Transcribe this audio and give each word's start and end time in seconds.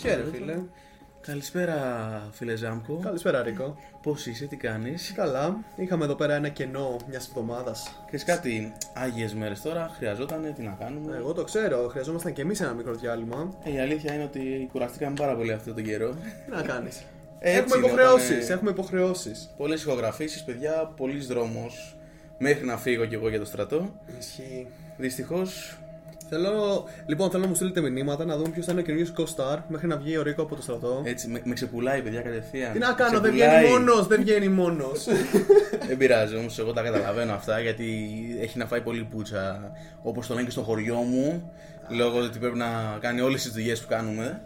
Χαίρε, 0.00 0.22
φίλε. 0.32 0.58
Καλησπέρα, 1.20 1.78
φίλε 2.32 2.56
Ζάμκο. 2.56 3.00
Καλησπέρα, 3.02 3.42
Ρίκο. 3.42 3.76
Πώς 4.02 4.26
είσαι, 4.26 4.46
τι 4.46 4.56
κάνεις; 4.56 5.12
Καλά. 5.16 5.56
Είχαμε 5.76 6.04
εδώ 6.04 6.14
πέρα 6.14 6.34
ένα 6.34 6.48
κενό 6.48 6.96
μιας 7.08 7.28
εβδομάδας. 7.28 8.02
Ξέρεις 8.06 8.24
κάτι, 8.24 8.72
άγιες 8.94 9.34
μέρες 9.34 9.60
τώρα 9.60 9.90
χρειαζόταν, 9.96 10.54
τι 10.56 10.62
να 10.62 10.76
κάνουμε; 10.80 11.16
Εγώ 11.16 11.32
το 11.32 11.44
ξέρω, 11.44 11.88
χρειαζόμασταν 11.88 12.32
και 12.32 12.42
εμείς 12.42 12.60
ένα 12.60 12.72
μικρό 12.72 12.94
διάλειμμα. 12.94 13.54
Ε, 13.64 13.72
η 13.72 13.78
αλήθεια 13.80 14.14
είναι 14.14 14.22
ότι 14.24 14.68
κουραστήκαμε 14.72 15.14
πάρα 15.18 15.36
πολύ 15.36 15.52
αυτό 15.52 15.74
τον 15.74 15.84
καιρό. 15.84 16.10
Τι 16.10 16.50
να 16.50 16.62
κάνεις. 16.62 17.04
Έτσι 17.38 17.58
έχουμε 17.58 17.76
είναι, 17.76 17.86
υποχρεώσεις. 17.86 18.30
όταν, 18.30 18.48
ε, 18.48 18.52
Έχουμε 18.52 18.70
υποχρεώσεις. 18.70 19.54
Πολλές 19.56 19.82
ηχογραφήσεις, 19.82 20.44
παιδιά, 20.44 20.92
πολλής 20.96 21.26
δρόμος 21.26 21.99
μέχρι 22.42 22.64
να 22.66 22.76
φύγω 22.76 23.04
κι 23.04 23.14
εγώ 23.14 23.28
για 23.28 23.38
το 23.38 23.44
στρατό. 23.44 24.00
Ισχύει. 24.18 24.66
Δυστυχώς. 24.96 25.74
Θέλω, 26.32 26.84
λοιπόν, 27.06 27.30
θέλω 27.30 27.42
να 27.42 27.48
μου 27.48 27.54
στείλετε 27.54 27.80
μηνύματα 27.80 28.24
να 28.24 28.36
δούμε 28.36 28.48
ποιος 28.48 28.64
θα 28.66 28.72
είναι 28.72 28.80
ο 28.80 28.84
καινούριο 28.84 29.06
co-star 29.16 29.58
μέχρι 29.68 29.86
να 29.86 29.96
βγει 29.96 30.16
ο 30.16 30.22
Ρίκο 30.22 30.42
από 30.42 30.54
το 30.56 30.62
στρατό. 30.62 31.02
Έτσι, 31.04 31.28
με, 31.28 31.40
με 31.44 31.54
ξεπουλάει, 31.54 32.02
παιδιά, 32.02 32.20
κατευθείαν. 32.20 32.72
Τι 32.72 32.78
να 32.78 32.88
Με 32.88 32.94
κάνω, 32.96 33.20
δεν 33.20 33.32
ξεπουλάει. 33.32 33.58
βγαίνει 33.64 33.78
μόνος, 33.78 34.06
δεν 34.06 34.20
βγαίνει 34.20 34.48
μόνος. 34.48 35.06
Δεν 35.88 35.96
πειράζει 35.96 36.36
όμως, 36.36 36.58
εγώ 36.58 36.72
τα 36.72 36.82
καταλαβαίνω 36.82 37.32
αυτά 37.32 37.60
γιατί 37.60 37.86
έχει 38.40 38.58
να 38.58 38.66
φάει 38.66 38.80
πολύ 38.80 39.04
πουτσα. 39.10 39.72
Όπως 40.02 40.26
το 40.26 40.34
λένε 40.34 40.44
και 40.46 40.52
στο 40.52 40.62
χωριό 40.62 40.94
μου, 40.96 41.52
λόγω 41.88 42.18
ότι 42.18 42.38
πρέπει 42.38 42.56
να 42.56 42.98
κάνει 43.00 43.20
όλες 43.20 43.42
τις 43.42 43.52
δουλειές 43.52 43.80
που 43.80 43.88
κάνουμε. 43.88 44.40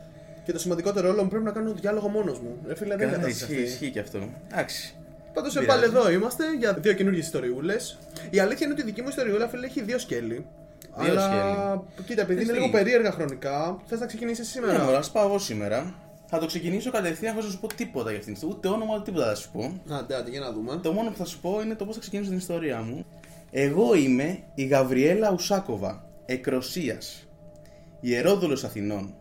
και 0.44 0.52
το 0.52 0.58
σημαντικότερο 0.58 1.08
όλο 1.08 1.22
μου 1.22 1.28
πρέπει 1.28 1.44
να 1.44 1.50
κάνω 1.50 1.72
διάλογο 1.72 2.08
μόνος 2.08 2.40
μου. 2.40 2.56
Ρε 2.66 2.74
φίλε, 2.74 2.96
δεν 2.96 3.06
είναι 3.08 3.16
Καλά, 3.16 3.24
κατάσταση 3.26 3.52
ισχύει, 3.52 3.62
αυτή. 3.64 3.72
ισχύει 3.74 3.90
και 3.90 4.00
αυτό. 4.00 4.28
Εντάξει. 4.52 4.94
Πάντως 5.34 5.52
Δεν 5.54 5.66
πάλι 5.66 5.80
πειράζει. 5.88 6.06
εδώ 6.06 6.10
είμαστε 6.10 6.44
για 6.58 6.74
δύο 6.74 6.92
καινούργιες 6.92 7.24
ιστοριούλες. 7.24 7.98
Η 8.30 8.38
αλήθεια 8.38 8.66
είναι 8.66 8.74
ότι 8.74 8.82
η 8.82 8.84
δική 8.84 9.02
μου 9.02 9.08
ιστοριούλα 9.08 9.48
φίλε 9.48 9.66
έχει 9.66 9.82
δύο 9.82 9.98
σκέλη. 9.98 10.46
Δύο 10.98 11.10
αλλά 11.12 11.20
σκέλη. 11.20 12.06
κοίτα, 12.06 12.22
επειδή 12.22 12.42
είναι 12.42 12.52
Τι; 12.52 12.58
λίγο 12.58 12.70
περίεργα 12.70 13.10
χρονικά, 13.12 13.78
θες 13.86 14.00
να 14.00 14.06
ξεκινήσεις 14.06 14.48
σήμερα. 14.48 14.72
Ναι, 14.72 14.84
μωρά, 14.84 14.98
ας 14.98 15.10
πάω 15.10 15.26
εγώ 15.26 15.38
σήμερα. 15.38 15.94
Θα 16.26 16.38
το 16.38 16.46
ξεκινήσω 16.46 16.90
κατευθείαν 16.90 17.32
χωρίς 17.32 17.46
να 17.46 17.52
σου 17.54 17.60
πω 17.60 17.66
τίποτα 17.74 18.10
για 18.10 18.18
αυτήν 18.18 18.34
την 18.34 18.42
ιστορία. 18.42 18.56
Ούτε 18.56 18.68
όνομα, 18.68 18.94
ούτε 18.94 19.04
τίποτα 19.04 19.26
θα 19.26 19.34
σου 19.34 19.50
πω. 19.50 19.80
Άντε, 19.90 20.16
άντε, 20.16 20.30
για 20.30 20.40
να 20.40 20.52
δούμε. 20.52 20.76
Το 20.82 20.92
μόνο 20.92 21.10
που 21.10 21.16
θα 21.16 21.24
σου 21.24 21.40
πω 21.40 21.60
είναι 21.64 21.74
το 21.74 21.84
πώς 21.84 21.94
θα 21.94 22.00
ξεκινήσω 22.00 22.28
την 22.28 22.38
ιστορία 22.38 22.80
μου. 22.80 23.06
Εγώ 23.50 23.94
είμαι 23.94 24.38
η 24.54 24.64
Γαβριέλα 24.64 25.32
Ουσάκοβα, 25.32 26.04
εκ 26.26 26.46
Ρωσίας, 26.46 27.28
ιερόδουλος 28.00 28.64
Αθηνών. 28.64 29.14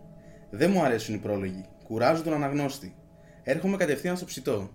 Δεν 0.50 0.72
μου 0.72 0.83
αρέσουν 0.83 1.16
οι 1.16 1.17
πρόλογοι. 1.17 1.66
Κουράζω 1.88 2.23
τον 2.23 2.33
αναγνώστη. 2.33 2.95
Έρχομαι 3.44 3.77
κατευθείαν 3.77 4.16
στο 4.17 4.25
ψητό. 4.25 4.70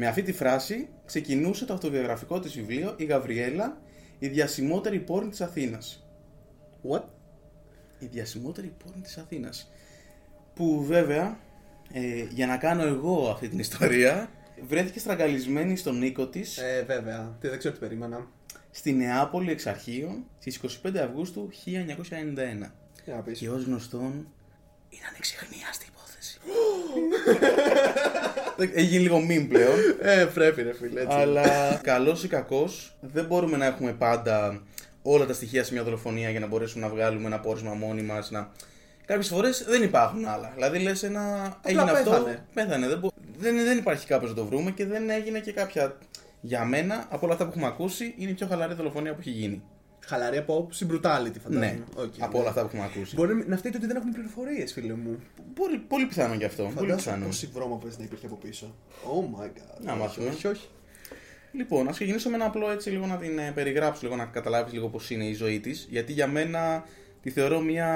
Με 0.00 0.06
αυτή 0.06 0.22
τη 0.22 0.32
φράση 0.32 0.88
ξεκινούσε 1.04 1.64
το 1.64 1.72
αυτοβιογραφικό 1.72 2.40
της 2.40 2.52
βιβλίο 2.52 2.94
«Η 2.96 3.04
Γαβριέλα, 3.04 3.80
η 4.18 4.28
διασημότερη 4.28 4.98
πόρνη 4.98 5.30
της 5.30 5.40
Αθήνας». 5.40 6.06
What? 6.90 7.02
η 7.98 8.06
διασημότερη 8.06 8.74
πόρνη 8.84 9.02
της 9.02 9.16
Αθήνας. 9.16 9.70
Που 10.54 10.84
βέβαια, 10.84 11.38
ε, 11.92 12.26
για 12.30 12.46
να 12.46 12.56
κάνω 12.56 12.82
εγώ 12.82 13.30
αυτή 13.30 13.48
την 13.48 13.58
ιστορία, 13.58 14.30
βρέθηκε 14.68 14.98
στραγγαλισμένη 14.98 15.76
στον 15.76 16.02
οίκο 16.02 16.26
της 16.26 16.58
Ε, 16.58 16.84
βέβαια. 16.86 17.36
Τι 17.40 17.48
δεν 17.48 17.58
ξέρω 17.58 17.74
τι 17.74 17.80
περίμενα. 17.80 18.26
στη 18.70 18.92
Νεάπολη 18.92 19.50
εξ 19.50 19.66
αρχείων 19.66 20.24
στις 20.38 20.56
25 20.56 20.98
Αυγούστου 20.98 21.48
1991. 21.52 22.74
Για 23.04 23.14
να 23.14 23.22
πεις. 23.22 23.38
Και 23.38 23.50
ως 23.50 23.64
γνωστόν, 23.64 24.28
είναι 24.88 25.06
ανεξιχνίαστη 25.08 25.86
υπόθεση. 25.88 26.38
Έχει 28.74 28.98
λίγο 28.98 29.20
meme 29.20 29.48
πλέον. 29.48 29.76
Ε, 30.00 30.24
πρέπει, 30.34 30.62
ρε 30.62 30.72
φίλε. 30.74 31.00
Έτσι. 31.00 31.16
Αλλά 31.16 31.44
καλώς 31.82 32.24
ή 32.24 32.28
κακώς, 32.28 32.96
δεν 33.00 33.24
μπορούμε 33.24 33.56
να 33.56 33.66
έχουμε 33.66 33.92
πάντα 33.92 34.62
όλα 35.02 35.26
τα 35.26 35.32
στοιχεία 35.32 35.64
σε 35.64 35.72
μια 35.72 35.82
δολοφονία 35.82 36.30
για 36.30 36.40
να 36.40 36.46
μπορέσουμε 36.46 36.86
να 36.86 36.92
βγάλουμε 36.92 37.26
ένα 37.26 37.40
πόρισμα 37.40 37.74
μόνοι 37.74 38.02
μας. 38.02 38.30
Να... 38.30 38.50
Κάποιες 39.06 39.28
φορές 39.28 39.64
δεν 39.68 39.82
υπάρχουν 39.82 40.26
άλλα. 40.26 40.52
Δηλαδή 40.54 40.78
λες 40.78 41.02
ένα. 41.02 41.56
Έγινε 41.62 41.82
αυτό. 41.90 42.10
πέθανε. 42.10 42.44
Πέθανε. 42.54 42.88
Δεν, 42.88 42.98
μπο- 42.98 43.10
δεν, 43.38 43.56
δεν 43.64 43.78
υπάρχει 43.78 44.06
κάπω 44.06 44.26
να 44.26 44.34
το 44.34 44.44
βρούμε 44.44 44.70
και 44.70 44.86
δεν 44.86 45.10
έγινε 45.10 45.38
και 45.38 45.52
κάποια. 45.52 45.96
Για 46.40 46.64
μένα, 46.64 47.06
από 47.08 47.24
όλα 47.24 47.32
αυτά 47.32 47.44
που 47.44 47.50
έχουμε 47.54 47.66
ακούσει, 47.66 48.14
είναι 48.18 48.30
η 48.30 48.34
πιο 48.34 48.46
χαλαρή 48.46 48.74
δολοφονία 48.74 49.12
που 49.12 49.20
έχει 49.20 49.30
γίνει. 49.30 49.62
Χαλαρή 50.08 50.36
από 50.36 50.56
άποψη 50.56 50.86
brutality, 50.90 51.38
φαντάζομαι. 51.42 51.66
Ναι, 51.66 52.02
Οκ, 52.02 52.12
από 52.18 52.32
ναι. 52.36 52.38
όλα 52.40 52.48
αυτά 52.48 52.60
που 52.60 52.66
έχουμε 52.66 52.84
ακούσει. 52.84 53.14
Μπορεί 53.14 53.44
να 53.46 53.56
φταίει 53.56 53.72
το 53.72 53.78
ότι 53.78 53.86
δεν 53.86 53.96
έχουμε 53.96 54.12
πληροφορίες, 54.12 54.72
φίλε 54.72 54.94
μου. 54.94 55.18
Πολύ, 55.54 55.78
πολύ 55.78 56.06
πιθανό 56.06 56.34
γι' 56.34 56.44
αυτό. 56.44 56.62
Πολύ 56.62 56.74
Φαντάζομαι 56.74 56.96
πιθανό. 56.96 57.24
πόση 57.24 57.48
βρώμα 57.52 57.76
πρέπει 57.76 57.94
να 57.98 58.04
υπήρχε 58.04 58.26
από 58.26 58.34
πίσω. 58.36 58.74
Oh 59.04 59.40
my 59.40 59.46
god. 59.46 59.80
Να 59.80 59.92
όχι, 59.92 60.00
μάθουμε. 60.00 60.28
Όχι, 60.28 60.46
όχι. 60.46 60.68
Λοιπόν, 61.52 61.88
ας 61.88 61.94
ξεκινήσω 61.94 62.28
με 62.28 62.34
ένα 62.34 62.44
απλό 62.44 62.70
έτσι 62.70 62.90
λίγο 62.90 63.06
να 63.06 63.16
την 63.16 63.38
ε, 63.38 63.50
περιγράψω, 63.54 64.00
λίγο 64.02 64.16
να 64.16 64.24
καταλάβεις 64.24 64.72
λίγο 64.72 64.88
πώς 64.88 65.10
είναι 65.10 65.24
η 65.24 65.34
ζωή 65.34 65.60
της. 65.60 65.86
Γιατί 65.90 66.12
για 66.12 66.26
μένα 66.26 66.84
τη 67.22 67.30
θεωρώ 67.30 67.60
μια 67.60 67.90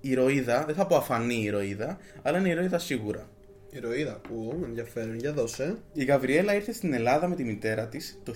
ηρωίδα, 0.00 0.64
δεν 0.64 0.74
θα 0.74 0.86
πω 0.86 0.96
αφανή 0.96 1.42
ηρωίδα, 1.42 1.98
αλλά 2.22 2.38
είναι 2.38 2.48
ηρωίδα 2.48 2.78
σίγουρα. 2.78 3.28
Ηρωίδα, 3.70 4.20
που 4.28 4.60
ενδιαφέρον, 4.64 5.18
για 5.18 5.32
δώσε. 5.32 5.78
Η 5.92 6.04
Γαβριέλα 6.04 6.54
ήρθε 6.54 6.72
στην 6.72 6.92
Ελλάδα 6.92 7.28
με 7.28 7.34
τη 7.34 7.44
μητέρα 7.44 7.86
της 7.88 8.20
το 8.24 8.32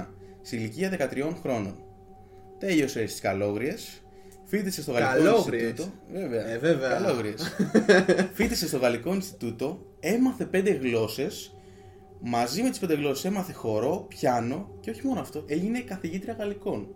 1929, 0.00 0.06
σε 0.42 0.56
ηλικία 0.56 0.90
13 1.12 1.32
χρόνων. 1.42 1.74
Τέλειωσε 2.58 3.06
στις 3.06 3.20
Καλόγριες, 3.20 4.02
φίτησε 4.44 4.82
στο 4.82 4.92
Γαλλικό 4.92 5.24
Καλόγριες; 5.24 5.62
Ινστιτούτο. 5.62 5.92
Βέβαια. 6.12 6.46
Ε, 6.46 6.58
βέβαια. 6.58 6.88
Καλόγριες. 6.90 7.54
φίτησε 8.36 8.66
στο 8.68 8.78
Γαλλικό 8.78 9.14
Ινστιτούτο, 9.14 9.86
έμαθε 10.00 10.44
πέντε 10.44 10.70
γλώσσες. 10.70 11.56
Μαζί 12.24 12.62
με 12.62 12.70
τις 12.70 12.78
πέντε 12.78 12.94
γλώσσες 12.94 13.24
έμαθε 13.24 13.52
χορό, 13.52 14.04
πιάνο 14.08 14.70
και 14.80 14.90
όχι 14.90 15.06
μόνο 15.06 15.20
αυτό, 15.20 15.44
έγινε 15.46 15.80
καθηγήτρια 15.80 16.34
γαλλικών. 16.38 16.88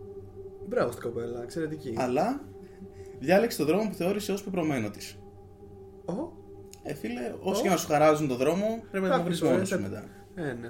Μπράβο 0.69 0.91
στην 0.93 1.03
κοπέλα, 1.03 1.43
εξαιρετική. 1.43 1.95
Αλλά 1.97 2.41
διάλεξε 3.19 3.57
τον 3.59 3.67
δρόμο 3.67 3.89
που 3.89 3.95
θεώρησε 3.95 4.33
ως 4.33 4.43
πεπρωμένο 4.43 4.91
της. 4.91 5.19
Ω, 6.05 6.13
Ε, 6.83 6.95
φίλε, 6.95 7.35
όσο 7.41 7.63
και 7.63 7.69
να 7.69 7.77
σου 7.77 7.87
χαράζουν 7.87 8.29
τον 8.29 8.37
δρόμο, 8.37 8.85
πρέπει 8.91 9.07
να 9.07 9.17
το 9.17 9.23
βρεις 9.23 9.41
Κάποιες 9.41 9.53
μόνος 9.53 9.69
φορές 9.69 9.69
σου 9.69 9.75
θα- 9.75 9.81
μετά. 9.81 10.05
Ε, 10.51 10.53
ναι. 10.53 10.69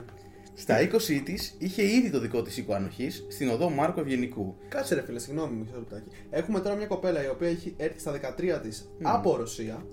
Στα 0.58 0.76
20 0.80 1.20
της 1.24 1.54
είχε 1.58 1.82
ήδη 1.82 2.10
το 2.10 2.20
δικό 2.20 2.42
της 2.42 2.56
οίκο 2.56 2.74
ανοχής 2.74 3.26
στην 3.28 3.48
οδό 3.48 3.70
Μάρκο 3.70 4.00
Ευγενικού. 4.00 4.56
Κάτσε 4.68 4.94
ρε 4.94 5.02
φίλε, 5.02 5.18
συγγνώμη 5.18 5.56
μισό 5.56 5.74
λεπτάκι. 5.76 6.08
Έχουμε 6.30 6.60
τώρα 6.60 6.76
μια 6.76 6.86
κοπέλα 6.86 7.24
η 7.24 7.28
οποία 7.28 7.48
έχει 7.48 7.74
έρθει 7.76 8.00
στα 8.00 8.20
13 8.38 8.60
της 8.62 8.90
από 9.02 9.36
Ρωσία 9.36 9.86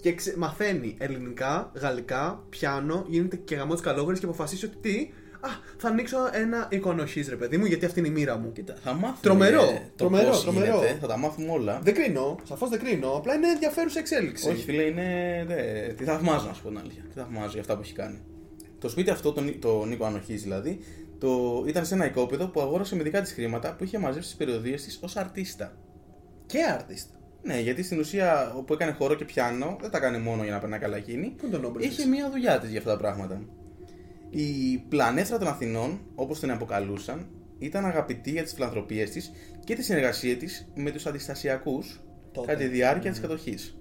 και 0.00 0.14
ξε... 0.14 0.34
μαθαίνει 0.36 0.96
ελληνικά, 0.98 1.72
γαλλικά, 1.74 2.44
πιάνο, 2.48 3.04
γίνεται 3.08 3.36
και 3.36 3.54
γαμό 3.54 3.74
τη 3.74 3.82
καλόγρια 3.82 4.18
και 4.18 4.24
αποφασίσει 4.24 4.64
ότι 4.64 4.76
τι; 4.80 5.10
Α, 5.40 5.48
θα 5.76 5.88
ανοίξω 5.88 6.16
ένα 6.32 6.68
εικονοχή 6.70 7.24
ρε 7.28 7.36
παιδί 7.36 7.56
μου, 7.56 7.64
γιατί 7.64 7.84
αυτή 7.84 7.98
είναι 7.98 8.08
η 8.08 8.10
μοίρα 8.10 8.38
μου. 8.38 8.52
Κοίτα, 8.52 8.74
θα 8.82 8.92
μάθουμε. 8.92 9.18
Τρομερό, 9.20 9.62
ε, 9.62 9.66
το 9.74 9.80
τρομερό, 9.96 10.28
πώς 10.28 10.42
τρομερό. 10.42 10.64
γίνεται, 10.66 10.98
θα 11.00 11.06
τα 11.06 11.16
μάθουμε 11.16 11.50
όλα. 11.50 11.80
Δεν 11.82 11.94
κρίνω, 11.94 12.38
σαφώς 12.42 12.68
δεν 12.68 12.78
κρίνω, 12.78 13.10
απλά 13.16 13.34
είναι 13.34 13.48
ενδιαφέρουσα 13.48 13.98
εξέλιξη. 13.98 14.48
Όχι, 14.48 14.62
φίλε, 14.64 14.82
είναι. 14.82 15.44
Δε, 15.46 15.92
τη 15.92 16.04
θαυμάζω, 16.04 16.46
να 16.46 16.52
σου 16.52 16.62
πω 16.62 16.68
την 16.68 16.78
αλήθεια. 16.78 17.02
Τη 17.02 17.18
θαυμάζω 17.18 17.50
για 17.50 17.60
αυτά 17.60 17.74
που 17.74 17.80
έχει 17.82 17.92
κάνει. 17.92 18.18
Το 18.86 18.92
σπίτι 18.92 19.10
αυτό, 19.10 19.32
το, 19.32 19.40
Νί- 19.40 19.60
το 19.60 19.84
Νίκο 19.84 20.04
Ανοχής 20.04 20.42
δηλαδή, 20.42 20.78
το, 21.18 21.64
ήταν 21.66 21.86
σε 21.86 21.94
ένα 21.94 22.06
οικόπεδο 22.06 22.46
που 22.48 22.60
αγόρασε 22.60 22.96
με 22.96 23.02
δικά 23.02 23.20
της 23.20 23.32
χρήματα 23.32 23.74
που 23.74 23.84
είχε 23.84 23.98
μαζέψει 23.98 24.28
στι 24.28 24.36
περιοδίες 24.36 24.84
της 24.84 24.98
ως 25.02 25.16
αρτίστα. 25.16 25.76
Και 26.46 26.58
artist. 26.78 27.08
Ναι, 27.42 27.60
γιατί 27.60 27.82
στην 27.82 27.98
ουσία 27.98 28.54
όπου 28.56 28.72
έκανε 28.72 28.92
χώρο 28.92 29.14
και 29.14 29.24
πιάνο, 29.24 29.76
δεν 29.80 29.90
τα 29.90 29.98
έκανε 29.98 30.18
μόνο 30.18 30.42
για 30.42 30.52
να 30.52 30.58
περνάει 30.58 30.78
καλά 30.78 30.96
εκείνη. 30.96 31.34
Πού 31.36 31.46
είναι 31.46 31.56
το 31.56 31.60
νόμπελ 31.60 31.82
Είχε 31.82 31.96
της; 31.96 32.06
μία 32.06 32.30
δουλειά 32.30 32.58
της 32.58 32.70
για 32.70 32.78
αυτά 32.78 32.90
τα 32.90 32.96
πράγματα. 32.96 33.42
Η 34.30 34.78
πλανέτρα 34.88 35.38
των 35.38 35.48
Αθηνών, 35.48 36.00
όπως 36.14 36.40
την 36.40 36.50
αποκαλούσαν, 36.50 37.26
ήταν 37.58 37.84
αγαπητή 37.84 38.30
για 38.30 38.42
τις 38.42 38.52
φιλανθρωπίες 38.52 39.10
της 39.10 39.32
και 39.64 39.74
τη 39.74 39.82
συνεργασία 39.82 40.36
της 40.36 40.68
με 40.74 40.90
τους 40.90 41.06
αντιστασιακούς 41.06 42.00
Τότε. 42.32 42.46
κατά 42.46 42.58
τη 42.58 42.66
διάρκεια 42.66 43.10
της 43.10 43.20
κατοχής. 43.20 43.76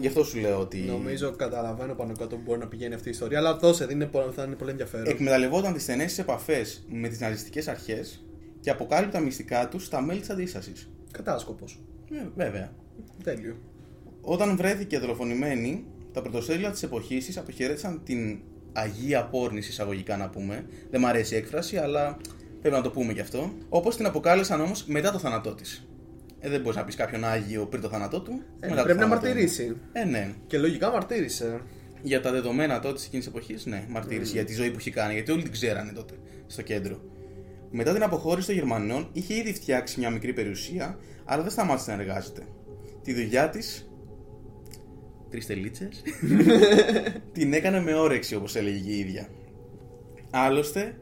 Γι' 0.00 0.06
αυτό 0.06 0.24
σου 0.24 0.38
λέω 0.38 0.58
ότι 0.60 0.78
Νομίζω 0.78 1.30
καταλαβαίνω 1.30 1.94
πάνω 1.94 2.12
κάτω 2.18 2.36
που 2.36 2.42
μπορεί 2.44 2.58
να 2.58 2.66
πηγαίνει 2.66 2.94
αυτή 2.94 3.08
η 3.08 3.10
ιστορία, 3.10 3.38
αλλά 3.38 3.56
δώσε, 3.56 3.86
δεν 3.86 3.94
είναι, 3.96 4.06
πολύ- 4.06 4.32
θα 4.34 4.42
είναι 4.42 4.54
πολύ 4.54 4.70
ενδιαφέρον. 4.70 5.06
εκμεταλλευόταν 5.06 5.72
τις 5.72 5.82
στενές 5.82 6.18
επαφές 6.18 6.84
με 6.88 7.08
τις 7.08 7.20
ναζιστικές 7.20 7.68
αρχές 7.68 8.24
και 8.60 8.70
αποκάλυπτε 8.70 9.16
τα 9.18 9.24
μυστικά 9.24 9.68
τους 9.68 9.84
στα 9.84 10.00
μέλη 10.02 10.20
της 10.20 10.30
αντίστασης. 10.30 10.90
Κατάσκοπος. 11.12 11.80
βέβαια. 12.36 12.72
Τέλειο. 13.24 13.56
Όταν 14.20 14.56
βρέθηκε 14.56 14.98
δολοφονημένη, 14.98 15.84
τα 16.12 16.22
πρωτοσέλιδα 16.22 16.70
της 16.70 16.82
εποχής 16.82 17.24
της 17.26 17.36
αποχαιρέτησαν 17.38 18.00
την 18.04 18.38
Αγία 18.72 19.24
Πόρνη, 19.24 19.58
εισαγωγικά 19.58 20.16
να 20.16 20.28
πούμε. 20.28 20.66
Δεν 20.90 21.00
μ' 21.00 21.06
αρέσει 21.06 21.34
η 21.34 21.36
έκφραση, 21.36 21.76
αλλά 21.76 22.16
πρέπει 22.60 22.74
να 22.76 22.82
το 22.82 22.90
πούμε 22.90 23.12
γι' 23.12 23.20
αυτό. 23.20 23.52
Όπως 23.68 23.96
την 23.96 24.06
αποκάλεσαν 24.06 24.60
όμως 24.60 24.84
μετά 24.86 25.12
το 25.12 25.18
θάνατό 25.18 25.54
της. 25.54 25.87
Ε, 26.40 26.48
δεν 26.48 26.60
μπορείς 26.60 26.76
να 26.76 26.84
πεις 26.84 26.94
κάποιον 26.94 27.24
Άγιο 27.24 27.66
πριν 27.66 27.82
το 27.82 27.88
θάνατό 27.88 28.20
του. 28.20 28.42
Ε, 28.60 28.68
μετά 28.68 28.76
το 28.76 28.82
πρέπει 28.82 28.98
να 28.98 29.04
θάνατό 29.04 29.20
του. 29.20 29.26
μαρτυρήσει. 29.28 29.76
Ε, 29.92 30.04
ναι. 30.04 30.34
Και 30.46 30.58
λογικά 30.58 30.90
μαρτύρησε. 30.90 31.60
Για 32.02 32.20
τα 32.20 32.30
δεδομένα 32.30 32.80
τότε 32.80 33.00
εκείνης 33.06 33.24
της 33.24 33.34
εποχής, 33.34 33.66
ναι, 33.66 33.84
μαρτύρησε 33.88 34.30
Mm. 34.30 34.34
για 34.34 34.44
τη 34.44 34.52
ζωή 34.54 34.70
που 34.70 34.78
είχε 34.78 34.90
κάνει, 34.90 35.12
γιατί 35.12 35.32
όλοι 35.32 35.42
την 35.42 35.52
ξέρανε 35.52 35.92
τότε 35.92 36.14
στο 36.46 36.62
κέντρο. 36.62 37.00
Μετά 37.70 37.92
την 37.92 38.02
αποχώρηση 38.02 38.46
των 38.46 38.56
Γερμανών, 38.56 39.08
είχε 39.12 39.34
ήδη 39.34 39.52
φτιάξει 39.54 39.98
μια 39.98 40.10
μικρή 40.10 40.32
περιουσία, 40.32 40.98
αλλά 41.24 41.42
δεν 41.42 41.50
σταμάτησε 41.50 41.94
να 41.94 42.02
εργάζεται. 42.02 42.42
Τη 43.02 43.14
δουλειά 43.14 43.48
της. 43.50 43.88
Τρεις 45.30 45.46
τελίτσες. 45.46 46.02
την 47.32 47.52
έκανε 47.52 47.80
με 47.80 47.94
όρεξη, 47.94 48.34
όπως 48.34 48.56
έλεγε 48.56 48.78
και 48.78 48.90
η 48.90 48.98
ίδια. 48.98 49.28
Άλλωστε, 50.30 50.98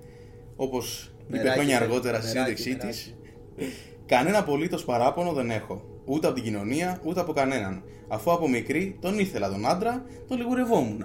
όπως 0.57 1.13
είπε 1.27 1.37
Μεράκι, 1.37 1.53
χρόνια 1.53 1.75
μεράκι, 1.75 1.85
αργότερα 1.93 2.21
στη 2.21 2.39
μεράκι, 2.39 2.63
σύνδεξή 2.63 2.89
της, 2.89 3.15
μεράκι. 3.57 3.75
Κανένα 4.07 4.39
απολύτως 4.39 4.85
παράπονο 4.85 5.33
δεν 5.33 5.51
έχω. 5.51 5.83
Ούτε 6.05 6.27
από 6.27 6.35
την 6.35 6.45
κοινωνία, 6.45 7.01
ούτε 7.05 7.21
από 7.21 7.33
κανέναν. 7.33 7.83
Αφού 8.09 8.33
από 8.33 8.49
μικρή 8.49 8.97
τον 9.01 9.19
ήθελα 9.19 9.51
τον 9.51 9.67
άντρα, 9.67 10.05
τον 10.29 10.37
λιγουρευόμουν. 10.39 11.05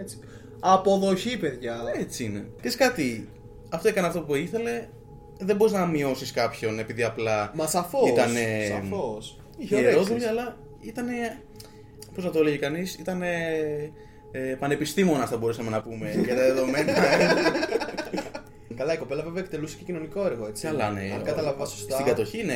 Έτσι. 0.00 0.18
Αποδοχή, 0.60 1.38
παιδιά. 1.38 1.76
Έτσι 1.98 2.24
είναι. 2.24 2.48
Και 2.62 2.70
κάτι, 2.70 3.28
αυτό 3.68 3.88
έκανε 3.88 4.06
αυτό 4.06 4.20
που 4.20 4.34
ήθελε. 4.34 4.88
Δεν 5.38 5.56
μπορείς 5.56 5.72
να 5.72 5.86
μειώσεις 5.86 6.32
κάποιον 6.32 6.78
επειδή 6.78 7.02
απλά. 7.02 7.52
Μα 7.54 7.66
σαφώς. 7.66 8.08
Ήτανε 8.08 8.40
Σαφώς. 8.68 9.40
Είχε 9.58 9.76
ιερόδουλη, 9.76 10.08
ωρέξεις. 10.10 10.28
αλλά 10.28 10.56
ήταν. 10.80 11.06
Πώς 12.14 12.24
να 12.24 12.30
το 12.30 12.38
έλεγε 12.38 12.56
κανείς, 12.56 12.94
ήταν. 12.94 13.22
Ε, 13.22 14.54
πανεπιστήμονας 14.58 15.28
θα 15.28 15.36
μπορούσαμε 15.36 15.70
να 15.70 15.82
πούμε 15.82 16.14
για 16.24 16.34
τα 16.36 16.42
δεδομένα. 16.42 16.92
Καλά, 18.76 18.92
η 18.92 18.96
κοπέλα 18.96 19.22
βέβαια 19.22 19.42
εκτελούσε 19.42 19.76
και 19.76 19.84
κοινωνικό 19.84 20.26
έργο, 20.26 20.46
έτσι. 20.46 20.66
Καλά, 20.66 20.90
ναι. 20.90 21.10
Αν 21.14 21.22
κατάλαβα 21.22 21.64
σωστά. 21.64 21.94
Στην 21.94 22.06
κατοχή 22.06 22.40
είναι. 22.40 22.54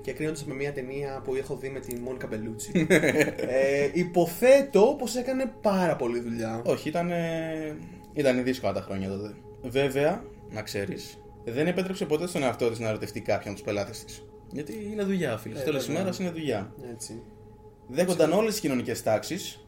Και 0.00 0.12
κρίνοντας 0.12 0.44
με 0.44 0.54
μια 0.54 0.72
ταινία 0.72 1.20
που 1.24 1.34
έχω 1.34 1.56
δει 1.56 1.68
με 1.68 1.80
τη 1.80 1.94
Μόνικα 1.96 2.26
Μπελούτσι. 2.26 2.86
ε, 2.88 3.90
υποθέτω 3.92 4.96
πως 4.98 5.16
έκανε 5.16 5.52
πάρα 5.60 5.96
πολλή 5.96 6.20
δουλειά. 6.20 6.62
Όχι, 6.64 6.88
ήταν. 6.88 7.10
Ήταν 8.12 8.44
δύσκολα 8.44 8.72
τα 8.72 8.80
χρόνια 8.80 9.08
τότε. 9.08 9.34
Βέβαια, 9.62 10.24
να 10.50 10.62
ξέρεις, 10.62 11.18
δεν 11.44 11.66
επέτρεψε 11.66 12.04
ποτέ 12.04 12.26
στον 12.26 12.42
εαυτό 12.42 12.70
της 12.70 12.78
να 12.78 12.88
ερωτευτεί 12.88 13.20
κάποιον 13.20 13.54
τους 13.54 13.62
πελάτες 13.62 14.04
της. 14.04 14.24
Γιατί 14.52 14.88
είναι 14.92 15.02
δουλειά, 15.02 15.36
φίλε. 15.36 15.54
Στο 15.54 15.64
τέλος 15.64 15.78
της 15.78 15.86
βέβαια. 15.86 16.02
ημέρα 16.02 16.16
είναι 16.20 16.30
δουλειά. 16.30 16.72
Έτσι. 16.92 17.22
Δέχονταν 17.88 18.32
όλες 18.32 18.50
τις 18.50 18.60
κοινωνικές 18.60 19.02
τάξεις 19.02 19.66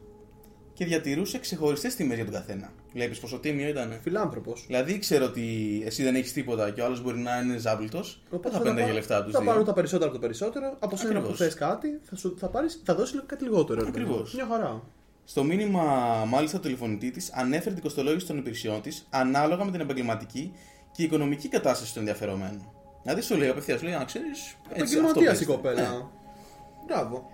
και 0.73 0.85
διατηρούσε 0.85 1.39
ξεχωριστές 1.39 1.95
τιμές 1.95 2.17
για 2.17 2.25
τον 2.25 2.35
καθένα. 2.35 2.73
Βλέπεις 2.93 3.19
πόσο 3.19 3.39
τίμιο 3.39 3.69
ήταν. 3.69 3.99
Φιλάνθρωπος. 4.03 4.65
Δηλαδή 4.67 4.93
ήξερε 4.93 5.25
ότι 5.25 5.43
εσύ 5.87 6.03
δεν 6.03 6.15
έχεις 6.15 6.33
τίποτα 6.33 6.71
και 6.71 6.81
ο 6.81 6.85
άλλος 6.85 7.03
μπορεί 7.03 7.19
να 7.19 7.39
είναι 7.41 7.57
ζάμπλουτο. 7.59 8.01
Δεν 8.31 8.53
θα 8.53 8.61
παίρνει 8.61 8.83
για 8.83 8.93
λεφτά 8.93 9.23
τους 9.25 9.33
Θα 9.33 9.39
πάρουν 9.39 9.55
δύο. 9.55 9.65
τα 9.65 9.73
περισσότερα 9.73 10.05
από 10.11 10.15
το 10.15 10.27
περισσότερο. 10.27 10.77
Από 10.79 10.97
σένα 10.97 11.13
που 11.13 11.19
Ακριβώς. 11.19 11.39
θες 11.39 11.55
κάτι, 11.55 11.89
θα, 12.03 12.17
σου, 12.17 12.37
θα, 12.39 12.49
πάρεις, 12.49 12.83
θα 12.85 12.95
δώσεις 12.95 13.15
λίγο 13.15 13.27
κάτι 13.27 13.45
λιγότερο. 13.45 13.85
ρε 13.85 13.91
παιδί 13.91 14.05
μου. 14.05 14.11
Ακριβώς. 14.11 14.35
Μια 14.35 14.47
χαρά. 14.47 14.83
Στο 15.25 15.45
μήνυμα, 15.45 15.83
μάλιστα, 16.29 16.57
του 16.57 16.63
τηλεφωνητή 16.63 17.11
της 17.11 17.31
ανέφερε 17.33 17.75
την 17.75 17.83
κοστολόγηση 17.83 18.27
των 18.27 18.39
υπηρεσιών 18.39 18.83
της 18.83 19.07
ανάλογα 19.11 19.65
με 19.65 19.71
την 19.71 19.81
επαγγελματική 19.81 20.53
και 20.93 21.03
οικονομική 21.03 21.49
κατάσταση 21.49 21.93
του 21.93 21.99
ενδιαφερομένου. 21.99 22.73
Δηλαδή 23.03 23.21
σου 23.21 23.37
λέει 23.37 23.49
απευθείας, 23.49 23.79
σου 23.79 23.85
λέει 23.87 23.95
να 23.95 24.05
ξέρεις. 24.05 24.57
Επαγγελματίας 24.73 25.41
η 25.41 25.45
κοπέλα. 25.45 26.11
Μπράβο. 26.87 27.27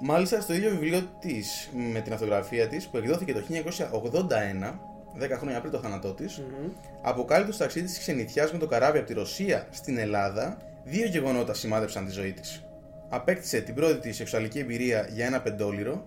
Μάλιστα 0.00 0.40
στο 0.40 0.52
ίδιο 0.54 0.70
βιβλίο 0.70 1.00
της 1.20 1.70
με 1.92 2.00
την 2.00 2.12
αυτογραφία 2.12 2.68
της 2.68 2.88
που 2.88 2.96
εκδόθηκε 2.96 3.32
το 3.32 3.40
1981, 3.40 4.78
10 5.20 5.30
χρόνια 5.38 5.60
πριν 5.60 5.72
το 5.72 5.78
θάνατό 5.78 6.14
της, 6.14 6.42
αποκάλυπτε 7.02 7.52
το 7.52 7.58
ταξίδι 7.58 7.86
της 7.86 7.98
ξενιτιάς 7.98 8.52
με 8.52 8.58
το 8.58 8.66
καράβι 8.66 8.98
από 8.98 9.06
τη 9.06 9.14
Ρωσία 9.14 9.66
στην 9.70 9.98
Ελλάδα, 9.98 10.56
δύο 10.84 11.06
γεγονότα 11.06 11.54
σημάδεψαν 11.54 12.06
τη 12.06 12.12
ζωή 12.12 12.32
της. 12.32 12.64
Απέκτησε 13.08 13.60
την 13.60 13.74
πρώτη 13.74 13.98
τη 13.98 14.12
σεξουαλική 14.12 14.58
εμπειρία 14.58 15.08
για 15.12 15.26
ένα 15.26 15.40
πεντόλιρο, 15.40 16.04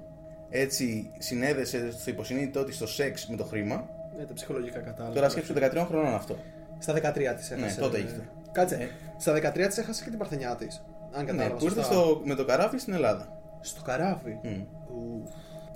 έτσι 0.50 1.12
συνέδεσε 1.18 1.92
στο 1.92 2.10
υποσυνείδητό 2.10 2.64
της 2.64 2.78
το 2.78 2.88
σεξ 2.88 3.28
με 3.28 3.36
το 3.36 3.44
χρήμα. 3.44 3.90
Ναι, 4.18 4.24
τα 4.26 4.34
ψυχολογικά 4.34 4.80
κατάλληλα. 4.80 5.16
Τώρα 5.16 5.30
σκέψου 5.30 5.54
13 5.54 5.86
χρονών 5.88 6.14
αυτό. 6.14 6.38
Στα 6.80 6.94
13 6.94 7.00
της 7.36 7.52
έχασε. 7.52 7.76
Ναι, 7.76 7.82
τότε 7.82 7.98
ήρθε. 8.00 8.30
Κάτσε. 8.52 8.76
Ε. 8.76 8.88
Στα 9.18 9.34
13 9.34 9.68
της 9.68 9.78
έχασε 9.78 10.04
και 10.04 10.10
την 10.10 10.20
παρθενιά 10.20 10.56
της. 10.56 10.84
Αν 11.12 11.26
Ναι, 11.26 11.32
κατάλαβα. 11.32 11.56
που 11.56 11.64
ήρθε 11.66 11.80
σωστά. 11.82 11.94
στο, 11.94 12.22
με 12.24 12.36
το 12.36 12.46
καράβι 12.46 12.80
στην 12.80 12.94
Ελλάδα. 12.94 13.40
Στο 13.62 13.82
καράβι; 13.82 14.40
Μμ. 14.44 14.62
Ουφ. 14.96 15.30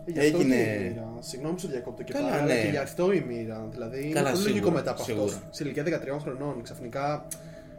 Ε, 0.05 0.11
γι' 0.11 0.19
αυτό 0.19 0.37
Έγινε- 0.37 0.55
και 0.55 0.83
η 0.83 0.87
μοίρα. 0.89 1.07
Συγγνώμη 1.19 1.53
που 1.55 1.59
σε 1.61 1.67
διακόπτω 1.67 2.03
και 2.03 2.13
Καλά, 2.13 2.29
πάλι, 2.29 2.43
ναι. 2.45 2.51
αλλά 2.53 2.61
και 2.61 2.67
γι' 2.69 2.77
αυτό 2.77 3.11
η 3.11 3.23
μοίρα. 3.27 3.67
Δηλαδή 3.71 4.03
είναι 4.03 4.13
Καλά, 4.13 4.31
πολύ 4.31 4.41
λογικό 4.43 4.57
σίγουρα, 4.65 4.73
μετά 4.75 4.91
από 4.91 5.01
αυτός. 5.01 5.15
σίγουρα. 5.31 5.47
Σε 5.49 5.63
ηλικία 5.63 5.83
13 5.83 6.19
χρονών 6.21 6.61
ξαφνικά. 6.63 7.27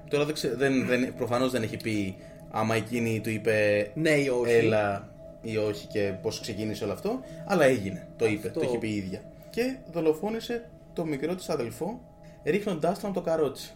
Τώρα 0.08 0.24
δεν, 0.24 0.34
ξε... 0.34 0.54
δεν, 0.54 0.86
δεν, 0.86 1.14
προφανώς 1.14 1.50
δεν 1.50 1.62
έχει 1.62 1.76
πει 1.76 2.16
άμα 2.50 2.74
εκείνη 2.74 3.20
του 3.20 3.30
είπε 3.30 3.90
Ναι 3.94 4.10
ή 4.10 4.28
όχι. 4.28 4.52
έλα 4.52 5.08
ή 5.42 5.56
όχι 5.56 5.86
και 5.86 6.14
πώς 6.22 6.40
ξεκίνησε 6.40 6.84
όλο 6.84 6.92
αυτό, 6.92 7.20
αλλά 7.46 7.64
έγινε, 7.64 8.08
το 8.16 8.26
είπε, 8.26 8.46
Αυτό. 8.48 8.60
το 8.60 8.66
είχε 8.66 8.78
πει 8.78 8.88
η 8.88 8.96
ίδια. 8.96 9.20
Και 9.50 9.76
δολοφόνησε 9.92 10.70
το 10.92 11.04
μικρό 11.04 11.34
της 11.34 11.48
αδελφό 11.48 12.00
ρίχνοντάς 12.44 12.98
τον 13.00 13.10
από 13.10 13.18
το 13.20 13.24
καρότσι. 13.30 13.74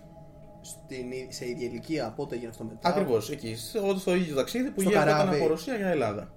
Στην, 0.60 1.10
ί- 1.12 1.26
σε 1.32 1.48
ίδια 1.48 1.66
ηλικία, 1.66 2.12
πότε 2.16 2.34
έγινε 2.34 2.50
αυτό 2.50 2.64
μετά. 2.64 2.88
Ακριβώς, 2.88 3.30
εκεί, 3.30 3.54
στο, 3.56 3.94
στο 3.98 4.14
ίδιο 4.14 4.34
ταξίδι 4.34 4.70
που 4.70 4.80
Στο 4.80 4.88
γύρω 4.90 5.00
καράβι. 5.02 5.36
από 5.36 5.46
Ρωσία 5.48 5.74
για 5.76 5.88
Ελλάδα. 5.88 6.32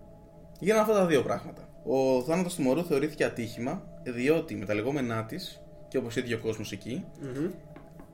Γίνανε 0.59 0.81
αυτά 0.81 0.93
τα 0.93 1.05
δύο 1.05 1.21
πράγματα. 1.21 1.61
Ο 1.83 2.21
θάνατος 2.21 2.55
του 2.55 2.61
μωρού 2.61 2.83
θεωρήθηκε 2.83 3.23
ατύχημα, 3.23 3.83
διότι 4.03 4.55
με 4.55 4.65
τα 4.65 4.73
λεγόμενά 4.73 5.25
της, 5.25 5.61
και 5.87 5.97
όπως 5.97 6.15
ίδιο 6.15 6.37
ο 6.37 6.45
κόσμος 6.45 6.71
εκεί, 6.71 7.05
Μμμ. 7.21 7.49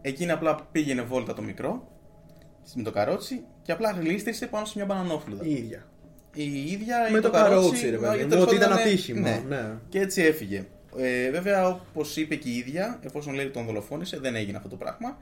Εκείνη 0.01 0.31
απλά 0.31 0.67
πήγαινε 0.71 1.01
βόλτα 1.01 1.33
το 1.33 1.41
μικρό 1.41 1.87
με 2.73 2.83
το 2.83 2.91
καρότσι 2.91 3.43
και 3.61 3.71
απλά 3.71 3.91
γλίστρισε 3.91 4.47
πάνω 4.47 4.65
σε 4.65 4.73
μια 4.75 4.85
μπανανόφλουδα. 4.85 5.45
Η 5.45 5.51
ίδια. 5.51 5.85
Η 6.33 6.71
ίδια 6.71 7.09
Με 7.11 7.17
ή 7.17 7.21
το 7.21 7.29
καρότσι, 7.29 7.69
καρότσι, 7.69 7.89
ρε 7.89 7.99
μα, 7.99 8.09
παιδί 8.09 8.23
μου, 8.23 8.29
τέλος 8.29 8.43
ότι 8.43 8.55
ήταν 8.55 8.69
πάντων, 8.69 8.85
ατύχημα. 8.85 9.29
Ναι. 9.29 9.43
Ναι. 9.47 9.73
Και 9.89 9.99
έτσι 9.99 10.21
έφυγε. 10.21 10.65
Ε, 10.97 11.31
βέβαια, 11.31 11.67
όπως 11.67 12.17
είπε 12.17 12.35
και 12.35 12.49
η 12.49 12.57
ίδια, 12.57 12.99
εφόσον 13.03 13.33
λέει 13.33 13.45
ότι 13.45 13.53
τον 13.53 13.65
δολοφόνησε, 13.65 14.19
δεν 14.19 14.35
έγινε 14.35 14.57
αυτό 14.57 14.69
το 14.69 14.75
πράγμα. 14.75 15.17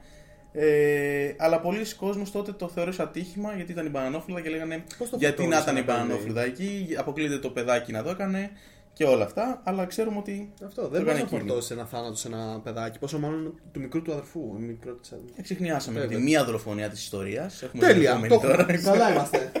Ε, 0.58 1.34
αλλά 1.36 1.60
πολλοί 1.60 1.94
κόσμοι 1.94 2.24
τότε 2.32 2.52
το 2.52 2.68
θεώρησε 2.68 3.02
ατύχημα 3.02 3.54
γιατί 3.54 3.72
ήταν 3.72 3.86
η 3.86 3.88
μπανανόφλουδα 3.88 4.40
και 4.40 4.48
λέγανε 4.48 4.84
Πώς 4.98 5.10
το 5.10 5.16
γιατί 5.16 5.46
να 5.46 5.56
φορτώνεις 5.56 5.62
ήταν 5.62 5.76
η 5.76 5.78
ένα 5.78 5.86
παιδί; 5.86 5.98
μπανανόφλουδα 5.98 6.42
εκεί, 6.44 6.94
αποκλείεται 6.98 7.38
το 7.38 7.50
παιδάκι 7.50 7.92
να 7.92 8.02
το 8.02 8.10
έκανε 8.10 8.50
και 8.92 9.04
όλα 9.04 9.24
αυτά. 9.24 9.60
Αλλά 9.64 9.86
ξέρουμε 9.86 10.18
ότι. 10.18 10.52
Αυτό 10.64 10.82
το 10.82 10.88
δεν 10.88 10.90
μπορεί 10.90 11.02
έκανε 11.02 11.18
να 11.18 11.24
εκείνη. 11.24 11.40
φορτώσει 11.40 11.72
ένα 11.72 11.84
θάνατο 11.86 12.14
σε 12.14 12.28
ένα 12.28 12.60
παιδάκι. 12.64 12.98
Πόσο 12.98 13.18
μάλλον 13.18 13.60
του 13.72 13.80
μικρού 13.80 14.02
του 14.02 14.12
αδερφού. 14.12 14.56
η 14.58 14.62
μικρό 14.62 14.92
της 14.92 15.12
αδερφού. 15.12 15.32
Εξηχνιάσαμε 15.36 16.00
Βέβαια. 16.00 16.16
τη 16.16 16.22
μία 16.22 16.44
δολοφονία 16.44 16.88
της 16.88 17.02
ιστορίας. 17.02 17.62
Έχουμε 17.62 17.86
Τέλεια! 17.86 18.18
την 18.20 18.28
Το 18.28 18.34
επόμενη 18.34 18.62
έχουμε. 18.62 18.90
Καλά 18.90 19.10
είμαστε. 19.12 19.52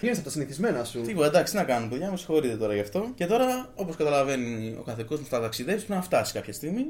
Είναι 0.00 0.12
από 0.12 0.22
τα 0.22 0.30
συνηθισμένα 0.30 0.84
σου. 0.84 1.00
Τίποτα, 1.00 1.26
εντάξει, 1.26 1.52
τι 1.52 1.58
να 1.58 1.64
κάνουμε, 1.64 1.90
παιδιά, 1.90 2.10
με 2.10 2.16
συγχωρείτε 2.16 2.56
τώρα 2.56 2.74
γι' 2.74 2.80
αυτό. 2.80 3.10
Και 3.14 3.26
τώρα, 3.26 3.72
όπως 3.74 3.96
καταλαβαίνει 3.96 4.76
ο 4.78 4.82
κάθε 4.82 5.02
κόσμος, 5.02 5.28
θα 5.28 5.40
ταξιδέψει, 5.40 5.84
πρέπει 5.86 5.98
να 6.00 6.04
φτάσει 6.06 6.32
κάποια 6.32 6.52
στιγμή. 6.52 6.86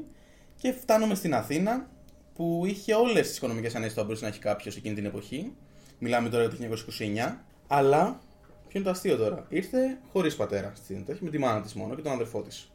Και 0.57 0.71
φτάνουμε 0.81 1.15
στην 1.15 1.33
Αθήνα, 1.35 1.87
που 2.35 2.63
είχε 2.65 2.93
όλες 2.93 3.27
τις 3.27 3.37
οικονομικές 3.37 3.75
ανέσεις 3.75 3.93
που 3.93 3.99
θα 3.99 4.05
μπορούσε 4.05 4.23
να 4.23 4.29
έχει 4.29 4.39
κάποιος 4.39 4.75
εκείνη 4.75 4.95
την 4.95 5.05
εποχή. 5.05 5.51
Μιλάμε 5.99 6.29
τώρα 6.29 6.43
για 6.43 6.51
το 6.51 6.75
1929. 6.99 7.45
Αλλά, 7.67 8.19
ποιο 8.67 8.79
είναι 8.79 8.83
το 8.83 8.89
αστείο 8.89 9.17
τώρα, 9.17 9.45
ήρθε 9.49 9.97
χωρίς 10.11 10.35
πατέρα 10.35 10.71
στην 10.75 11.05
έχει 11.07 11.23
με 11.23 11.29
τη 11.29 11.37
μάνα 11.37 11.61
της 11.61 11.73
μόνο 11.73 11.95
και 11.95 12.01
τον 12.01 12.11
αδερφό 12.11 12.41
της. 12.41 12.71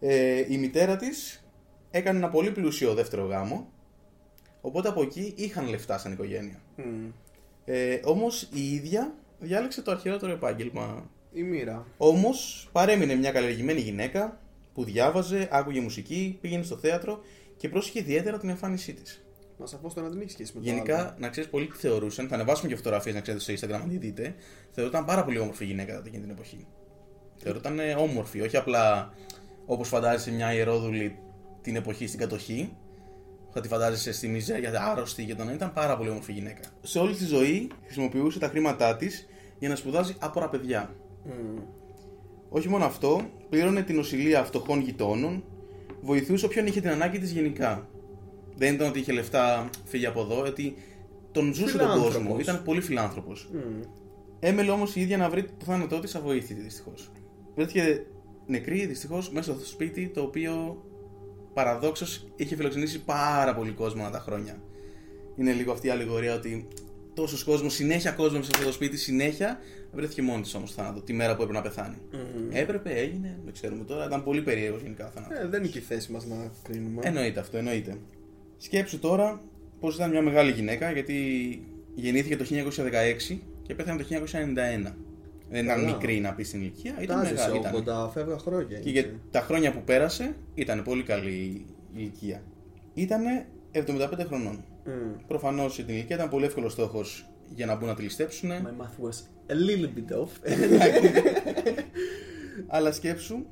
Ε, 0.00 0.44
η 0.48 0.58
μητέρα 0.58 0.96
της 0.96 1.44
έκανε 1.90 2.18
ένα 2.18 2.28
πολύ 2.28 2.50
πλούσιο 2.50 2.94
δεύτερο 2.94 3.24
γάμο. 3.24 3.68
Οπότε 4.60 4.88
από 4.88 5.02
εκεί 5.02 5.34
είχαν 5.36 5.68
λεφτά 5.68 5.98
σαν 5.98 6.12
οικογένεια. 6.12 6.60
Μμ. 6.76 7.08
Ε, 7.64 8.00
Όμως 8.04 8.48
η 8.52 8.74
ίδια 8.74 9.14
διάλεξε 9.38 9.82
το 9.82 9.90
αρχαιότερο 9.90 10.32
επάγγελμα. 10.32 11.10
Η 11.32 11.42
μοίρα. 11.42 11.86
Όμως 11.96 12.68
παρέμεινε 12.72 13.14
μια 13.14 13.32
καλλιεργημένη 13.32 13.80
γυναίκα 13.80 14.40
που 14.74 14.84
διάβαζε, 14.84 15.48
άκουγε 15.50 15.80
μουσική, 15.80 16.38
πήγαινε 16.40 16.62
στο 16.62 16.76
θέατρο 16.76 17.20
και 17.60 17.68
πρόσεχε 17.68 17.98
ιδιαίτερα 17.98 18.38
την 18.38 18.48
εμφάνισή 18.48 18.94
της. 18.94 19.24
Μα 19.58 19.66
σαφώ 19.66 19.90
τώρα 19.94 20.08
δεν 20.08 20.20
έχει 20.20 20.30
σχέση 20.30 20.52
με 20.54 20.60
το 20.60 20.66
Γενικά, 20.66 20.98
άλλο. 20.98 21.14
να 21.18 21.28
ξέρεις, 21.28 21.50
πολλοί 21.50 21.70
θεωρούσαν, 21.72 22.28
θα 22.28 22.34
ανεβάσουμε 22.34 22.68
και 22.68 22.76
φωτογραφίες 22.76 23.14
να 23.14 23.20
ξέρετε 23.20 23.42
στο 23.42 23.52
Instagram 23.68 23.80
αν 23.82 23.88
τη 23.88 23.96
δείτε, 23.96 24.34
θεωρούταν 24.70 25.04
πάρα 25.04 25.24
πολύ 25.24 25.38
όμορφη 25.38 25.64
γυναίκα 25.64 26.02
εκείνη 26.06 26.22
την 26.22 26.30
εποχή. 26.30 26.66
Θεωρούταν 27.36 27.78
ε, 27.78 27.94
όμορφη, 27.94 28.40
όχι 28.40 28.56
απλά 28.56 29.12
όπως 29.66 29.88
φαντάζεσαι 29.88 30.30
μια 30.30 30.54
ιερόδουλη 30.54 31.18
την 31.62 31.76
εποχή 31.76 32.06
στην 32.06 32.18
κατοχή. 32.18 32.76
Θα 33.52 33.60
τη 33.60 33.68
φαντάζεσαι 33.68 34.12
στη 34.12 34.28
μιζέρια, 34.28 34.82
άρρωστη 34.90 35.24
και 35.24 35.34
τον 35.34 35.48
ήταν 35.48 35.72
πάρα 35.72 35.96
πολύ 35.96 36.08
όμορφη 36.08 36.32
γυναίκα. 36.32 36.60
Σε 36.82 36.98
όλη 36.98 37.14
τη 37.14 37.24
ζωή 37.24 37.70
χρησιμοποιούσε 37.84 38.38
τα 38.38 38.48
χρήματά 38.48 38.96
της 38.96 39.26
για 39.58 39.68
να 39.68 39.76
σπουδάζει 39.76 40.14
άπορα 40.18 40.48
παιδιά. 40.48 40.94
Μμ. 41.24 41.58
Όχι 42.48 42.68
μόνο 42.68 42.84
αυτό, 42.84 43.30
πλήρωνε 43.48 43.82
την 43.82 43.98
οσυλία 43.98 44.44
φτωχών 44.44 44.80
γειτόνων, 44.80 45.44
βοηθούσε 46.00 46.46
όποιον 46.46 46.66
είχε 46.66 46.80
την 46.80 46.90
ανάγκη 46.90 47.18
της 47.18 47.30
γενικά. 47.30 47.88
Δεν 48.56 48.74
ήταν 48.74 48.88
ότι 48.88 48.98
είχε 48.98 49.12
λεφτά, 49.12 49.70
φύγει 49.84 50.06
από 50.06 50.20
εδώ, 50.20 50.42
ότι 50.42 50.74
τον 51.32 51.54
ζούσε 51.54 51.62
τον 51.62 51.70
Φιλάνθρωπος. 51.70 52.14
κόσμο. 52.14 52.38
Ήταν 52.38 52.62
πολύ 52.62 52.80
φιλάνθρωπος. 52.80 53.48
Μμ. 53.52 53.80
Έμελε 54.40 54.70
όμως 54.70 54.96
η 54.96 55.00
ίδια 55.00 55.16
να 55.16 55.28
βρει 55.28 55.42
το 55.42 55.64
θάνατό 55.64 55.98
της 56.00 56.14
αβοήθητη 56.14 56.60
δυστυχώς. 56.60 57.10
Βρέθηκε 57.54 58.06
νεκρή 58.46 58.86
δυστυχώς 58.86 59.30
μέσα 59.30 59.52
στο 59.54 59.66
σπίτι 59.66 60.08
το 60.08 60.20
οποίο 60.20 60.84
παραδόξως 61.54 62.26
είχε 62.36 62.56
φιλοξενήσει 62.56 63.04
πάρα 63.04 63.54
πολύ 63.54 63.70
κόσμο 63.70 64.02
ανά 64.02 64.10
τα 64.10 64.18
χρόνια. 64.18 64.62
Είναι 65.36 65.52
λίγο 65.52 65.72
αυτή 65.72 65.86
η 65.86 65.90
αλληγορία 65.90 66.34
ότι 66.34 66.68
τόσος 67.14 67.44
κόσμος, 67.44 67.74
συνέχεια 67.74 68.10
κόσμος 68.10 68.32
μέσα 68.38 68.44
σε 68.44 68.50
αυτό 68.54 68.66
το 68.66 68.72
σπίτι, 68.72 68.96
συνέχεια 68.96 69.58
βρέθηκε 69.92 70.22
μόνη 70.22 70.42
της 70.42 70.54
όμως 70.54 70.74
το 70.74 70.82
θάνατο, 70.82 71.00
τη 71.00 71.12
μέρα 71.12 71.36
που 71.36 71.42
έπρεπε 71.42 71.58
να 71.60 71.64
πεθάνει. 71.68 71.96
Μμμ. 72.12 72.48
Έπρεπε, 72.52 72.90
έγινε, 72.90 73.38
δεν 73.44 73.52
ξέρουμε 73.52 73.84
τώρα. 73.84 74.04
Ήταν 74.04 74.24
πολύ 74.24 74.42
περίεργο 74.42 74.78
γενικά 74.82 75.06
ο 75.06 75.10
θάνατος. 75.10 75.38
Ε, 75.38 75.46
δεν 75.48 75.62
είναι 75.62 75.70
και 75.72 75.78
η 75.78 75.82
θέση 75.82 76.12
μας 76.12 76.26
να 76.26 76.50
κρίνουμε. 76.62 77.00
Εννοείται 77.04 77.40
αυτό, 77.40 77.56
εννοείται. 77.56 77.96
Σκέψου 78.56 78.98
τώρα 78.98 79.42
πω 79.80 79.88
ήταν 79.88 80.10
μια 80.10 80.22
μεγάλη 80.22 80.50
γυναίκα 80.50 80.90
γιατί 80.92 81.16
γεννήθηκε 81.94 82.36
το 82.36 82.44
1916 83.30 83.38
και 83.62 83.74
πέθανε 83.74 84.02
το 84.02 84.08
1991. 84.08 84.94
Δεν 85.52 85.64
ήταν 85.64 85.76
Καλά. 85.80 85.86
μικρή 85.92 86.20
να 86.20 86.32
πεις 86.34 86.48
στην 86.48 86.60
ηλικία, 86.60 86.96
ήταν 87.00 87.16
Τάζει 87.18 87.32
μεγάλη. 87.32 87.52
σε 87.62 87.78
Ήταν. 87.78 88.06
80 88.06 88.10
φεύγα 88.12 88.38
χρόνια. 88.38 88.78
Και 88.78 88.88
είναι. 88.90 89.00
για 89.00 89.10
τα 89.30 89.40
χρόνια 89.40 89.72
που 89.72 89.82
πέρασε 89.84 90.34
ήταν 90.54 90.82
πολύ 90.82 91.02
καλή 91.02 91.30
η 91.30 91.66
ηλικία. 91.96 92.42
Ήταν 92.94 93.22
75 93.72 94.24
χρονών. 94.26 94.64
Μμ. 94.84 95.26
Προφανώς 95.26 95.74
για 95.74 95.84
την 95.84 95.94
ηλικία 95.94 96.16
ήταν 96.16 96.28
πολύ 96.28 96.44
εύκολος 96.44 96.72
στόχος 96.72 97.29
για 97.54 97.66
να 97.66 97.76
μπουν 97.76 97.88
να 97.88 97.94
τη 97.94 98.02
ληστέψουν. 98.02 98.50
My 98.50 98.82
math 98.82 99.06
was 99.06 99.16
a 99.50 99.54
little 99.54 99.90
bit 99.96 100.18
off. 100.20 100.28
Αλλά 102.74 102.92
σκέψου, 102.92 103.44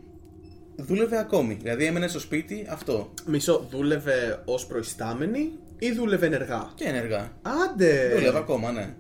δούλευε 0.77 1.19
ακόμη. 1.19 1.55
Δηλαδή 1.55 1.85
έμενε 1.85 2.09
στο 2.09 2.21
σπίτι 2.21 2.67
αυτό. 2.69 3.13
Μισό, 3.27 3.67
δούλευε 3.71 4.43
ως 4.45 4.67
προϊστάμενη 4.67 5.53
ή 5.79 5.93
δούλευε 5.93 6.27
ενεργά; 6.27 6.73
Και 6.75 6.85
ενεργά. 6.85 7.33
Άντε! 7.43 8.13
Δούλευε 8.15 8.39
ακόμα, 8.39 8.73
ναι. 8.73 8.95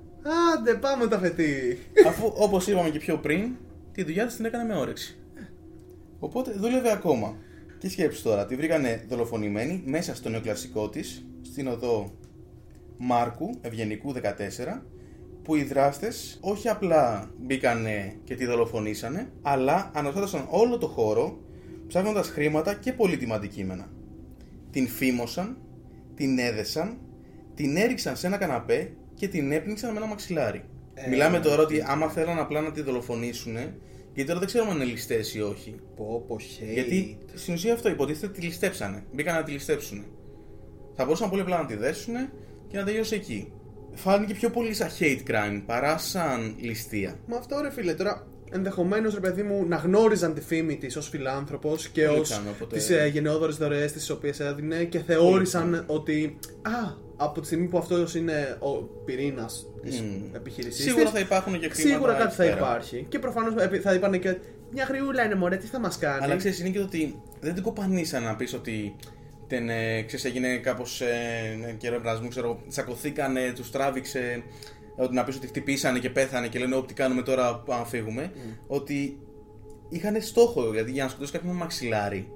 Άντε, 0.55 0.75
πάμε 0.75 1.07
τα 1.07 1.19
φετί. 1.19 1.78
Αφού 2.07 2.33
όπως 2.37 2.67
είπαμε 2.67 2.90
και 2.90 2.99
πιο 2.99 3.19
πριν, 3.19 3.57
τη 3.93 4.05
δουλειά 4.05 4.26
της 4.26 4.37
την 4.37 4.45
έκανε 4.45 4.64
με 4.64 4.78
όρεξη. 4.78 5.17
Οπότε 6.19 6.52
δούλευε 6.52 6.93
ακόμα. 6.93 7.37
Και 7.78 7.88
σκέψου 7.88 8.23
τώρα, 8.23 8.47
τη 8.47 8.57
βρήκανε 8.57 9.05
δολοφονημένη 9.09 9.83
μέσα 9.87 10.14
στο 10.14 10.28
νεοκλασικό 10.28 10.88
της, 10.88 11.25
στην 11.43 11.69
οδό 11.69 12.12
Μάρκου 12.99 13.50
Ευγενικού 13.61 14.14
14, 14.14 14.19
που 15.43 15.57
οι 15.57 15.62
δράστες 15.62 16.38
όχι 16.40 16.69
απλά 16.69 17.31
μπήκανε 17.38 18.17
και 18.25 18.35
τη 18.35 18.47
δολοφονήσανε, 18.47 19.31
αλλά 19.43 19.90
αναστάτωσαν 19.95 20.47
όλο 20.50 20.78
το 20.78 20.87
χώρο 20.87 21.38
ψάχνοντας 21.87 22.28
χρήματα 22.28 22.75
και 22.75 22.93
πολύτιμα 22.93 23.35
αντικείμενα. 23.35 23.88
Την 24.71 24.88
φήμωσαν, 24.88 25.57
την 26.14 26.38
έδεσαν, 26.38 26.99
την 27.55 27.76
έριξαν 27.76 28.17
σε 28.17 28.26
ένα 28.26 28.37
καναπέ 28.37 28.93
και 29.14 29.28
την 29.28 29.52
έπνιξαν 29.52 29.93
με 29.93 29.97
ένα 29.97 30.07
μαξιλάρι. 30.07 30.64
Ε, 30.95 31.09
Μιλάμε 31.09 31.40
τώρα 31.40 31.62
ότι 31.62 31.85
άμα 31.87 32.09
θέλαν 32.09 32.38
απλά 32.38 32.61
να 32.61 32.73
τη 32.73 32.83
δολοφονήσουν, 32.83 33.57
γιατί 34.14 34.25
τώρα 34.25 34.38
δεν 34.38 34.49
ξέρουμε 34.49 34.71
αν 34.71 34.76
είναι 34.76 34.90
ληστές 34.90 35.35
ή 35.35 35.40
όχι. 35.40 35.75
Πω, 35.97 36.25
πω, 36.26 36.37
hate. 36.37 36.73
Γιατί 36.73 37.19
στην 37.35 37.55
ουσία 37.55 37.73
αυτό 37.73 37.88
υποτίθεται 37.88 38.33
τη 38.33 38.40
ληστέψανε. 38.40 39.05
Μπήκαν 39.12 39.35
να 39.35 39.43
τη 39.43 39.52
ληστέψουν. 39.52 40.05
Θα 40.95 41.05
μπορούσαν 41.05 41.31
πολύ 41.31 41.43
απλά 41.43 41.59
να 41.59 41.67
τη 41.67 41.76
δέσουν 41.76 42.14
και 42.69 42.77
να 42.79 42.85
τελειώσει 42.85 43.15
εκεί. 43.15 43.53
Φάνηκε 43.95 44.35
πιο 44.35 44.51
πολύ 44.51 44.75
σαν 44.75 44.89
hate 44.99 45.31
crime 45.31 45.63
παρά 45.67 45.99
σαν 45.99 46.55
ληστεία. 46.61 47.15
Μα 47.27 47.37
αυτό 47.37 47.61
ρε 47.63 47.71
φίλε, 47.71 47.95
τώρα 47.95 48.27
ενδεχομένως 48.53 49.15
ρε 49.15 49.21
παιδί 49.21 49.43
μου 49.43 49.65
να 49.69 49.77
γνώριζαν 49.77 50.35
τη 50.35 50.41
φήμη 50.41 50.77
της 50.77 50.97
ως 50.97 51.09
φιλάνθρωπος 51.09 51.89
και 51.89 52.05
Πολύ 52.07 52.19
ως 52.21 52.29
πιθανό, 52.29 52.51
οπότε- 52.51 52.75
τις 52.77 52.91
ε, 52.91 53.07
γενναιόδορε 53.13 53.53
δωρεές 53.53 53.93
τις 53.93 54.11
οποίες 54.11 54.41
έδινε 54.41 54.85
και 54.85 54.99
θεώρησαν 54.99 55.85
ότι. 55.87 56.39
Α, 56.63 57.07
από 57.17 57.41
τη 57.41 57.47
στιγμή 57.47 57.67
που 57.67 57.79
αυτός 57.79 58.15
είναι 58.15 58.57
ο 58.61 58.69
πυρήνας 59.05 59.67
της 59.83 60.01
Μμμ. 60.01 60.35
επιχείρησή 60.35 60.83
Σίγουρα 60.83 61.11
θα 61.11 61.19
υπάρχουν 61.19 61.61
και 61.61 61.69
χρήματα. 61.69 61.95
Σίγουρα 61.95 62.13
κάτι 62.13 62.25
εκεί 62.25 62.35
θα 62.35 62.43
πέρα. 62.43 62.57
υπάρχει. 62.57 63.07
Και 63.09 63.19
προφανώς 63.19 63.55
θα 63.83 63.95
είπαν 63.95 64.21
και. 64.21 64.37
Μια 64.73 64.85
γριούλα 64.85 65.25
είναι 65.25 65.35
μωρέ, 65.35 65.57
τι 65.57 65.67
θα 65.67 65.79
μας 65.81 65.99
κάνει; 65.99 66.25
Αλλά 66.25 66.37
ξέρεις, 66.37 66.61
είναι 66.61 66.69
και 66.69 66.79
το 66.79 66.85
ότι 66.85 67.21
δεν 67.41 67.55
την 67.55 67.63
κοπανίσαν 67.63 68.23
να 68.23 68.37
πεις 68.37 68.55
ότι 68.55 68.97
την, 69.49 69.69
ε, 69.69 70.02
ξέρεις, 70.02 70.25
έγινε 70.25 70.57
κάπως 70.57 71.00
ε, 71.00 71.75
καιρό 71.78 71.95
ευρασμού, 71.95 72.28
ξέρω, 72.28 72.62
τσακωθήκανε, 72.69 73.52
τους 73.52 73.71
τράβηξε. 73.71 74.43
Ότι 74.97 75.14
να 75.14 75.25
πεις 75.25 75.37
ότι 75.37 75.47
χτυπήσανε 75.47 75.99
και 75.99 76.11
πέθανε 76.11 76.49
και 76.49 76.59
λένε 76.59 76.75
Ό,τι 76.75 76.95
κάνουμε 76.95 77.23
τώρα 77.23 77.57
πάμε 77.57 77.81
να 77.81 77.87
φύγουμε. 77.87 78.33
Ότι 78.67 79.19
είχαν 79.88 80.23
στόχο, 80.23 80.71
δηλαδή 80.71 80.90
για 80.90 81.02
να 81.02 81.09
σκοτώσει 81.09 81.33
κάποιον 81.33 81.52
με 81.52 81.59
μαξιλάρι, 81.59 82.33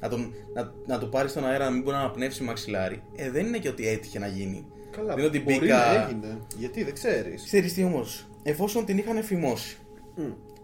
να, 0.00 0.08
τον, 0.08 0.34
να, 0.54 0.72
να 0.86 0.98
το 0.98 1.06
πάρει 1.06 1.28
στον 1.28 1.46
αέρα 1.46 1.64
να 1.64 1.70
μην 1.70 1.82
μπορεί 1.82 1.96
να 1.96 2.02
αναπνεύσει 2.02 2.42
μαξιλάρι. 2.42 3.02
Ε, 3.16 3.30
δεν 3.30 3.46
είναι 3.46 3.58
και 3.58 3.68
ότι 3.68 3.88
έτυχε 3.88 4.18
να 4.18 4.26
γίνει. 4.26 4.66
Καλά, 4.90 5.08
δεν 5.08 5.18
είναι 5.18 5.26
ότι 5.26 5.40
μπορεί 5.40 5.58
μπήκα. 5.58 5.76
να 5.76 6.04
έγινε. 6.04 6.38
Γιατί 6.56 6.84
δεν 6.84 6.94
ξέρεις. 6.94 7.44
Ξέρεις 7.44 7.74
τι 7.74 7.84
όμως, 7.84 8.26
εφόσον 8.42 8.84
την 8.84 8.98
είχαν 8.98 9.22
φημώσει, 9.22 9.76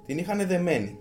την 0.07 0.19
είχαν 0.19 0.47
δεμένη, 0.47 0.99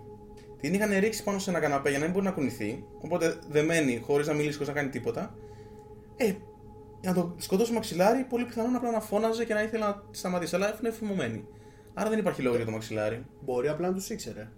την 0.61 0.73
είχαν 0.73 0.99
ρίξει 0.99 1.23
πάνω 1.23 1.39
σε 1.39 1.49
ένα 1.49 1.59
καναπέ 1.59 1.89
για 1.89 1.97
να 1.99 2.03
μην 2.03 2.13
μπορεί 2.13 2.25
να 2.25 2.31
κουνηθεί, 2.31 2.83
οπότε 3.01 3.39
δεμένη, 3.49 4.01
χωρίς 4.05 4.27
να 4.27 4.33
μιλήσει, 4.33 4.53
χωρίς 4.53 4.67
να 4.67 4.73
κάνει 4.73 4.89
τίποτα, 4.89 5.35
ε, 6.15 6.25
για 7.01 7.09
να 7.09 7.13
το 7.13 7.35
σκοτώσει 7.37 7.73
μαξιλάρι, 7.73 8.23
πολύ 8.23 8.45
πιθανόν 8.45 8.75
απλά 8.75 8.91
να 8.91 8.99
φώναζε 8.99 9.45
και 9.45 9.53
να 9.53 9.63
ήθελε 9.63 9.85
να 9.85 10.03
τη 10.11 10.17
σταματήσει. 10.17 10.55
Αλλά 10.55 10.77
είναι 10.79 10.91
φημωμένη. 10.91 11.47
Άρα 11.93 12.09
δεν 12.09 12.19
υπάρχει 12.19 12.41
λόγο 12.41 12.55
για 12.55 12.65
το 12.65 12.71
μαξιλάρι. 12.71 13.25
Μπορεί 13.41 13.67
απλά 13.67 13.87
να 13.87 13.93
τους 13.93 14.09
ήξερε. 14.09 14.49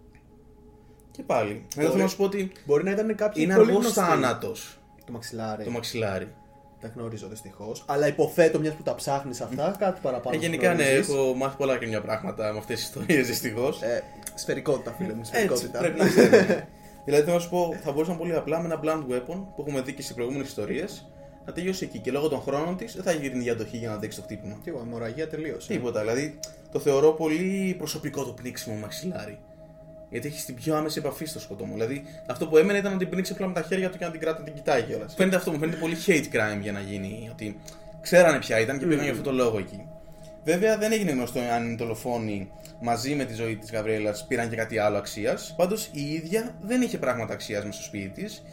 Και 1.12 1.24
πάλι. 1.24 1.66
Εγώ 1.78 1.90
θέλω 1.90 2.02
να 2.04 2.10
σου 2.10 2.18
πω 2.18 2.24
ότι 2.24 2.52
Μπορεί 2.66 2.84
να 2.84 2.92
ήταν 2.92 3.16
κάποιοι 3.16 3.44
είναι 3.46 3.56
πολύ 3.56 3.68
αργός 3.70 3.84
γνωστοί. 3.84 4.00
θάνατος 4.00 4.80
Το 5.06 5.12
μαξιλάρι. 5.12 5.64
το 5.64 5.70
μαξιλάρι. 5.72 6.34
Τα 6.84 6.92
γνωρίζω 6.96 7.28
δυστυχώς. 7.28 7.84
Αλλά 7.88 8.08
υποθέτω 8.08 8.60
μιας 8.60 8.74
που 8.74 8.84
τα 8.84 8.96
ψάχνεις 8.96 9.42
αυτά, 9.42 9.76
κάτι 9.80 10.00
παραπάνω. 10.02 10.36
Ε, 10.36 10.40
θα 10.40 10.46
γενικά 10.46 10.74
ναι, 10.74 10.84
γνωρίζεις. 10.84 11.14
έχω 11.14 11.34
μάθει 11.34 11.58
πολλά 11.58 11.78
και 11.78 11.86
μια 11.86 12.02
πράγματα 12.02 12.52
με 12.52 12.58
αυτές 12.58 12.78
τις 12.78 12.86
ιστορίες 12.86 13.28
δυστυχώς. 13.28 13.82
Ε, 13.82 14.04
σφαιρικότητα, 14.36 14.92
φίλε 14.98 15.14
μου, 15.14 15.20
Έτσι, 15.20 15.32
σφαιρικότητα. 15.32 15.80
πρέπει 15.80 16.00
να 16.00 16.08
ξέρουμε. 16.08 16.68
δηλαδή 17.06 17.24
θέλω 17.24 17.36
να 17.36 17.42
σου 17.42 17.50
πω, 17.50 17.76
θα 17.84 17.92
μπορούσαν 17.92 18.18
πολύ 18.18 18.36
απλά 18.36 18.62
με 18.62 18.66
ένα 18.66 18.80
blunt 18.84 19.14
weapon 19.14 19.44
που 19.56 19.62
έχουμε 19.68 19.82
δει 19.82 19.94
και 19.94 20.02
σε 20.02 20.14
προηγούμενες 20.14 20.48
ιστορίες 20.48 21.08
να 21.46 21.54
τελειώσει 21.54 21.84
εκεί. 21.86 22.00
Και 22.00 22.12
λόγω 22.12 22.28
των 22.28 22.42
χρόνων 22.42 22.78
της 22.78 22.94
δεν 22.94 23.04
θα 23.04 23.12
έχει 23.12 23.30
την 23.30 23.40
ίδια 23.40 23.52
αντοχή 23.52 23.78
για 23.78 23.90
να 23.90 23.96
αντέξει 23.96 24.18
το 24.18 24.24
χτύπημα. 24.24 24.58
Και 24.64 24.70
εγώ, 24.70 24.80
αιμορραγία 24.80 25.28
τελείωσε. 25.28 25.74
Τίποτα. 25.74 26.00
Δηλαδή 26.00 26.40
το 26.72 26.80
θεωρώ 26.80 27.12
πολύ 27.12 27.76
προσωπικό 27.78 28.24
το 28.24 28.32
πνίξιμο 28.32 28.76
μαξιλάρι. 28.76 29.40
Γιατί 30.14 30.28
έχεις 30.28 30.46
την 30.46 30.56
πιο 30.56 30.76
άμεση 30.76 31.00
επαφή 31.00 31.26
στο 31.26 31.40
σκοτώμα. 31.40 31.74
Δηλαδή 31.74 32.04
αυτό 32.26 32.48
που 32.48 32.58
έμενε 32.58 32.78
ήταν 32.78 32.92
να 32.92 32.98
την 32.98 33.10
πνίξει 33.10 33.32
απλά 33.32 33.48
με 33.48 33.54
τα 33.54 33.62
χέρια 33.62 33.90
του 33.90 33.98
και 33.98 34.06
να 34.06 34.12
την 34.12 34.20
κράτα 34.20 34.40
να 34.40 34.46
την 34.46 34.54
κοιτάει 34.54 34.82
κιόλας. 34.82 35.14
Φαίνεται 35.18 35.36
αυτό, 35.36 35.52
μου 35.52 35.60
φαίνεται 35.60 35.78
πολύ 35.78 35.96
hate 36.06 36.36
crime 36.36 36.62
για 36.62 36.72
να 36.72 36.80
γίνει. 36.80 37.30
Ότι 37.32 37.60
ξέρανε 38.02 38.38
ποια 38.38 38.60
ήταν 38.60 38.80
και 38.80 38.86
πήγαν 38.86 39.04
για 39.04 39.12
αυτόν 39.12 39.26
τον 39.26 39.36
λόγο 39.36 39.58
εκεί. 39.58 39.88
Βέβαια 40.44 40.78
δεν 40.78 40.92
έγινε 40.92 41.12
γνωστό 41.12 41.40
αν 41.40 41.72
οι 41.72 41.76
δολοφόνοι 41.76 42.52
μαζί 42.82 43.16
με 43.16 43.26
τη 43.26 43.34
ζωή 43.34 43.56
της 43.56 43.72
Γαβριέλας 43.72 44.26
πήραν 44.28 44.50
και 44.50 44.56
κάτι 44.56 44.78
άλλο 44.78 44.98
αξίας. 44.98 45.54
Πάντως 45.58 45.90
η 45.92 46.14
ίδια 46.14 46.56
δεν 46.62 46.82
είχε 46.82 46.98
πράγματα 46.98 47.34
αξίας 47.34 47.66
μέσα 47.66 47.78
στο 47.78 47.84
σπίτι 47.84 48.22
της. 48.22 48.44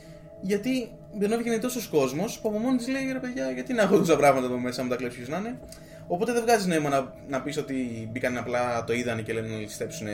Γιατί 0.40 0.92
δεν 1.18 1.32
έβγαινε 1.32 1.58
τόσος 1.58 1.86
κόσμος 1.86 2.38
που 2.38 2.48
από 2.48 2.58
μόνη 2.58 2.76
της 2.76 2.88
λέει 2.88 3.12
ρε 3.12 3.18
παιδιά, 3.18 3.50
γιατί 3.50 3.72
να 3.72 3.82
έχω 3.82 3.98
τόσα 3.98 4.16
πράγματα 4.16 4.46
εδώ 4.46 4.58
μέσα, 4.58 4.82
με 4.82 4.88
τα 4.88 4.96
κλέψεις 4.96 5.28
να 5.28 5.36
είναι. 5.36 5.58
Οπότε 6.06 6.32
δεν 6.32 6.42
βγάζει 6.42 6.68
νόημα 6.68 6.88
να, 6.88 7.12
να 7.28 7.42
πεις 7.42 7.56
ότι 7.56 8.08
μπήκαν 8.12 8.36
απλά, 8.36 8.84
το 8.84 8.92
είδανε 8.92 9.22
και 9.22 9.32
λένε 9.32 9.48
να 9.48 9.56
ληστέψουν. 9.56 10.06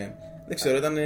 Δεν 0.46 0.56
ξέρω, 0.56 0.76
ήταν. 0.76 0.96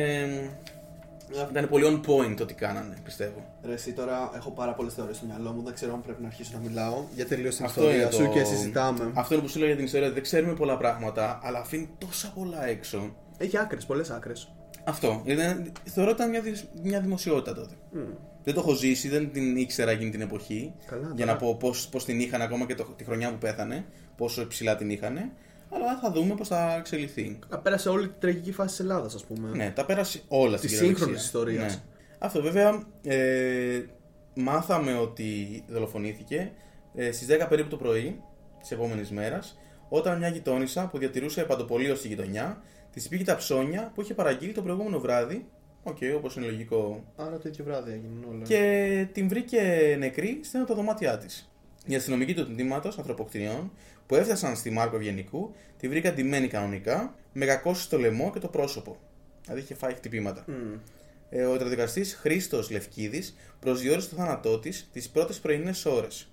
Ήταν 1.50 1.68
πολύ 1.68 1.84
on 1.86 2.08
point 2.10 2.34
το 2.36 2.44
τι 2.46 2.54
κάνανε, 2.54 2.96
πιστεύω. 3.04 3.44
Ρε, 3.64 3.72
εσύ 3.72 3.92
τώρα 3.92 4.30
έχω 4.36 4.50
πάρα 4.50 4.72
πολλές 4.74 4.94
θεωρίες 4.94 5.16
στο 5.16 5.26
μυαλό 5.26 5.52
μου. 5.52 5.62
Δεν 5.62 5.74
ξέρω 5.74 5.94
αν 5.94 6.00
πρέπει 6.02 6.22
να 6.22 6.28
αρχίσω 6.28 6.50
να 6.54 6.58
μιλάω. 6.68 7.04
Για 7.14 7.26
τελείω 7.26 7.50
την 7.50 7.64
Αυτό 7.64 7.80
ιστορία 7.80 8.02
είναι 8.02 8.10
σου 8.10 8.24
το- 8.24 8.28
και 8.32 8.44
συζητάμε. 8.44 9.10
Αυτό 9.14 9.34
είναι 9.34 9.42
που 9.42 9.48
σου 9.48 9.58
λέω 9.58 9.66
για 9.66 9.76
την 9.76 9.84
ιστορία. 9.84 10.10
Δεν 10.12 10.22
ξέρουμε 10.22 10.52
πολλά 10.54 10.76
πράγματα, 10.76 11.40
αλλά 11.42 11.58
αφήνει 11.58 11.88
τόσα 11.98 12.32
πολλά 12.34 12.66
έξω. 12.66 13.14
Έχει 13.38 13.58
άκρες, 13.58 13.84
πολλές 13.86 14.10
άκρες. 14.10 14.52
Αυτό. 14.84 15.22
Ήταν, 15.24 15.72
θεωρώ 15.84 16.10
ότι 16.10 16.18
ήταν 16.20 16.30
μια, 16.30 16.40
δι- 16.40 16.68
μια 16.82 17.00
δημοσιότητα 17.00 17.54
τότε. 17.54 17.74
Δεν 18.44 18.54
το 18.54 18.60
έχω 18.60 18.74
ζήσει, 18.74 19.08
δεν 19.08 19.32
την 19.32 19.56
ήξερα 19.56 19.90
εκείνη 19.90 20.10
την 20.10 20.20
εποχή. 20.20 20.72
Καλά, 20.86 21.02
για 21.14 21.26
τώρα. 21.26 21.32
να 21.32 21.36
πω 21.36 21.56
πώς 21.56 21.88
πώς 21.88 22.04
την 22.04 22.20
είχαν 22.20 22.42
ακόμα 22.42 22.66
και 22.66 22.74
το, 22.74 22.84
τη 22.96 23.04
χρονιά 23.04 23.30
που 23.30 23.38
πέθανε, 23.38 23.84
πόσο 24.16 24.42
υψηλά 24.42 24.76
την 24.76 24.90
είχαν. 24.90 25.30
Αλλά 25.72 25.98
θα 25.98 26.10
δούμε 26.12 26.34
πώς 26.34 26.48
θα 26.48 26.74
εξελιχθεί. 26.78 27.38
Πέρασε 27.62 27.88
όλη 27.88 28.06
την 28.08 28.20
τραγική 28.20 28.52
φάση 28.52 28.68
της 28.68 28.80
Ελλάδας, 28.80 29.14
ας 29.14 29.24
πούμε. 29.24 29.50
Ναι, 29.56 29.70
τα 29.70 29.84
πέρασε 29.84 30.20
όλα 30.28 30.50
Της 30.50 30.58
στην 30.58 30.70
κυριολεξία. 30.70 30.96
σύγχρονης 31.06 31.24
ιστορίας. 31.24 31.74
Ναι. 31.76 31.82
Αυτό 32.18 32.42
βέβαια. 32.42 32.82
Ε, 33.02 33.80
μάθαμε 34.34 34.94
ότι 34.94 35.62
δολοφονήθηκε 35.68 36.52
ε, 36.94 37.12
στις 37.12 37.26
10 37.30 37.46
περίπου 37.48 37.68
το 37.68 37.76
πρωί 37.76 38.20
της 38.60 38.70
επόμενης 38.70 39.10
μέρας, 39.10 39.58
όταν 39.88 40.18
μια 40.18 40.28
γειτόνισσα 40.28 40.88
που 40.88 40.98
διατηρούσε 40.98 41.42
παντοπολείο 41.42 41.94
στη 41.94 42.08
γειτονιά 42.08 42.62
της 42.92 43.08
πήγε 43.08 43.24
τα 43.24 43.36
ψώνια 43.36 43.90
που 43.94 44.00
είχε 44.00 44.14
παραγγείλει 44.14 44.52
το 44.52 44.62
προηγούμενο 44.62 44.98
βράδυ. 45.00 45.46
Οκ, 45.82 45.96
όπως 46.16 46.36
είναι 46.36 46.46
λογικό. 46.46 47.04
Άρα 47.16 47.38
το 47.38 47.48
ίδιο 47.48 47.64
βράδυ 47.64 47.90
έγιναν 47.92 48.24
όλα. 48.30 48.42
Και 48.44 49.06
την 49.12 49.28
βρήκε 49.28 49.96
νεκρή 49.98 50.40
στην 50.42 50.66
τα 50.66 50.74
δωμάτια 50.74 51.18
της. 51.18 51.49
Οι 51.86 51.94
αστυνομικοί 51.94 52.34
του 52.34 52.46
τμήματος 52.54 52.98
ανθρωποκτονιών 52.98 53.72
που 54.06 54.14
έφτασαν 54.14 54.56
στη 54.56 54.70
Μάρκο 54.70 54.96
Ευγενικού 54.96 55.54
τη 55.78 55.88
βρήκαν 55.88 56.14
ντυμένη 56.14 56.48
κανονικά 56.48 57.14
με 57.32 57.46
κακώσεις 57.46 57.82
στο 57.82 57.98
λαιμό 57.98 58.30
και 58.32 58.38
το 58.38 58.48
πρόσωπο. 58.48 58.96
Δηλαδή 59.44 59.60
είχε 59.60 59.74
φάει 59.74 59.94
χτυπήματα. 59.94 60.44
Μμ. 60.48 60.54
Ε, 61.30 61.44
ο 61.44 61.56
ιατροδικαστής 61.58 62.14
Χρήστος 62.14 62.70
Λευκίδης 62.70 63.36
προσδιόρισε 63.60 64.08
το 64.08 64.16
θάνατό 64.16 64.58
της 64.58 64.88
τις 64.92 65.08
πρώτες 65.08 65.38
πρωινές 65.38 65.84
ώρες. 65.84 66.30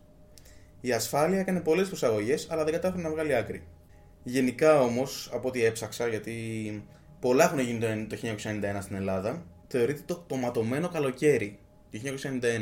Η 0.82 0.92
ασφάλεια 0.92 1.39
έκανε 1.39 1.60
πολλές 1.60 1.88
προσαγωγές, 1.88 2.48
αλλά 2.50 2.63
δεν 2.63 2.74
κατάφερε 2.74 3.01
να 3.01 3.10
βγάλει 3.10 3.36
άκρη. 3.36 3.63
Γενικά 4.24 4.82
όμως, 4.82 5.30
από 5.34 5.48
ό,τι 5.48 5.63
έψαξα, 5.66 6.08
γιατί 6.08 6.34
πολλά 7.20 7.44
έχουν 7.44 7.60
γίνει 7.60 7.80
το- 7.80 8.08
το 8.10 8.16
1991 8.16 8.82
στην 8.82 8.96
Ελλάδα, 8.96 9.46
θεωρείται 9.68 10.01
το, 10.06 10.24
το 10.27 10.36
ματωμένο 10.36 10.89
καλοκαίρι. 10.89 11.60
Το 11.91 12.00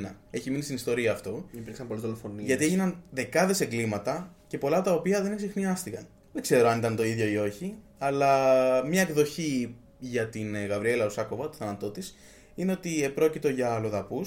1991. 0.10 0.16
Έχει 0.30 0.50
μείνει 0.50 0.62
στην 0.64 0.76
ιστορία 0.76 1.12
αυτό. 1.12 1.46
Υπήρξαν 1.52 1.88
πολλές 1.88 2.04
δολοφονίες. 2.04 2.46
Γιατί 2.46 2.66
έγιναν 2.66 3.02
δεκάδες 3.10 3.62
εγκλήματα 3.62 4.34
και 4.48 4.58
πολλά 4.58 4.82
τα 4.82 4.94
οποία 4.94 5.22
δεν 5.22 5.32
εξεχνιάστηκαν. 5.32 6.08
Δεν 6.34 6.42
ξέρω 6.42 6.68
αν 6.68 6.78
ήταν 6.78 6.96
το 6.96 7.04
ίδιο 7.04 7.28
ή 7.28 7.38
όχι, 7.38 7.76
αλλά 7.98 8.86
μια 8.86 9.02
εκδοχή 9.02 9.76
για 10.00 10.28
την 10.28 10.56
ε, 10.56 10.66
Γαβριέλα 10.66 11.06
Ουσάκοβα, 11.06 11.50
το 11.50 11.56
θάνατό 11.58 11.92
της, 11.92 12.16
είναι 12.56 12.72
ότι 12.72 13.04
επρόκειτο 13.04 13.50
για 13.50 13.72
αλλοδαπού, 13.72 14.22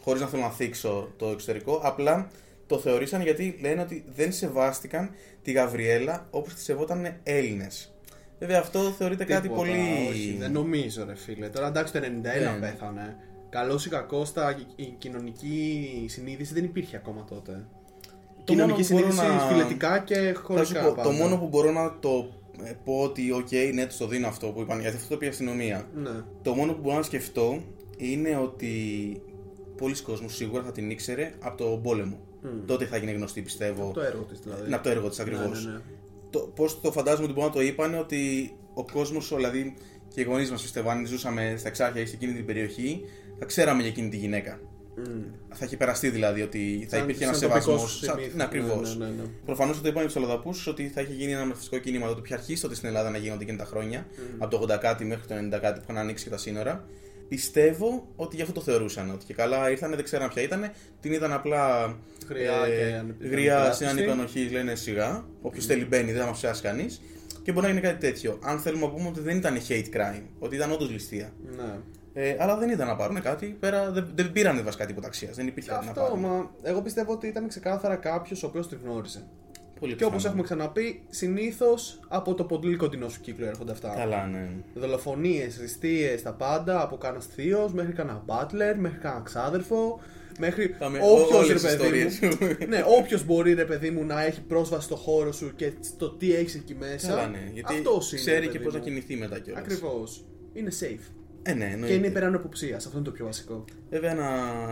χωρίς 0.00 0.20
να 0.20 0.26
θέλω 0.26 0.42
να 0.42 0.50
θίξω 0.50 1.12
το 1.16 1.26
εξωτερικό, 1.28 1.80
απλά 1.82 2.30
το 2.66 2.78
θεωρήσαν 2.78 3.22
γιατί 3.22 3.58
λένε 3.60 3.82
ότι 3.82 4.04
δεν 4.14 4.32
σεβάστηκαν 4.32 5.10
τη 5.42 5.52
Γαβριέλα 5.52 6.26
όπως 6.30 6.54
τη 6.54 6.60
σεβόταν 6.60 7.16
Έλληνες. 7.22 7.94
Βέβαια 8.38 8.58
αυτό 8.58 8.80
θεωρείται 8.80 9.24
κάτι 9.24 9.48
πολύ. 9.48 10.06
Όχι, 10.10 10.36
δεν 10.38 10.52
νομίζω, 10.52 11.04
ρε 11.04 11.14
φίλε. 11.14 11.48
Τώρα 11.48 11.66
εντάξει, 11.66 11.92
το 11.92 11.98
91 11.98 12.02
Δεν. 12.22 12.60
πέθανε. 12.60 13.16
Καλώς 13.50 13.86
ή 13.86 13.88
κακώς, 13.88 14.32
τα, 14.32 14.56
η 14.76 14.84
κοινωνική 14.98 16.04
συνείδηση 16.08 16.54
δεν 16.54 16.64
υπήρχε 16.64 16.96
ακόμα 16.96 17.24
τότε. 17.24 17.66
Το 18.44 18.52
μόνο 18.54 18.64
κοινωνική 18.66 18.88
που 18.88 18.98
μπορώ 18.98 19.10
συνείδηση 19.12 19.36
να- 19.36 19.46
φιλετικά 19.48 19.98
και 19.98 20.14
Θα 20.14 20.34
σου 20.34 20.42
χωρικά. 20.42 20.80
πω, 20.80 20.88
το 20.88 20.94
πάντα. 20.94 21.10
μόνο 21.10 21.36
που 21.38 21.48
μπορώ 21.48 21.70
να 21.72 21.98
το 22.00 22.32
ε, 22.64 22.72
πω 22.84 23.00
ότι, 23.02 23.32
οκ, 23.32 23.48
ναι, 23.74 23.86
του 23.86 23.94
το 23.98 24.06
δίνω 24.06 24.26
αυτό 24.26 24.46
που 24.46 24.60
είπαν, 24.60 24.80
γιατί 24.80 24.96
αυτό 24.96 25.08
το 25.08 25.16
'πε 25.16 25.26
η 25.26 25.28
αστυνομία. 25.28 25.88
Ναι. 25.94 26.10
Το 26.42 26.54
μόνο 26.54 26.72
που 26.72 26.80
μπορώ 26.82 26.96
να 26.96 27.02
σκεφτώ 27.02 27.62
είναι 27.96 28.36
ότι 28.36 28.72
πολλοί 29.76 30.02
κόσμοι 30.02 30.28
σίγουρα 30.30 30.62
θα 30.62 30.72
την 30.72 30.90
ήξερε 30.90 31.32
από 31.40 31.56
τον 31.56 31.82
πόλεμο. 31.82 32.18
Τότε 32.66 32.84
θα 32.84 32.96
γίνει 32.96 33.12
γνωστή, 33.12 33.42
πιστεύω. 33.42 33.90
Το 33.94 34.00
έργο 34.00 34.22
της 34.22 34.38
δηλαδή. 34.38 34.66
Είναι 34.66 34.74
από 34.74 34.84
το 34.84 34.90
έργο 34.90 35.08
της 35.08 35.18
ακριβώ. 35.20 35.40
Ναι, 35.48 35.58
ναι, 35.60 35.70
ναι. 35.70 35.78
Το, 36.30 36.38
Πώς 36.38 36.80
το 36.80 36.92
φαντάζομαι 36.92 37.24
ότι 37.24 37.32
μπορούν 37.32 37.48
να 37.50 37.54
το 37.56 37.62
είπαν 37.62 37.98
ότι 37.98 38.52
ο 38.74 38.84
κόσμος, 38.92 39.32
δηλαδή 39.34 39.74
και 40.14 40.20
οι 40.20 40.24
γονείς 40.24 40.50
μας 40.50 40.62
πιστεύω, 40.62 40.90
αν 40.90 41.06
ζούσαμε 41.06 41.54
στα 41.58 41.68
εξάρχεια 41.68 42.02
ή 42.02 42.06
σε 42.06 42.14
εκείνη 42.14 42.32
την 42.32 42.44
περιοχή, 42.46 43.00
θα 43.40 43.46
ξέραμε 43.46 43.80
για 43.80 43.90
εκείνη 43.90 44.08
τη 44.08 44.16
γυναίκα. 44.16 44.60
Θα 45.54 45.64
είχε 45.64 45.76
περαστεί 45.76 46.10
δηλαδή 46.10 46.42
ότι 46.42 46.86
θα 46.90 46.96
Σαν- 46.96 47.04
υπήρχε 47.04 47.24
ένα 47.24 47.32
σαν 47.32 47.48
τοπικός 47.48 47.64
σεβασμός. 47.64 47.98
θυμήθη. 48.14 48.36
Ναι, 48.36 48.42
ακριβώς. 48.42 48.96
Ναι, 48.96 49.04
ναι, 49.04 49.10
ναι, 49.10 49.16
ναι. 49.22 49.28
Προφανώς 49.44 49.80
το 49.82 49.88
είπαν 49.88 50.04
οι 50.04 50.06
ψαλοδαπού 50.06 50.50
ότι 50.66 50.88
θα 50.94 51.00
είχε 51.00 51.12
γίνει 51.12 51.32
ένα 51.32 51.44
μαθητικό 51.46 51.78
κίνημα 51.78 52.06
τότε 52.06 52.20
πια 52.20 52.36
αρχίσει 52.36 52.62
τότε 52.62 52.74
στην 52.74 52.88
Ελλάδα 52.88 53.10
να 53.10 53.18
γίνονται 53.18 53.42
εκείνα 53.42 53.58
τα 53.58 53.64
χρόνια. 53.64 54.06
Από 54.38 54.50
το 54.58 54.66
80 54.74 54.78
κάτι 54.80 55.04
μέχρι 55.04 55.26
το 55.26 55.34
90 55.34 55.58
κάτι 55.60 55.78
που 55.80 55.84
είχαν 55.90 56.02
ανοίξει 56.02 56.24
και 56.24 56.30
τα 56.30 56.36
σύνορα. 56.38 56.84
Πιστεύω 57.28 58.08
ότι 58.16 58.36
γι' 58.36 58.42
αυτό 58.42 58.54
το 58.54 58.60
θεωρούσαν. 58.60 59.10
Ότι 59.10 59.24
και 59.24 59.34
καλά 59.34 59.70
ήρθανε, 59.70 59.94
δεν 59.96 60.04
ξέραν 60.04 60.28
ποια 60.28 60.42
ήταν. 60.42 60.70
Την 61.00 61.12
είδαν 61.12 61.32
απλά 61.32 61.94
Γριά 62.28 62.52
και 62.66 62.94
ανε- 62.98 63.14
γριά 63.30 63.56
ανεπιθύμητη. 63.58 63.74
στην 63.74 63.86
ανικανοχή, 63.88 64.48
λένε 64.48 64.74
σιγά. 64.74 65.24
Όποιος 65.42 65.66
θέλει 65.66 65.84
μπαίνει, 65.84 66.12
δεν 66.12 66.20
θα 66.22 66.26
μας 66.28 66.40
πιάσει 66.40 66.62
κανείς. 66.62 67.00
Και 67.42 67.52
μπορεί 67.52 67.66
να 67.66 67.72
γίνει 67.72 67.82
κάτι 67.84 67.98
τέτοιο. 68.06 68.38
Αν 68.42 68.58
θέλουμε 68.58 68.86
να 68.86 68.90
πούμε 68.92 69.08
ότι 69.08 69.20
δεν 69.20 69.36
ήταν 69.36 69.56
hate 69.68 69.84
crime, 69.96 70.22
ότι 70.38 70.56
ήταν 70.56 70.72
όντως 70.72 70.90
ληστεία. 70.90 71.32
Ναι. 71.56 71.74
Ε, 72.12 72.36
αλλά 72.38 72.56
δεν 72.56 72.70
ήταν 72.70 72.86
να 72.86 72.96
πάρουν 72.96 73.20
κάτι. 73.22 73.56
Πέρα, 73.60 73.90
δεν, 73.90 74.10
δεν 74.14 74.32
πήραν 74.32 74.64
βασικά 74.64 74.86
τίποτα 74.86 75.06
αξίας. 75.06 75.36
Δεν 75.36 75.46
υπήρχε 75.46 75.70
κάτι 75.70 75.84
να 75.84 75.90
Αυτό, 75.90 76.02
πάρουν. 76.02 76.20
μα 76.20 76.50
εγώ 76.62 76.82
πιστεύω 76.82 77.12
ότι 77.12 77.26
ήταν 77.26 77.48
ξεκάθαρα 77.48 77.96
κάποιος 77.96 78.42
ο 78.42 78.46
οποίος 78.46 78.68
την 78.68 78.78
γνώρισε. 78.84 79.26
Πολύ 79.80 79.94
Και 79.94 80.04
όπως 80.04 80.16
πιθανό. 80.16 80.28
έχουμε 80.40 80.42
ξαναπεί, 80.56 81.02
συνήθως 81.08 82.00
από 82.08 82.34
το 82.34 82.44
πολύ 82.44 82.76
κοντινό 82.76 83.08
σου 83.08 83.20
κύκλο 83.20 83.46
έρχονται 83.46 83.72
αυτά. 83.72 83.94
Καλά, 83.96 84.26
ναι. 84.26 84.48
Δολοφονίες, 84.74 85.58
ληστείε, 85.60 86.14
τα 86.22 86.32
πάντα, 86.32 86.82
από 86.82 86.96
κανένας 86.96 87.26
θείος 87.26 87.72
μέχρι 87.72 87.92
κανένα 87.92 88.22
μπάτλερ, 88.26 88.78
μέχρι 88.78 88.98
κανένα 88.98 89.22
ξάδερφο. 89.22 90.00
Μέχρι 90.38 90.74
Τα 90.78 90.88
με- 90.88 90.98
όποιος 91.02 91.30
όλες 91.32 91.46
ρε 91.48 91.54
τις 91.54 91.62
παιδί 91.76 91.98
ιστορίες. 91.98 92.18
μου. 92.20 92.66
ναι, 92.68 92.82
όποιος 92.98 93.24
μπορεί 93.24 93.54
ρε 93.54 93.64
παιδί 93.64 93.90
μου 93.90 94.04
να 94.04 94.22
έχει 94.24 94.40
πρόσβαση 94.42 94.84
στο 94.84 94.96
χώρο 94.96 95.32
σου 95.32 95.52
και 95.56 95.72
στο 95.80 96.10
τι 96.10 96.34
έχεις 96.34 96.54
εκεί 96.54 96.74
μέσα. 96.74 97.08
Καλά, 97.08 97.26
ναι. 97.26 97.50
Γιατί 97.52 97.74
Αυτός 97.74 98.12
είναι, 98.12 98.20
ξέρει 98.20 98.38
ρε 98.40 98.46
και 98.46 98.52
παιδί 98.52 98.64
πώς 98.64 98.72
να 98.72 98.78
μου. 98.78 98.84
κινηθεί 98.84 99.16
μετά 99.16 99.38
κιόλας. 99.38 99.62
Ακριβώς. 99.62 100.24
Είναι 100.52 100.70
safe. 100.80 101.10
Ε, 101.42 101.52
ναι, 101.54 101.66
Και 101.66 101.72
εννοείται. 101.72 101.94
είναι 101.94 102.06
υπεράνω 102.06 102.36
υποψία. 102.36 102.76
Αυτό 102.76 102.90
είναι 102.94 103.04
το 103.04 103.10
πιο 103.10 103.24
βασικό. 103.24 103.64
Βέβαια, 103.90 104.14
να 104.14 104.26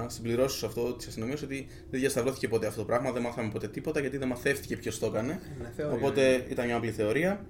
συμπληρώσω 0.09 0.59
σε 0.59 0.67
αυτό 0.67 0.93
τη 0.95 1.05
αστυνομία 1.09 1.37
ότι 1.45 1.67
δεν 1.91 2.01
διασταυρώθηκε 2.01 2.49
ποτέ 2.49 2.67
αυτό 2.67 2.81
το 2.81 2.87
πράγμα, 2.87 3.13
δεν 3.13 3.23
μάθαμε 3.23 3.51
ποτέ 3.51 3.69
τίποτα 3.69 4.01
γιατί 4.01 4.17
δεν 4.17 4.29
μαθεύτηκε 4.29 4.77
ποιος 4.77 4.99
το 4.99 5.07
έκανε. 5.07 5.41
Ναι, 5.63 5.73
θεωρία 5.77 5.95
Οπότε 5.97 6.45
ήταν 6.49 6.67
μια 6.67 6.77
απλή 6.77 6.91
θεωρία. 6.91 7.47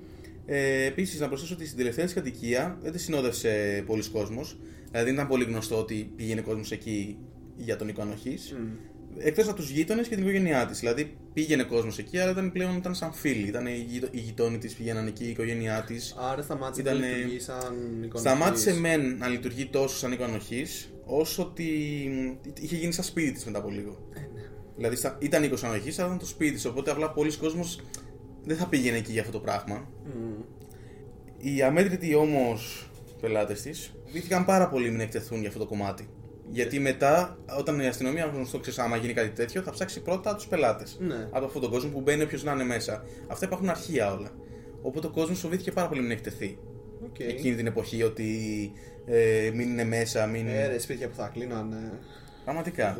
Ε, 0.46 0.84
Επίσης, 0.84 1.20
να 1.20 1.28
προσθέσω 1.28 1.54
ότι 1.54 1.64
στην 1.66 1.78
τελευταία 1.78 2.06
τη 2.06 2.14
κατοικία 2.14 2.78
δεν 2.82 2.92
τη 2.92 2.98
συνόδευσε 2.98 3.82
πολλοί 3.87 4.08
κόσμος. 4.08 4.58
Δηλαδή, 4.90 5.04
δεν 5.04 5.14
ήταν 5.14 5.26
πολύ 5.26 5.44
γνωστό 5.44 5.78
ότι 5.78 6.12
πήγαινε 6.16 6.40
κόσμος 6.40 6.70
εκεί 6.72 7.18
για 7.56 7.76
τον 7.76 7.88
οίκο 7.88 8.02
ανοχής. 8.02 8.54
Εκτός 9.20 9.46
από 9.48 9.56
τους 9.56 9.70
γείτονες 9.70 10.08
και 10.08 10.14
την 10.14 10.25
οικογένειά 10.25 10.66
της. 10.66 10.78
Δηλαδή, 10.78 11.16
πήγαινε 11.32 11.62
κόσμος 11.62 11.98
εκεί, 11.98 12.18
αλλά 12.18 12.30
ήταν 12.30 12.52
πλέον 12.52 12.76
ήταν 12.76 12.94
σαν 12.94 13.12
φίλοι. 13.12 13.46
Ήταν 13.48 13.66
οι, 13.66 13.87
γείτο- 13.88 14.08
οι 14.10 14.18
γειτόνοι 14.18 14.58
της, 14.58 14.75
πήγαιναν 14.75 15.06
εκεί, 15.06 15.25
η 15.25 15.28
οικογένειά 15.30 15.82
της. 15.87 16.14
Άρα 16.18 16.42
σταμάτησε 16.42 16.80
Ήταν, 16.80 16.98
να 16.98 17.06
ε, 17.06 17.10
λειτουργεί 17.14 17.40
σαν 17.40 17.75
εικονικής. 18.02 18.20
Σταμάτησε 18.20 18.75
μεν 18.75 19.16
να 19.16 19.28
λειτουργεί 19.28 19.66
τόσο 19.66 19.96
σαν 19.96 20.12
οίκο 20.12 20.25
ανοχή, 20.25 20.66
όσο 21.04 21.42
ότι 21.42 21.64
είχε 22.60 22.76
γίνει 22.76 22.92
σαν 22.92 23.04
σπίτι 23.04 23.32
της 23.32 23.44
μετά 23.44 23.58
από 23.58 23.68
λίγο. 23.70 24.08
Δηλαδή 24.76 24.96
στα- 24.96 25.16
ήταν 25.20 25.42
οίκος 25.42 25.64
ανοχής, 25.64 25.88
αλλά 26.00 26.06
ήταν 26.06 26.18
το 26.18 26.26
σπίτι 26.26 26.52
της. 26.54 26.64
Οπότε 26.64 26.90
απλά 26.90 27.10
πολύς 27.11 27.37
κόσμος 27.37 27.80
δεν 28.44 28.56
θα 28.56 28.66
πήγαινε 28.66 28.96
εκεί 28.96 29.12
για 29.12 29.20
αυτό 29.20 29.32
το 29.32 29.40
πράγμα. 29.40 29.88
Οι 31.38 31.62
αμέτρητοι 31.62 32.14
όμως 32.14 32.90
πελάτες 33.20 33.62
της 33.62 33.92
φοβήθηκαν 34.12 34.44
πάρα 34.44 34.68
πολύ 34.68 34.90
μην 34.90 35.00
εκτεθούν 35.00 35.38
για 35.38 35.48
αυτό 35.48 35.61
το 35.61 35.66
κομμάτι. 35.66 36.09
Γιατί 36.50 36.80
μετά, 36.80 37.38
όταν 37.58 37.80
η 37.80 37.87
αστυνομία 37.87 38.24
γνωστό 38.24 38.58
ξέρεις, 38.58 38.78
άμα 38.78 38.96
γίνει 38.96 39.12
κάτι 39.12 39.28
τέτοιο, 39.28 39.62
θα 39.62 39.70
ψάξει 39.70 40.02
πρώτα 40.02 40.34
τους 40.34 40.46
πελάτες. 40.46 40.96
Ναι. 41.00 41.28
Από 41.30 41.44
αυτόν 41.44 41.62
τον 41.62 41.70
κόσμο 41.70 41.90
που 41.90 42.00
μπαίνει 42.00 42.22
όποιος 42.22 42.44
να 42.44 42.52
είναι 42.52 42.64
μέσα. 42.64 43.04
Αυτά 43.26 43.46
υπάρχουν 43.46 43.68
αρχεία 43.68 44.12
όλα. 44.12 44.30
Οπότε 44.82 45.06
ο 45.06 45.11
κόσμος 45.11 45.38
φοβήθηκε 45.38 45.72
πάρα 45.72 45.88
πολύ 45.88 46.00
μην 46.00 46.11
εκτεθεί. 46.11 46.58
Οκ. 47.04 47.20
Εκείνη 47.20 47.56
την 47.56 47.66
εποχή 47.66 48.02
ότι 48.02 48.72
ε, 49.06 49.50
μην 49.54 49.68
είναι 49.68 49.84
μέσα, 49.84 50.26
μην. 50.26 50.48
Ε, 50.48 50.66
ρε, 50.66 50.78
σπίτια 50.78 51.08
που 51.08 51.14
θα 51.14 51.28
κλείνανε. 51.28 51.98
Πραγματικά. 52.44 52.98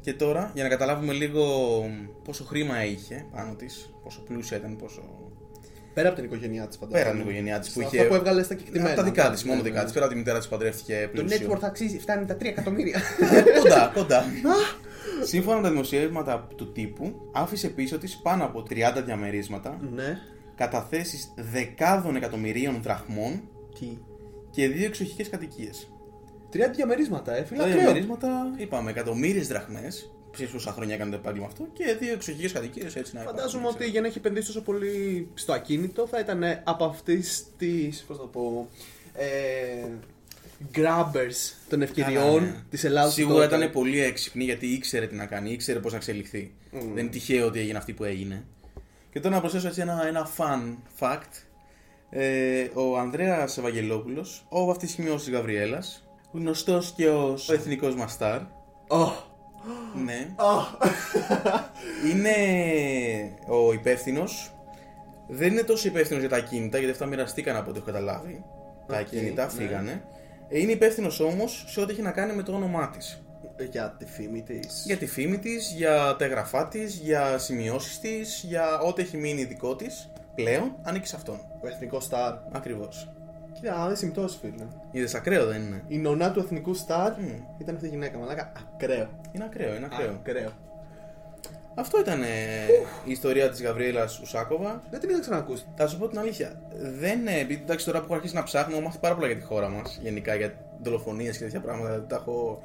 Και 0.00 0.12
τώρα, 0.12 0.50
για 0.54 0.62
να 0.62 0.68
καταλάβουμε 0.68 1.12
λίγο 1.12 1.44
πόσο 2.24 2.44
χρήμα 2.44 2.84
είχε 2.84 3.26
πάνω 3.32 3.54
της, 3.54 3.94
πόσο 4.02 4.22
πλούσια 4.22 4.56
ήταν, 4.56 4.76
πόσο. 4.76 5.31
Πέρα 5.94 6.08
από 6.08 6.16
την 6.16 6.24
οικογένειά 6.24 6.66
της 6.68 6.76
φαντάζομαι. 6.76 6.98
Πέρα 7.02 7.08
από 7.10 7.18
την 7.18 7.28
οικογένειά 7.28 7.58
της 7.58 7.70
που 7.70 7.80
Αυτά 7.84 7.96
είχε. 7.96 8.06
που 8.06 8.14
έβγαλες 8.14 8.44
στα 8.44 8.54
κεκτημένα. 8.54 8.94
Τα 8.94 9.02
δικά 9.02 9.30
της, 9.30 9.44
μόνο 9.44 9.56
Ναι, 9.56 9.62
δικά 9.62 9.78
ναι. 9.78 9.84
της. 9.84 9.92
Πέρα 9.92 10.04
από 10.04 10.14
τη 10.14 10.18
μητέρα 10.20 10.38
της 10.38 10.48
παντρεύτηκε 10.48 11.10
Το 11.14 11.22
πλούσιο. 11.22 11.48
net 11.48 11.52
worth 11.52 11.62
αξίζει, 11.62 11.98
φτάνει 11.98 12.26
τα 12.26 12.36
3 12.36 12.44
εκατομμύρια. 12.44 13.00
κοντά, 13.62 13.90
κοντά. 13.94 14.24
Σύμφωνα 15.24 15.56
με 15.56 15.62
τα 15.62 15.68
δημοσιεύματα 15.70 16.48
του 16.56 16.72
τύπου, 16.72 17.30
άφησε 17.32 17.68
πίσω 17.68 17.98
της 17.98 18.16
πάνω 18.16 18.44
από 18.44 18.62
30 18.70 19.02
διαμερίσματα, 19.04 19.78
ναι. 19.94 20.18
καταθέσεις 20.56 21.32
δεκάδων 21.36 22.16
εκατομμυρίων 22.16 22.80
δραχμών 22.82 23.40
Τι; 23.78 23.98
και 24.50 24.68
δύο 24.68 24.84
εξοχικές 24.86 25.28
κατοικίες. 25.28 25.92
Τρία 26.50 26.68
διαμερίσματα, 26.68 27.36
ε, 27.36 27.40
Τα 27.40 27.44
φυλακαίο. 27.46 27.74
διαμερίσματα, 27.78 28.52
είπαμε, 28.56 28.90
εκατομμύριε 28.90 29.42
δραχμές. 29.42 30.12
Ψήφισε 30.32 30.56
πόσα 30.56 30.72
χρόνια 30.72 30.94
έκανε 30.94 31.10
το 31.10 31.16
επάγγελμα 31.16 31.46
αυτό 31.46 31.66
και 31.72 31.96
δύο 32.00 32.12
εξοχικέ 32.12 32.48
κατοικίες 32.48 32.96
έτσι 32.96 33.14
να 33.14 33.20
Φαντάζομαι 33.20 33.58
υπάρχουν, 33.58 33.80
ότι 33.80 33.90
για 33.90 34.00
να 34.00 34.06
έχει 34.06 34.18
επενδύσει 34.18 34.46
τόσο 34.46 34.62
πολύ 34.62 35.28
στο 35.34 35.52
ακίνητο 35.52 36.06
θα 36.06 36.18
ήταν 36.18 36.42
από 36.64 36.84
αυτής 36.84 37.46
τι. 37.56 37.90
Πώς 38.06 38.16
το 38.16 38.26
πω. 38.26 38.68
Ε, 39.14 39.88
grabbers 40.74 41.54
των 41.68 41.82
ευκαιριών 41.82 42.24
Καλά, 42.24 42.40
ναι. 42.40 42.62
της 42.70 42.84
Ελλάδα. 42.84 43.10
Σίγουρα 43.10 43.44
ήταν 43.44 43.70
πολύ 43.70 44.00
έξυπνη 44.02 44.44
γιατί 44.44 44.66
ήξερε 44.66 45.06
τι 45.06 45.14
να 45.14 45.26
κάνει, 45.26 45.52
ήξερε 45.52 45.78
πώς 45.78 45.90
να 45.90 45.96
εξελιχθεί. 45.96 46.54
Δεν 46.70 46.96
είναι 46.96 47.08
τυχαίο 47.08 47.46
ότι 47.46 47.58
έγινε 47.58 47.78
αυτή 47.78 47.92
που 47.92 48.04
έγινε. 48.04 48.44
Και 49.12 49.20
τώρα 49.20 49.34
να 49.34 49.40
προσθέσω 49.40 49.66
έτσι 49.66 49.80
ένα, 49.80 50.06
ένα 50.06 50.28
fun 50.36 50.76
fact. 51.00 51.44
Ε, 52.10 52.68
ο 52.74 52.98
Ανδρέας 52.98 53.58
Ευαγγελόπουλος, 53.58 54.46
ο 54.48 54.64
βαφτισιμιός 54.64 55.24
της 55.24 55.32
Γαβριέλας, 55.32 56.04
γνωστός 56.32 56.92
και 56.96 57.08
ως 57.08 57.48
ο 57.48 57.52
εθνικός 57.52 57.94
μας 57.94 58.12
στάρ, 58.12 58.40
ναι, 60.04 60.28
είναι 62.10 62.34
ο 63.46 63.72
υπεύθυνος. 63.72 64.52
Δεν 65.28 65.52
είναι 65.52 65.62
τόσο 65.62 65.88
υπεύθυνος 65.88 66.20
για 66.20 66.30
τα 66.30 66.36
ακίνητα, 66.36 66.76
γιατί 66.78 66.92
αυτά 66.92 67.06
μοιραστήκαν 67.06 67.56
από 67.56 67.70
ό,τι 67.70 67.78
έχω 67.78 67.86
καταλάβει. 67.86 68.44
Τα 68.86 68.94
Οκ, 68.94 69.00
ακίνητα 69.00 69.44
ναι. 69.44 69.50
φύγανε. 69.50 70.02
Ε, 70.48 70.58
Είναι 70.58 70.72
υπεύθυνος 70.72 71.20
όμως 71.20 71.64
σε 71.68 71.80
ό,τι 71.80 71.92
έχει 71.92 72.02
να 72.02 72.10
κάνει 72.10 72.32
με 72.32 72.42
το 72.42 72.52
όνομά 72.52 72.90
της. 72.90 73.22
Για 73.70 73.94
τη 73.98 74.04
φήμη 74.04 74.42
της. 74.42 74.82
Για 74.86 74.96
τη 74.96 75.06
φήμη 75.06 75.38
της, 75.38 75.72
για 75.76 76.16
τα 76.18 76.24
έγγραφά 76.24 76.68
της, 76.68 76.94
για 76.94 77.38
σημειώσεις 77.38 78.00
της, 78.00 78.44
για 78.48 78.80
ό,τι 78.80 79.02
έχει 79.02 79.16
μείνει 79.16 79.44
δικό 79.44 79.76
της. 79.76 80.10
Πλέον 80.34 80.76
ανήκει 80.82 81.06
σε 81.06 81.16
αυτόν. 81.16 81.40
Ο 81.62 81.66
εθνικός 81.68 82.04
στάρ. 82.04 82.34
Ακριβώς. 82.52 83.12
Κοίτα, 83.52 83.82
άδε 83.82 83.94
συμπτώσεις, 83.94 84.38
φίλε. 84.40 84.66
Είδες 84.90 85.14
ακραίο, 85.14 85.46
δεν 85.46 85.62
είναι. 85.62 85.82
Η 85.88 85.98
νονά 85.98 86.32
του 86.32 86.40
εθνικού 86.40 86.74
στάρ 86.74 87.12
Μμ. 87.20 87.28
ήταν 87.58 87.74
αυτή 87.74 87.86
η 87.86 87.90
γυναίκα. 87.90 88.18
Μαλάκα, 88.18 88.52
ακραίο. 88.74 89.08
Είναι 89.32 89.44
ακραίο, 89.44 89.74
είναι 89.74 89.88
ακραίο. 89.92 90.10
Ακραίο. 90.10 90.50
Αυτό 91.74 92.00
ήταν 92.00 92.22
ε, 92.22 92.26
η 93.04 93.10
ιστορία 93.10 93.50
της 93.50 93.62
Γαβριέλας 93.62 94.20
Ουσάκοβα. 94.20 94.82
Δεν 94.90 95.00
την 95.00 95.08
είχα 95.10 95.20
ξανακούσει. 95.20 95.64
Θα 95.76 95.86
σου 95.86 95.98
πω 95.98 96.08
την 96.08 96.18
αλήθεια. 96.18 96.60
Δεν, 96.98 97.26
ε, 97.26 97.38
επειδή 97.38 97.62
εντάξει 97.64 97.84
τώρα 97.84 97.98
που 97.98 98.04
έχω 98.04 98.14
αρχίσει 98.14 98.34
να 98.34 98.42
ψάχνω, 98.42 98.74
έχω 98.74 98.84
μάθει 98.84 98.98
πάρα 98.98 99.14
πολλά 99.14 99.26
για 99.26 99.36
τη 99.36 99.42
χώρα 99.42 99.68
μας. 99.68 99.98
Γενικά 100.02 100.34
για 100.34 100.54
δολοφονίες 100.82 101.36
και 101.38 101.44
τέτοια 101.44 101.60
πράγματα. 101.60 101.88
Δηλαδή, 101.88 102.08
τα 102.08 102.16
έχω. 102.16 102.62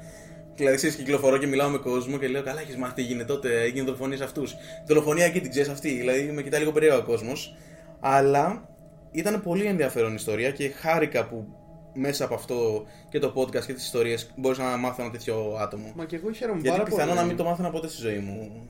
Δηλαδή, 0.54 0.76
ξέρεις, 0.76 0.96
κυκλοφορώ 0.96 1.38
και 1.38 1.46
μιλάω 1.46 1.68
με 1.68 1.78
κόσμο 1.78 2.18
και 2.18 2.28
λέω: 2.28 2.42
Καλά, 2.42 2.60
έχεις 2.60 2.76
μάθει 2.76 2.94
τι 2.94 3.02
γίνεται 3.02 3.32
τότε. 3.32 3.60
Έγινε 3.60 3.84
δολοφονίες 3.84 4.20
αυτούς. 4.20 4.54
Δολοφονία 4.86 5.24
εκεί 5.24 5.40
την 5.40 5.50
ξέρει 5.50 5.70
αυτή. 5.70 5.88
Δηλαδή, 5.90 6.30
με 6.32 6.42
κοιτάει 6.42 6.60
λίγο 6.60 6.72
περίεργο 6.72 6.98
ο 6.98 7.04
κόσμος. 7.04 7.56
Αλλά 8.00 8.67
ήταν 9.10 9.42
πολύ 9.42 9.64
ενδιαφέρον 9.64 10.10
η 10.10 10.14
ιστορία 10.16 10.50
και 10.50 10.68
χάρηκα 10.68 11.26
που 11.26 11.46
μέσα 11.94 12.24
από 12.24 12.34
αυτό 12.34 12.86
και 13.08 13.18
το 13.18 13.32
podcast 13.36 13.64
και 13.66 13.72
τις 13.72 13.84
ιστορίες 13.84 14.30
μπορούσα 14.36 14.62
να 14.62 14.76
μάθω 14.76 15.02
ένα 15.02 15.10
τέτοιο 15.10 15.56
άτομο. 15.60 15.92
Μα 15.96 16.04
και 16.04 16.16
εγώ 16.16 16.30
χαίρομαι 16.32 16.60
Γιατί 16.60 16.78
πάρα 16.78 16.90
πιθανό 16.90 17.06
πολύ. 17.08 17.18
να 17.20 17.24
μην 17.26 17.36
το 17.36 17.44
μάθαινα 17.44 17.70
ποτέ 17.70 17.88
στη 17.88 18.00
ζωή 18.00 18.18
μου. 18.18 18.68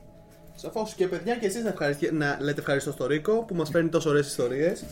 Σαφώς 0.54 0.94
και 0.94 1.06
παιδιά 1.08 1.34
και 1.36 1.46
εσείς 1.46 1.62
να, 1.62 1.68
ευχαριστη- 1.68 2.12
να 2.12 2.38
λέτε 2.40 2.60
ευχαριστώ 2.60 2.92
στο 2.92 3.06
Ρίκο 3.06 3.32
που 3.44 3.54
μας 3.54 3.70
φέρνει 3.70 3.88
τόσο 3.88 4.08
ωραίες 4.10 4.26
ιστορίες 4.26 4.84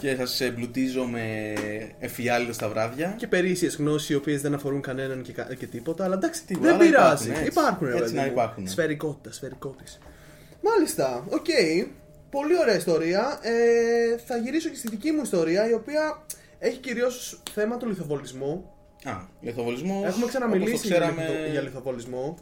Και 0.00 0.14
σας 0.16 0.40
εμπλουτίζω 0.40 1.04
με 1.04 1.52
εφιάλτες 1.98 2.56
τα 2.56 2.68
βράδια. 2.68 3.14
και 3.18 3.26
περίσσιες 3.26 3.76
γνώσεις 3.76 4.08
οι 4.08 4.14
οποίες 4.14 4.40
δεν 4.42 4.54
αφορούν 4.54 4.80
κανέναν 4.80 5.22
και, 5.22 5.32
κα- 5.32 5.54
και 5.54 5.66
τίποτα. 5.66 6.04
Αλλά 6.04 6.14
εντάξει, 6.14 6.44
Τίποτα, 6.44 6.66
δεν 6.66 6.74
αλλά 6.74 6.84
πειράζει. 6.84 7.24
υπάρχουν, 7.28 7.30
έτσι. 7.46 7.60
Υπάρχουν, 7.60 7.86
ρε 7.86 7.92
Έτσι 7.92 8.04
παιδί 8.04 8.16
να 8.16 8.22
μου. 8.22 8.30
υπάρχουν. 8.32 8.68
Σφαιρικότητας, 8.68 9.34
σφαιρικότητα. 9.36 9.90
Μάλιστα, 10.60 11.24
οκ. 11.30 11.46
Πολύ 12.38 12.58
ωραία 12.58 12.76
ιστορία. 12.76 13.38
Ε, 13.42 14.16
θα 14.26 14.36
γυρίσω 14.36 14.68
και 14.68 14.76
στη 14.76 14.88
δική 14.88 15.10
μου 15.10 15.22
ιστορία 15.22 15.68
η 15.68 15.72
οποία 15.72 16.24
έχει 16.58 16.78
κυρίως 16.78 17.42
θέμα 17.54 17.76
του 17.76 17.86
λιθοβολισμού. 17.86 18.70
Α, 19.04 19.12
λιθοβολισμός. 19.40 19.96
Έχουμε 20.04 20.16
όπως 20.16 20.28
ξαναμιλήσει 20.28 20.72
το 20.72 20.78
ξέραμε 20.88 21.22
για, 21.22 21.30
λιθο- 21.30 21.50
για 21.50 21.60
λιθοβολισμό. 21.60 22.36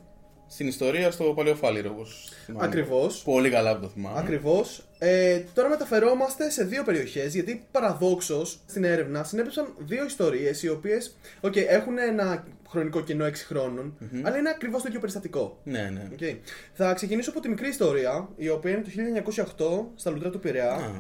Στην 0.46 0.66
ιστορία 0.66 1.10
στο 1.10 1.24
Παλαιό 1.24 1.53
Φάληρο, 1.53 1.90
όπως. 1.90 2.28
Ακριβώς. 2.56 3.22
Πολύ 3.22 3.50
καλά 3.50 3.74
που 3.76 3.80
το 3.82 3.88
θυμάμαι. 3.88 4.18
Ακριβώς. 4.18 4.88
Ε, 5.04 5.44
τώρα 5.54 5.68
μεταφερόμαστε 5.68 6.50
σε 6.50 6.64
δύο 6.64 6.82
περιοχές, 6.82 7.34
γιατί 7.34 7.66
παραδόξως 7.70 8.60
στην 8.66 8.84
έρευνα 8.84 9.24
συνέπεσαν 9.24 9.74
δύο 9.78 10.04
ιστορίες 10.04 10.62
οι 10.62 10.68
οποίες 10.68 11.16
okay, 11.40 11.66
έχουν 11.68 11.98
ένα 11.98 12.44
χρονικό 12.68 13.00
κενό 13.00 13.26
6 13.26 13.32
χρόνων 13.46 13.98
αλλά 14.22 14.36
είναι 14.36 14.48
ακριβώς 14.48 14.82
το 14.82 14.88
ίδιο 14.88 15.00
περιστατικό. 15.00 15.58
Ναι, 15.64 15.90
ναι. 15.92 16.08
Okay. 16.18 16.36
Θα 16.72 16.92
ξεκινήσω 16.92 17.30
από 17.30 17.40
τη 17.40 17.48
μικρή 17.48 17.68
ιστορία, 17.68 18.28
η 18.36 18.48
οποία 18.48 18.70
είναι 18.70 18.82
το 18.82 19.90
1908 19.90 19.90
στα 19.94 20.10
λουτρά 20.10 20.30
του 20.30 20.38
Πειραιά. 20.38 20.72
Α. 20.72 20.90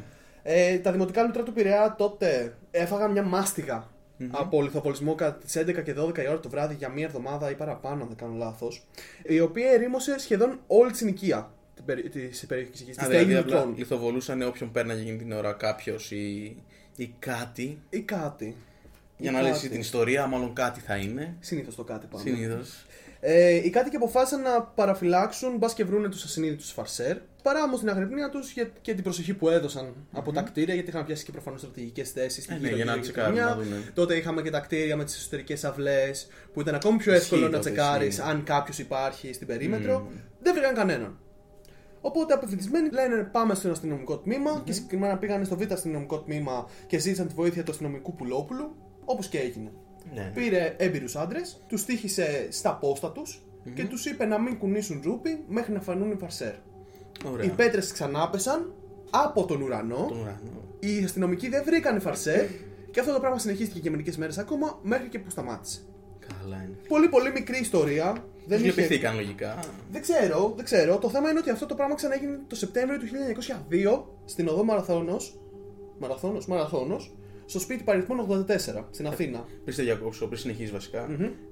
Ε, 0.42 0.78
τα 0.78 0.92
δημοτικά 0.92 1.22
λουτρά 1.22 1.42
του 1.42 1.52
Πειραιά 1.52 1.94
τότε 1.98 2.54
έφαγαν 2.70 3.10
μια 3.10 3.22
μάστιγα 3.22 3.88
από 4.30 4.62
λιθοβολισμό 4.62 5.14
κατά 5.14 5.34
τις 5.34 5.58
11 5.58 5.82
και 5.82 5.94
12 5.98 6.18
η 6.18 6.28
ώρα 6.28 6.40
το 6.40 6.48
βράδυ 6.48 6.74
για 6.74 6.88
μία 6.88 7.04
εβδομάδα 7.04 7.50
ή 7.50 7.54
παραπάνω, 7.54 8.02
αν 8.02 8.08
δεν 8.08 8.16
κάνω 8.16 8.34
λάθος. 8.36 8.86
Η 9.22 9.40
οποία 9.40 9.70
ερήμωσε 9.70 10.18
σχεδόν 10.18 10.60
όλη 10.66 10.90
τη 10.90 10.96
συνοικία 10.96 11.50
τη 11.74 11.82
περιοχή 12.46 12.70
εκεί. 12.82 12.84
Τη 12.84 13.00
Α, 13.00 13.04
στέγη 13.04 13.24
δηλαδή 13.24 13.34
απλά 13.34 13.56
λουτρών. 13.56 13.74
λιθοβολούσαν 13.76 14.42
όποιον 14.42 14.70
πέρναγε 14.70 15.00
εκείνη 15.00 15.16
την 15.18 15.32
ώρα 15.32 15.52
κάποιος 15.52 16.10
ή, 16.10 16.56
ή 16.96 17.14
κάτι. 17.18 17.78
Ή 17.90 18.00
κάτι. 18.00 18.56
Για 19.16 19.30
Ή 19.30 19.34
να 19.34 19.40
λύσει 19.42 19.52
κάτι. 19.54 19.68
την 19.68 19.80
ιστορία, 19.80 20.26
μάλλον 20.26 20.52
κάτι 20.54 20.80
θα 20.80 20.96
είναι. 20.96 21.36
Συνήθως 21.40 21.74
το 21.74 21.84
κάτι 21.84 22.06
πάνω. 22.06 22.24
Συνήθως. 22.24 22.84
Ε, 23.24 23.54
οι 23.54 23.70
κάτοικοι 23.70 23.96
αποφάσισαν 23.96 24.42
να 24.42 24.62
παραφυλάξουν, 24.62 25.56
μπας 25.56 25.74
και 25.74 25.84
βρούνε 25.84 26.08
τους 26.08 26.24
ασυνείδητους 26.24 26.70
φαρσέρ, 26.70 27.16
παρά 27.42 27.62
όμως 27.62 27.78
την 27.80 27.88
αγρυπνία 27.88 28.28
τους 28.30 28.52
και 28.80 28.94
την 28.94 29.02
προσοχή 29.02 29.34
που 29.34 29.48
έδωσαν 29.48 29.94
από 30.12 30.32
τα 30.32 30.42
κτίρια, 30.42 30.74
γιατί 30.74 30.88
είχαν 30.90 31.04
πιάσει 31.06 31.24
και 31.24 31.32
προφανώς 31.32 31.60
στρατηγικές 31.60 32.10
θέσεις 32.10 32.46
Ε, 32.48 32.58
ναι, 32.60 32.68
για 32.70 32.84
να 32.84 32.98
τσεκάρουν, 32.98 33.36
να 33.38 33.54
δούνε. 33.56 33.90
Τότε 33.94 34.16
είχαμε 34.16 34.42
και 34.42 34.50
τα 34.50 34.60
κτίρια 34.60 34.96
με 34.96 35.04
τις 35.04 35.16
εσωτερικές 35.16 35.64
αυλές, 35.64 36.26
που 36.52 36.60
ήταν 36.60 36.74
ακόμη 36.74 36.98
πιο 36.98 37.12
εύκολο 37.12 37.40
Ισχύει 37.40 37.52
να 37.52 37.58
τότε, 37.58 37.70
τσεκάρεις 37.74 38.08
ισχύει. 38.16 38.30
αν 38.30 38.44
κάποιος 38.44 38.78
υπάρχει 38.78 39.32
στην 39.32 39.46
περίμετρο. 39.46 40.08
Δεν 40.42 40.54
βρήκαν 40.54 40.74
κανέναν. 40.74 41.18
Οπότε 42.04 42.34
απευθυνισμένοι 42.34 42.88
λένε 42.90 43.22
πάμε 43.32 43.54
στο 43.54 43.70
αστυνομικό 43.70 44.18
τμήμα 44.18 44.62
και 44.64 44.72
συγκεκριμένα 44.72 45.18
πήγαν 45.18 45.44
στο 45.44 45.56
β' 45.56 45.72
αστυνομικό 45.72 46.20
τμήμα 46.20 46.66
και 46.86 46.98
ζήτησαν 46.98 47.28
τη 47.28 47.34
βοήθεια 47.34 47.62
του 47.62 47.70
αστυνομικού 47.70 48.14
Πουλόπουλου, 48.14 48.74
όπως 49.04 49.28
και 49.28 49.38
έγινε. 49.38 49.72
Ναι. 50.14 50.30
Πήρε 50.34 50.74
έμπειρους 50.78 51.16
άντρες, 51.16 51.60
τους 51.66 51.84
τύχησε 51.84 52.46
στα 52.50 52.74
πόστα 52.74 53.12
τους 53.12 53.42
και 53.74 53.84
τους 53.84 54.06
είπε 54.06 54.24
να 54.24 54.40
μην 54.40 54.58
κουνήσουν 54.58 55.02
ρούπι 55.04 55.44
μέχρι 55.48 55.72
να 55.72 55.80
φανούν 55.80 56.10
οι 56.10 56.16
φαρσέρ. 56.16 56.54
Ωραία. 57.26 57.46
Οι 57.46 57.48
πέτρες 57.48 57.92
ξανάπεσαν 57.92 58.72
από 59.10 59.44
τον 59.44 59.62
ουρανό. 59.62 60.06
Τον 60.08 60.20
ουρανό. 60.20 60.62
Οι 60.78 61.04
αστυνομικοί 61.04 61.48
δεν 61.48 61.62
βρήκαν 61.64 61.96
οι 61.96 62.00
φαρσέρ 62.00 62.46
και 62.90 63.00
αυτό 63.00 63.12
το 63.12 63.20
πράγμα 63.20 63.38
συνεχίστηκε 63.38 63.80
και 63.80 63.90
μερικές 63.90 64.16
μέρες 64.16 64.38
ακόμα 64.38 64.78
μέχρι 64.82 65.08
και 65.08 65.18
που 65.18 65.30
σταμάτησε. 65.30 65.80
Καλά 66.28 66.56
είναι. 66.56 66.76
Πολύ 66.88 67.08
πολύ 67.08 67.32
μικρή 67.32 67.58
ιστορία. 67.58 68.24
Δεν 68.46 68.58
είχε- 68.58 68.66
λυπηθήκαν 68.66 69.14
λογικά. 69.14 69.58
Δεν 69.92 70.00
ξέρω, 70.02 70.52
δεν 70.56 70.64
ξέρω. 70.64 70.98
Το 70.98 71.08
θέμα 71.08 71.30
είναι 71.30 71.38
ότι 71.38 71.50
αυτό 71.50 71.66
το 71.66 71.74
πράγμα 71.74 71.94
ξαναέγινε 71.94 72.38
το 72.46 72.54
Σεπτέμβριο 72.56 72.98
του 72.98 73.06
1902 73.06 74.04
στην 74.24 74.48
οδό 74.48 74.64
Μαραθώνος, 74.64 75.40
Μαραθώνος, 75.98 76.46
Μαραθώνος, 76.46 77.14
στο 77.46 77.58
σπίτι 77.60 77.82
παριθμών 77.82 78.20
84 78.20 78.88
στην 78.90 79.06
Αθήνα. 79.06 79.44
Πριν 79.64 79.74
σε 79.74 79.82
διακόψω, 79.82 80.26
πριν 80.26 80.38
συνεχίσει 80.38 80.72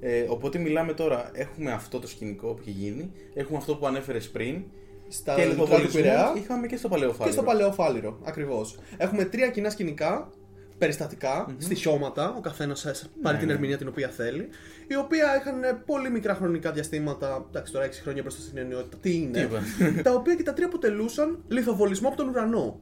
Ε, 0.01 0.25
οπότε 0.29 0.59
μιλάμε 0.59 0.93
τώρα, 0.93 1.31
έχουμε 1.33 1.73
αυτό 1.73 1.99
το 1.99 2.07
σκηνικό 2.09 2.47
που 2.55 2.59
έχει 2.61 2.71
γίνει, 2.71 3.11
έχουμε 3.35 3.59
αυτό 3.59 3.77
που 3.77 3.87
ανέφερες 3.87 4.29
πριν. 4.31 4.63
Στα 5.09 5.35
και 5.35 5.45
λιθοβολισμό 5.45 5.77
λιθοβολισμό 5.77 6.01
Πειραιά 6.01 6.33
είχαμε 6.37 6.67
και 6.67 6.77
στο 6.77 6.89
Παλαιοφάλιρο. 6.89 7.27
και 7.27 7.33
στο 7.33 7.43
Παλαιό 7.43 7.73
Φάληρο. 7.73 8.19
Ακριβώς. 8.25 8.79
Έχουμε 8.97 9.25
τρία 9.25 9.49
κοινά 9.49 9.71
σκηνικά 9.71 10.31
περιστατικά, 10.81 11.55
στοιχειώματα, 11.59 12.35
ο 12.37 12.41
καθένας 12.41 13.09
πάρει 13.23 13.39
την 13.39 13.47
ναι. 13.47 13.53
ερμηνεία 13.53 13.77
την 13.77 13.89
οποία 13.89 14.09
θέλει, 14.09 14.49
οι 14.87 14.97
οποία 14.97 15.37
είχαν 15.37 15.83
πολύ 15.87 16.11
μικρά 16.11 16.35
χρονικά 16.35 16.73
διαστήματα, 16.73 17.47
εντάξει 17.49 17.73
τώρα 17.73 17.87
6 17.87 17.91
χρόνια 18.03 18.23
μπροστά 18.23 18.41
στην 18.41 18.59
ενιότητα, 18.59 18.97
τι 19.01 19.15
είναι, 19.15 19.39
Τι 19.39 19.41
είπα. 19.41 19.61
τα 20.07 20.13
οποία 20.13 20.35
και 20.35 20.43
τα 20.43 20.53
τρία 20.53 20.67
αποτελούσαν 20.67 21.45
λιθοβολισμό 21.49 22.09
από 22.09 22.17
τον 22.17 22.29
ουρανό. 22.29 22.81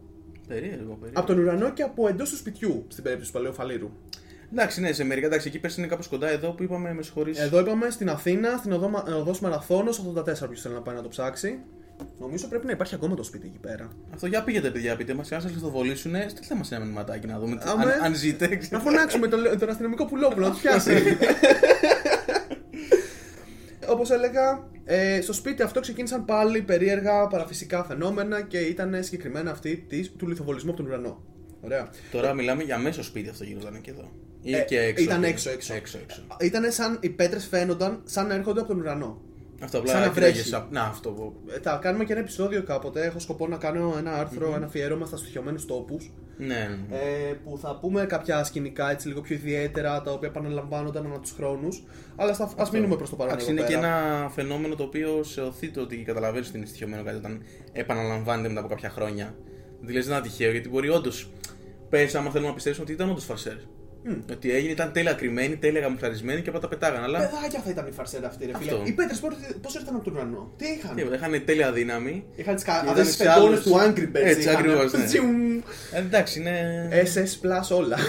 Περίεργο, 0.48 0.76
περίεργο. 0.76 1.12
Από 1.14 1.26
τον 1.26 1.38
ουρανό 1.38 1.72
και 1.72 1.82
από 1.82 2.08
εντός 2.08 2.30
του 2.30 2.37
σπιτιού, 2.37 2.84
στην 2.88 3.02
περίπτωση 3.02 3.32
του 3.32 3.38
Παλαιού 3.38 3.54
Φαλήρου. 3.54 3.90
Εντάξει, 4.52 4.80
ναι, 4.80 4.92
σε 4.92 5.04
μερικά. 5.04 5.26
Εντάξει, 5.26 5.48
εκεί 5.48 5.58
πέρσι 5.58 5.80
είναι 5.80 5.88
κάπως 5.88 6.08
κοντά 6.08 6.28
εδώ 6.28 6.50
που 6.50 6.62
είπαμε, 6.62 6.94
με 6.94 7.02
συγχωρείς. 7.02 7.38
Εδώ 7.38 7.61
είπαμε 7.61 7.90
στην 7.90 8.11
Αθήνα, 8.11 8.56
στην 8.56 8.72
οδό, 8.72 8.88
Μα- 8.88 9.04
οδός 9.16 9.40
Μαραθώνος 9.40 9.98
84, 9.98 10.24
ποιος 10.24 10.61
θέλει 10.61 10.74
να 10.74 10.80
πάει 10.80 10.94
να 10.94 11.02
το 11.02 11.08
ψάξει. 11.08 11.58
Νομίζω 12.20 12.46
πρέπει 12.48 12.66
να 12.66 12.72
υπάρχει 12.72 12.94
ακόμα 12.94 13.14
το 13.14 13.22
σπίτι 13.22 13.46
εκεί 13.46 13.58
πέρα. 13.58 13.88
Αυτό 14.14 14.26
για 14.26 14.42
πήγαινε, 14.44 14.70
παιδιά, 14.70 14.96
πείτε 14.96 15.14
μας. 15.14 15.32
Αν 15.32 15.40
σας 15.40 15.50
λιθοβολήσουν, 15.52 16.14
στείλτε 16.28 16.54
μας 16.54 16.72
ένα 16.72 16.84
μηνυματάκι 16.84 17.26
να 17.26 17.38
δούμε. 17.38 17.56
τι- 17.56 17.62
Αμέ. 17.68 17.82
αν, 17.92 18.02
αν 18.04 18.14
ζείτε. 18.14 18.58
να 18.70 18.78
φωνάξουμε 18.80 19.28
τον, 19.28 19.58
τον 19.58 19.68
αστυνομικό 19.68 20.04
πουλόπουλο 20.06 20.46
να 20.46 20.52
του 20.52 20.58
πιάσει. 20.61 20.92
Όπως 23.88 24.11
έλεγα, 24.11 24.68
ε, 24.84 25.20
στο 25.20 25.32
σπίτι 25.32 25.62
αυτό 25.62 25.80
ξεκίνησαν 25.80 26.24
πάλι 26.24 26.62
περίεργα 26.62 27.26
παραφυσικά 27.26 27.84
φαινόμενα 27.84 28.40
και 28.42 28.58
ήταν 28.58 29.02
συγκεκριμένα 29.02 29.50
αυτή 29.50 29.76
της, 29.88 30.12
του 30.16 30.28
λιθοβολισμού 30.28 30.68
από 30.70 30.78
τον 30.78 30.87
ουρανό. 30.87 31.22
Ωραία. 31.61 31.88
Τώρα 32.11 32.34
μιλάμε 32.34 32.62
για 32.62 32.78
μέσο 32.78 33.02
σπίτι 33.02 33.28
αυτό 33.28 33.44
γινόταν 33.44 33.80
και 33.80 33.90
εδώ. 33.90 34.11
Ή 34.42 34.54
Ε, 34.54 34.61
και 34.61 34.78
έξω. 34.80 35.04
ήταν 35.04 35.16
από- 35.16 35.26
έξω, 35.26 35.50
έξω. 35.50 35.74
έξω, 35.74 35.98
έξω. 36.02 36.22
Ήταν 36.40 36.72
σαν 36.72 36.98
οι 37.00 37.08
πέτρες 37.08 37.46
φαίνονταν 37.46 38.00
σαν 38.04 38.26
να 38.26 38.34
έρχονται 38.34 38.61
από 38.61 38.68
τον 38.68 38.80
ουρανό. 38.80 39.20
Αυτό 39.62 39.79
απλά 39.79 39.90
Σαν 39.90 40.01
να 40.01 40.07
έφυγε 40.07 40.27
βρέχει. 40.27 40.49
σαν- 40.49 40.66
Να, 40.71 40.83
αυτό 40.83 41.11
που. 41.11 41.33
Ε, 41.49 41.59
Θα 41.61 41.79
κάνουμε 41.83 42.05
και 42.05 42.12
ένα 42.12 42.21
επεισόδιο 42.21 42.62
κάποτε. 42.62 43.05
Έχω 43.05 43.18
σκοπό 43.18 43.47
να 43.49 43.57
κάνω 43.57 43.94
ένα 43.99 44.12
άρθρο, 44.12 44.53
ένα 44.57 44.66
αφιέρωμα 44.66 45.07
στα 45.07 45.16
στοιχειωμένους 45.16 45.64
τόπους. 45.66 46.11
Ναι, 46.38 46.47
ναι. 46.47 46.97
Ε, 46.97 47.33
που 47.44 47.59
θα 47.62 47.79
πούμε 47.81 48.05
κάποια 48.07 48.44
σκηνικά 48.44 48.90
έτσι 48.90 49.09
λίγο 49.09 49.21
πιο 49.21 49.35
ιδιαίτερα 49.35 50.03
τα 50.03 50.12
οποία 50.12 50.29
επαναλαμβάνονταν 50.29 51.07
ανά 51.07 51.18
τους 51.21 51.31
χρόνους. 51.31 51.83
Αλλά 52.16 52.33
στα, 52.33 52.53
ας 52.57 52.71
μείνουμε 52.71 52.97
προς 52.97 53.11
το 53.11 53.16
παρόν. 53.16 53.33
Εντάξει, 53.33 53.51
εδώ 53.53 53.61
είναι 53.61 53.71
και 53.71 53.77
πέρα. 53.77 53.87
ένα 54.18 54.29
φαινόμενο 54.29 54.75
το 54.75 54.83
οποίο 54.83 55.23
σε 55.23 55.40
οθεί 55.40 55.68
το 55.71 55.81
ότι 55.81 55.97
καταλαβαίνεις 55.97 56.49
ότι 56.49 56.57
είναι 56.57 56.66
στοιχειωμένο 56.66 57.03
κάτι 57.03 57.16
όταν 57.16 57.42
επαναλαμβάνεται 57.73 58.49
μετά 58.49 58.61
από 58.61 58.68
κάποια 58.68 58.90
χρόνια. 58.90 59.35
Δηλαδή 59.81 60.07
δεν 60.07 60.16
είναι 60.16 60.27
τυχαίο 60.27 60.51
γιατί 60.51 60.68
μπορεί 60.68 60.88
όντως. 60.88 61.31
Πες, 61.88 62.14
άμα 62.14 62.31
θέλουμε 62.31 62.49
να 62.49 62.55
πιστέψουμε 62.55 62.85
ότι 62.85 62.94
ήταν 62.94 63.11
όντως 63.11 63.25
φαρσέρ. 63.25 63.57
Ότι 64.30 64.52
έγινε, 64.52 64.72
ήταν 64.72 64.92
τέλεια 64.92 65.12
κρυμμένη, 65.12 65.56
τέλεια 65.56 65.80
γαμουφλαρισμένη 65.80 66.42
και 66.42 66.48
απλά 66.48 66.61
τα 66.61 66.68
πετάγανε. 66.68 67.04
Αλλά 67.04 67.18
Παιδάκια 67.18 67.61
θα 67.61 67.70
ήταν 67.70 67.87
η 67.87 67.90
φαρσέρα 67.90 68.26
αυτή, 68.26 68.46
ρε 68.46 68.52
φίλε. 68.58 68.70
Αυτό. 68.70 68.82
Οι 68.87 68.92
πέτρες 68.92 69.18
πώ 69.20 69.28
ήρθαν 69.78 69.94
από 69.94 70.04
τον 70.04 70.14
ουρανό; 70.14 70.52
Τι 70.56 70.64
είχαν; 70.66 70.94
τίποτα, 70.96 71.14
είχαν 71.16 71.44
τέλεια 71.44 71.72
δύναμη. 71.72 72.24
Είχαν 72.37 72.54
τις 72.54 72.64
Και 72.64 72.70
κα... 72.70 72.76
ήταν 72.76 72.88
αυτές 72.88 73.06
τις 73.06 73.16
σε 73.16 73.24
φεντόνες 73.24 73.58
άλλους- 73.58 73.62
του 73.62 73.72
Angry 73.74 74.16
Birds. 74.16 74.24
Έτσι, 74.24 74.40
είχαν. 74.40 74.56
ακριβώς, 74.56 74.92
ναι. 74.92 75.04
Τσιουμ. 75.08 75.58
Ε, 75.92 75.98
εντάξει, 75.98 76.40
είναι. 76.40 76.88
SS 76.92 77.46
Plus 77.46 77.76
όλα. 77.76 77.96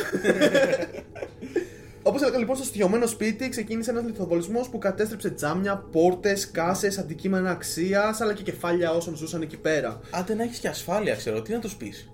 Όπως 2.03 2.21
έλεγα 2.21 2.37
λοιπόν, 2.37 2.55
στο 2.55 2.65
στοιχειωμένο 2.65 3.07
σπίτι 3.07 3.49
ξεκίνησε 3.49 3.89
ένας 3.91 4.03
λιθοβολισμός 4.03 4.69
που 4.69 4.77
κατέστρεψε 4.77 5.29
τζάμια, 5.29 5.85
πόρτες, 5.91 6.51
κάσες, 6.51 6.97
αντικείμενα 6.97 7.49
αξίας, 7.51 8.21
αλλά 8.21 8.33
και 8.33 8.43
κεφάλια 8.43 8.91
όσων 8.91 9.15
ζούσαν 9.15 9.41
εκεί 9.41 9.57
πέρα. 9.57 9.99
Άντε 10.11 10.33
να 10.35 10.43
έχεις 10.43 10.59
και 10.59 10.67
ασφάλεια, 10.67 11.15
ξέρω, 11.15 11.41
τι 11.41 11.51
να 11.53 11.59
τους 11.59 11.75
πεις. 11.75 12.09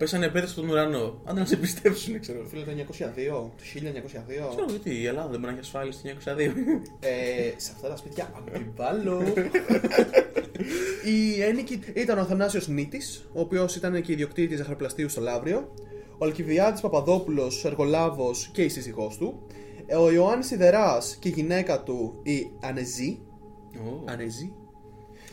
Πέσανε 0.00 0.28
πέτρες 0.28 0.50
στον 0.50 0.68
ουρανό. 0.68 1.20
Άντε 1.24 1.40
να 1.40 1.46
σε 1.46 1.56
πιστέψουν, 1.56 2.20
ξέρω. 2.20 2.44
Φίλε, 2.46 2.64
το 2.64 2.70
1902, 2.70 3.50
το 3.56 3.62
1902. 3.74 4.48
Ξέρω 4.50 4.66
γιατί 4.70 5.00
η 5.00 5.06
Ελλάδα 5.06 5.28
δεν 5.28 5.40
μπορεί 5.40 5.52
να 5.52 5.58
έχει 5.58 5.60
ασφάλεια 5.60 5.92
στο 5.92 6.08
1902. 6.08 6.38
Ε, 7.00 7.52
σε 7.56 7.72
αυτά 7.74 7.88
τα 7.88 7.96
σπίτια 7.96 8.32
αμφιβάλλω. 8.36 9.22
η 11.14 11.42
ένικη 11.42 11.80
ήταν 11.94 12.18
ο 12.18 12.20
Αθανάσιος 12.20 12.68
Νίτης, 12.68 13.28
ο 13.32 13.40
οποίος 13.40 13.76
ήταν 13.76 14.02
και 14.02 14.12
ιδιοκτήτης 14.12 14.58
ζαχαροπλαστείου 14.58 15.08
στο 15.08 15.20
Λαύριο, 15.20 15.72
ο 16.18 16.24
Αλκιβιάδης 16.24 16.80
Παπαδόπουλος, 16.80 17.64
εργολάβος 17.64 18.50
και 18.52 18.62
η 18.62 18.68
σύζυγός 18.68 19.16
του, 19.16 19.46
ε, 19.86 19.96
ο 19.96 20.10
Ιωάννης 20.10 20.46
Σιδεράς 20.46 21.16
και 21.16 21.28
η 21.28 21.32
γυναίκα 21.32 21.82
του, 21.82 22.20
η 22.22 22.50
Ανεζή. 22.60 23.20
Ω, 23.76 24.02
Ανεζή. 24.04 24.52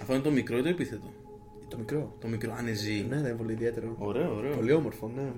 Αυτό 0.02 0.14
είναι 0.14 0.24
το 0.24 0.32
μικρό 0.32 0.58
ή 0.58 0.62
το 0.62 0.70
επίθετο. 0.70 1.17
Το 1.68 1.78
μικρό. 1.78 2.16
Το 2.22 2.28
μικρό, 2.28 2.56
ανεζή. 2.58 3.06
Ναι, 3.10 3.16
δεν 3.16 3.26
είναι 3.26 3.34
πολύ 3.38 3.52
ιδιαίτερο. 3.52 3.96
Ωραίο, 4.00 4.36
ωραίο. 4.36 4.56
Πολύ 4.56 4.72
όμορφο, 4.74 5.12
ναι. 5.16 5.32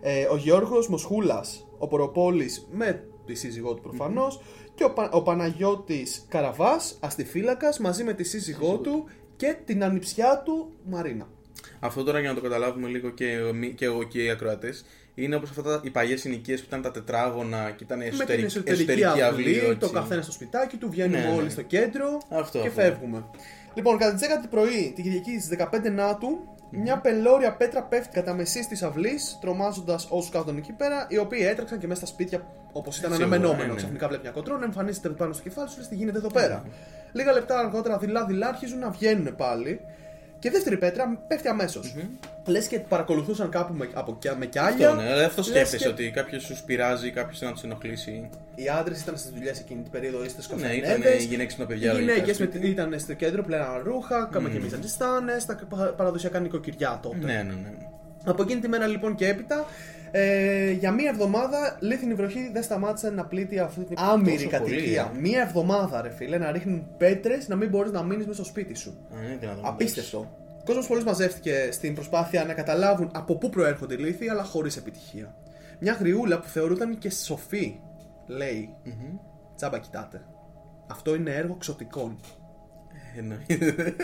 Ε, 0.00 0.24
ο 0.30 0.36
Γιώργος 0.36 0.88
Μοσχούλας, 0.88 1.66
ο 1.78 1.86
Ποροπόλης 1.88 2.68
με 2.72 3.04
τη 3.26 3.34
σύζυγό 3.34 3.74
του 3.74 3.82
προφανώς 3.82 4.40
και 4.74 4.84
ο, 4.84 4.90
Πα- 4.92 5.10
ο 5.12 5.22
Παναγιώτης 5.22 6.24
Καραβάς, 6.28 6.96
αστιφύλακας 7.00 7.78
μαζί 7.78 8.04
με 8.04 8.12
τη 8.12 8.24
σύζυγό 8.24 8.76
του 8.78 9.04
και 9.36 9.56
την 9.64 9.84
ανιψιά 9.84 10.42
του 10.44 10.72
Μαρίνα. 10.84 11.28
Αυτό 11.80 12.02
τώρα 12.04 12.20
για 12.20 12.28
να 12.28 12.34
το 12.34 12.40
καταλάβουμε 12.40 12.88
λίγο 12.88 13.10
και, 13.10 13.30
εμεί- 13.30 13.74
και 13.74 13.84
εγώ 13.84 14.02
και 14.02 14.22
οι 14.22 14.30
ακροατές. 14.30 14.84
Είναι 15.14 15.36
όπως 15.36 15.50
αυτά 15.50 15.62
τα, 15.62 15.80
οι 15.84 15.90
παλιές 15.90 16.20
συνοικίες 16.20 16.60
που 16.60 16.66
ήταν 16.68 16.82
τα 16.82 16.90
τετράγωνα 16.90 17.70
και 17.70 17.84
ήταν 17.84 17.98
με 17.98 18.04
την 18.04 18.12
εσωτερική, 18.14 18.44
εσωτερική 18.44 19.04
αυλή, 19.22 19.58
έτσι. 19.58 19.76
το 19.76 19.90
καθένα 19.90 20.22
στο 20.22 20.32
σπιτάκι 20.32 20.76
του, 20.76 20.90
βγαίνουμε 20.90 21.18
Ναι, 21.20 21.28
ναι. 21.30 21.36
όλοι 21.36 21.50
στο 21.50 21.62
κέντρο 21.62 22.18
Αυτό, 22.28 22.60
και 22.60 22.68
αυτό. 22.68 22.80
φεύγουμε. 22.80 23.24
Λοιπόν, 23.74 23.98
κατά 23.98 24.14
τις 24.14 24.28
10 24.28 24.40
το 24.42 24.48
πρωί, 24.50 24.92
την 24.94 25.04
Κυριακή 25.04 25.40
στι 25.40 25.56
15 25.72 25.90
Νάτου, 25.90 26.28
μια 26.70 26.98
πελώρια 26.98 27.52
πέτρα 27.56 27.82
πέφτει 27.82 28.12
κατά 28.12 28.34
μεσή 28.34 28.68
της 28.68 28.82
αυλής, 28.82 29.38
τρομάζοντας 29.40 30.06
όσου 30.10 30.30
κάθονταν 30.30 30.56
εκεί 30.56 30.72
πέρα, 30.72 31.06
οι 31.08 31.18
οποίοι 31.18 31.40
έτρεξαν 31.50 31.78
και 31.78 31.86
μέσα 31.86 32.00
στα 32.00 32.08
σπίτια 32.14 32.46
όπως 32.72 32.98
ήταν 32.98 33.10
Σίγουρα, 33.12 33.26
αναμενόμενο. 33.26 33.62
ναι, 33.66 33.70
ναι. 33.72 33.76
Ξαφνικά 33.76 34.06
βλέπεις 34.08 34.24
μια 34.24 34.34
κοτρόνα, 34.34 34.64
εμφανίζεται 34.64 35.08
πάνω 35.08 35.32
στο 35.32 35.42
κεφάλι 35.42 35.68
σου, 35.68 35.78
λες 35.78 35.88
τι 35.88 35.94
γίνεται 35.94 36.18
εδώ 36.18 36.28
πέρα. 36.28 36.62
Λίγα 37.12 37.32
λεπτά 37.32 37.58
αργότερα, 37.58 37.98
δειλά-δειλά 37.98 38.48
αρχίζουν 38.48 38.78
να 38.78 38.90
βγαίνουν 38.90 39.34
πάλι 39.36 39.80
Και 40.44 40.50
η 40.50 40.52
δεύτερη 40.52 40.76
πέτρα 40.76 41.18
πέφτει 41.28 41.48
αμέσως. 41.48 41.94
Λες 42.46 42.66
και 42.66 42.78
παρακολουθούσαν 42.78 43.50
κάπου 43.50 43.74
με, 43.74 43.88
από, 43.92 44.16
κι- 44.18 44.34
με 44.38 44.46
κι 44.46 44.58
άλλα. 44.58 44.68
Αυτό, 44.88 44.94
ναι, 45.02 45.12
αλλά 45.12 45.24
αυτό 45.24 45.40
Λες 45.42 45.50
σκέφτεσαι 45.50 45.84
και- 45.84 45.88
ότι 45.90 46.10
κάποιος 46.10 46.42
σου 46.42 46.56
πειράζει, 46.66 47.10
κάποιος 47.10 47.38
θέλει 47.38 47.50
να 47.50 47.56
τους 47.56 47.64
ενοχλήσει. 47.64 48.28
Οι 48.54 48.68
άντρες 48.68 49.00
ήταν 49.00 49.16
στις 49.18 49.30
δουλειές 49.30 49.58
εκείνη 49.58 49.82
την 49.82 49.90
περίοδο, 49.90 50.24
είστε 50.24 50.42
στου 50.42 50.56
Ναι, 50.56 50.62
καφενέδες. 50.62 50.98
ήταν 50.98 51.18
οι 51.20 51.24
γυναίκες 51.24 51.56
με 51.56 51.64
τα 51.64 51.70
παιδιά. 51.70 51.90
Οι 51.90 51.94
λογικά, 51.94 52.12
γυναίκες 52.12 52.36
σπίτι. 52.36 52.66
ήταν 52.68 52.98
στο 52.98 53.12
κέντρο, 53.14 53.42
πλέον 53.42 53.82
ρούχα, 53.84 54.28
mm. 54.28 54.30
και 54.50 54.56
εμεί 54.56 54.70
αντιστάνε, 54.74 55.32
τα 55.46 55.58
πα- 55.68 55.94
παραδοσιακά 55.96 56.40
νοικοκυριά 56.40 56.98
τότε. 57.02 57.16
Ναι, 57.16 57.32
ναι, 57.32 57.42
ναι. 57.62 57.70
Από 58.24 58.42
εκείνη 58.42 58.60
τη 58.60 58.68
μέρα 58.68 58.86
λοιπόν 58.86 59.14
και 59.14 59.28
έπειτα, 59.28 59.64
ε, 60.16 60.70
για 60.70 60.92
μία 60.92 61.10
εβδομάδα 61.10 61.76
λίθινη 61.80 62.14
βροχή 62.14 62.50
δεν 62.52 62.62
σταμάτησε 62.62 63.10
να 63.10 63.24
πλήττει 63.24 63.58
αυτή 63.58 63.84
την 63.84 63.96
άμυρη 63.98 64.36
Τόσο 64.36 64.48
κατοικία. 64.48 65.04
πολύ, 65.06 65.18
ε. 65.18 65.20
Μία 65.20 65.40
εβδομάδα, 65.40 66.02
ρε 66.02 66.10
φίλε, 66.10 66.38
να 66.38 66.52
ρίχνουν 66.52 66.86
πέτρες 66.96 67.48
να 67.48 67.56
μην 67.56 67.68
μπορείς 67.68 67.92
να 67.92 68.02
μείνεις 68.02 68.26
μέσα 68.26 68.42
στο 68.42 68.50
σπίτι 68.50 68.74
σου. 68.74 69.06
Α, 69.14 69.24
είναι 69.24 69.36
δυνατόν. 69.40 69.66
Απίστευτο. 69.66 70.18
Ο 70.60 70.62
κόσμος 70.64 70.86
πολύ 70.86 71.04
μαζεύτηκε 71.04 71.68
στην 71.72 71.94
προσπάθεια 71.94 72.44
να 72.44 72.54
καταλάβουν 72.54 73.10
από 73.14 73.36
πού 73.36 73.48
προέρχονται 73.50 73.94
οι 73.94 73.96
λύθοι, 73.98 74.28
αλλά 74.28 74.44
χωρίς 74.44 74.76
επιτυχία. 74.76 75.34
Μια 75.78 75.92
γριούλα 75.92 76.40
που 76.40 76.48
θεωρούταν 76.48 76.98
και 76.98 77.10
σοφή, 77.10 77.80
λέει. 78.26 78.74
Τσάμπα 79.56 79.78
κοιτάτε. 79.78 80.22
Αυτό 80.90 81.14
είναι 81.14 81.30
έργο 81.30 81.54
ξωτικών. 81.54 82.20
Εννοείται. 83.18 83.94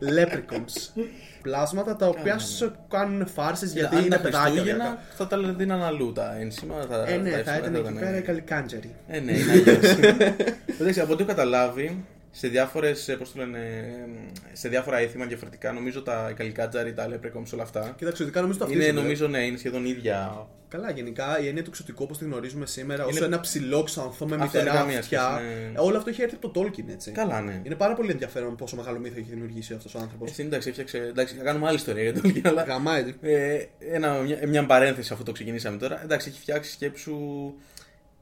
Leprechauns. 0.00 1.02
Πλάσματα 1.42 1.96
τα 1.96 2.06
οποία 2.08 2.38
σου 2.38 2.72
κάνουν 2.88 3.26
φάρσες 3.26 3.72
γιατί 3.72 3.96
Αν 3.96 4.00
είναι 4.04 4.16
τα 4.16 4.20
παιδάκια. 4.20 4.48
Χριστούγεννα 4.50 4.84
βέβαια. 4.84 4.98
θα 5.16 5.26
τα 5.26 5.38
δίναν 5.38 5.82
αλλού 5.82 6.12
τα 6.12 6.36
ένσημα. 6.40 6.74
Θα, 6.90 7.04
Ε, 7.08 7.16
ναι, 7.16 7.30
τα 7.30 7.34
θα 7.36 7.38
εύσημα 7.38 7.56
ήταν 7.58 7.72
δεν 7.72 7.80
εκεί 7.80 7.90
ήταν- 7.92 7.98
πέρα 8.04 8.16
οι 8.16 8.22
καλικάντζεροι. 8.22 8.94
Ε, 9.08 9.20
ναι, 9.20 9.32
είναι 9.32 9.52
αλλιώς. 9.52 9.96
Εντάξει, 10.80 11.00
από 11.00 11.12
ό,τι 11.12 11.22
έχω 11.22 11.30
καταλάβει, 11.30 12.04
σε 12.38 12.48
διάφορες, 12.48 13.16
πώς 13.18 13.32
το 13.32 13.38
λένε, 13.38 13.60
σε 14.52 14.68
διάφορα 14.68 14.98
έθιμα 14.98 15.24
διαφορετικά, 15.24 15.72
νομίζω 15.72 16.02
τα 16.02 16.32
καλικάτζαρι, 16.36 16.92
τα 16.94 17.08
leprechauns, 17.08 17.50
όλα 17.54 17.62
αυτά. 17.62 17.94
Και 17.96 18.04
τα 18.04 18.10
ξωτικά 18.10 18.40
νομίζω 18.40 18.58
το 18.58 18.64
Είναι, 18.70 18.74
αυτίζουν. 18.78 19.02
νομίζω, 19.02 19.28
ναι, 19.28 19.38
είναι 19.46 19.56
σχεδόν 19.56 19.84
ίδια. 19.84 20.46
Καλά, 20.68 20.90
γενικά 20.90 21.40
η 21.40 21.46
έννοια 21.48 21.62
του 21.62 21.70
ξωτικού 21.70 22.02
όπως 22.04 22.18
τη 22.18 22.24
γνωρίζουμε 22.24 22.66
σήμερα, 22.66 23.04
ως 23.04 23.16
Είναι- 23.16 23.26
ένα 23.26 23.40
ψηλό 23.40 23.82
ξανθό 23.82 24.26
με 24.26 24.34
Αυτό 24.34 24.44
μητερά 24.44 24.64
δεν 24.72 24.80
καμία 24.80 24.98
αυτιά. 24.98 25.20
σχέση, 25.38 25.54
ναι. 25.54 25.72
ε, 25.74 25.80
Όλο 25.80 25.96
αυτό 25.96 26.10
έχει 26.10 26.22
έρθει 26.22 26.34
από 26.34 26.48
το 26.48 26.60
Tolkien, 26.60 26.84
έτσι. 26.90 27.10
Καλά, 27.10 27.40
ναι. 27.40 27.60
Είναι 27.64 27.74
πάρα 27.74 27.94
πολύ 27.94 28.10
ενδιαφέρον 28.10 28.56
πόσο 28.56 28.76
μεγάλο 28.76 28.98
μύθο 28.98 29.14
έχει 29.18 29.28
δημιουργήσει 29.30 29.74
αυτός 29.74 29.94
ο 29.94 29.98
άνθρωπος. 29.98 30.30
Εσύ, 30.30 30.42
εντάξει, 30.42 30.68
έφτιαξε. 30.68 30.98
Εντάξει, 30.98 31.34
θα 31.34 31.42
κάνουμε 31.42 31.66
άλλη 31.66 31.76
ιστορία 31.76 32.02
για 32.02 32.12
το 32.12 32.20
Tolkien, 32.24 32.40
αλλά. 32.44 32.62
Γαμάει. 32.62 33.14
Ε, 33.22 33.58
ένα, 33.92 34.12
μια, 34.20 34.38
μια 34.46 34.66
παρένθεση 34.66 35.12
αφού 35.12 35.22
το 35.22 35.32
ξεκινήσαμε 35.32 35.76
τώρα. 35.76 36.02
Εντάξει, 36.02 36.28
έχει 36.28 36.40
φτιάξει 36.40 36.70
σκέψου 36.72 37.16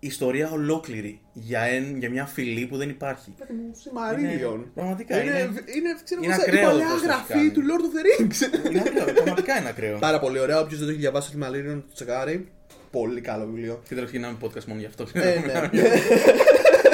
ιστορία 0.07 0.51
ολόκληρη 0.51 1.21
για, 1.33 1.61
εν, 1.61 1.97
για 1.99 2.11
μια 2.11 2.25
φυλή 2.27 2.67
που 2.67 2.77
δεν 2.77 2.89
υπάρχει. 2.89 3.35
Σιμαρίλιον. 3.83 4.55
Είναι- 4.55 4.65
πραγματικά, 4.75 5.23
Είναι, 5.23 5.31
είναι- 5.31 5.41
είναι, 5.77 5.97
ξέρω, 6.05 6.21
είναι 6.23 6.35
πώς, 6.35 6.45
η 6.45 6.49
ακραίο 6.49 6.65
παλαιά 6.69 6.85
πώς 6.89 6.93
το 6.93 6.97
έχει 6.97 7.07
γραφή 7.07 7.33
κάνει. 7.33 7.51
του 7.51 7.63
Lord 7.69 7.83
of 7.87 7.93
the 7.97 8.03
Rings. 8.07 8.39
είναι 8.71 8.81
ακραίο, 8.87 9.15
πραγματικά 9.15 9.59
είναι 9.59 9.69
ακραίο. 9.69 9.99
Πάρα 9.99 10.19
πολύ 10.21 10.39
ωραίο. 10.39 10.61
Όποιος 10.61 10.79
δεν 10.79 10.87
το 10.87 10.93
έχει 10.93 11.01
διαβάσει 11.03 11.27
το 11.27 11.33
Σιμαρίλιον, 11.33 11.85
το 11.89 11.95
τσεκάρει. 11.95 12.49
Πολύ 12.91 13.21
καλό 13.21 13.45
βιβλίο. 13.47 13.83
Και 13.89 13.95
τέλο 13.95 14.07
ξεκινάμε 14.07 14.37
podcast 14.43 14.65
μόνο 14.65 14.81
γι' 14.81 14.87
αυτό. 14.87 15.07
Ε, 15.13 15.21
ναι. 15.21 15.71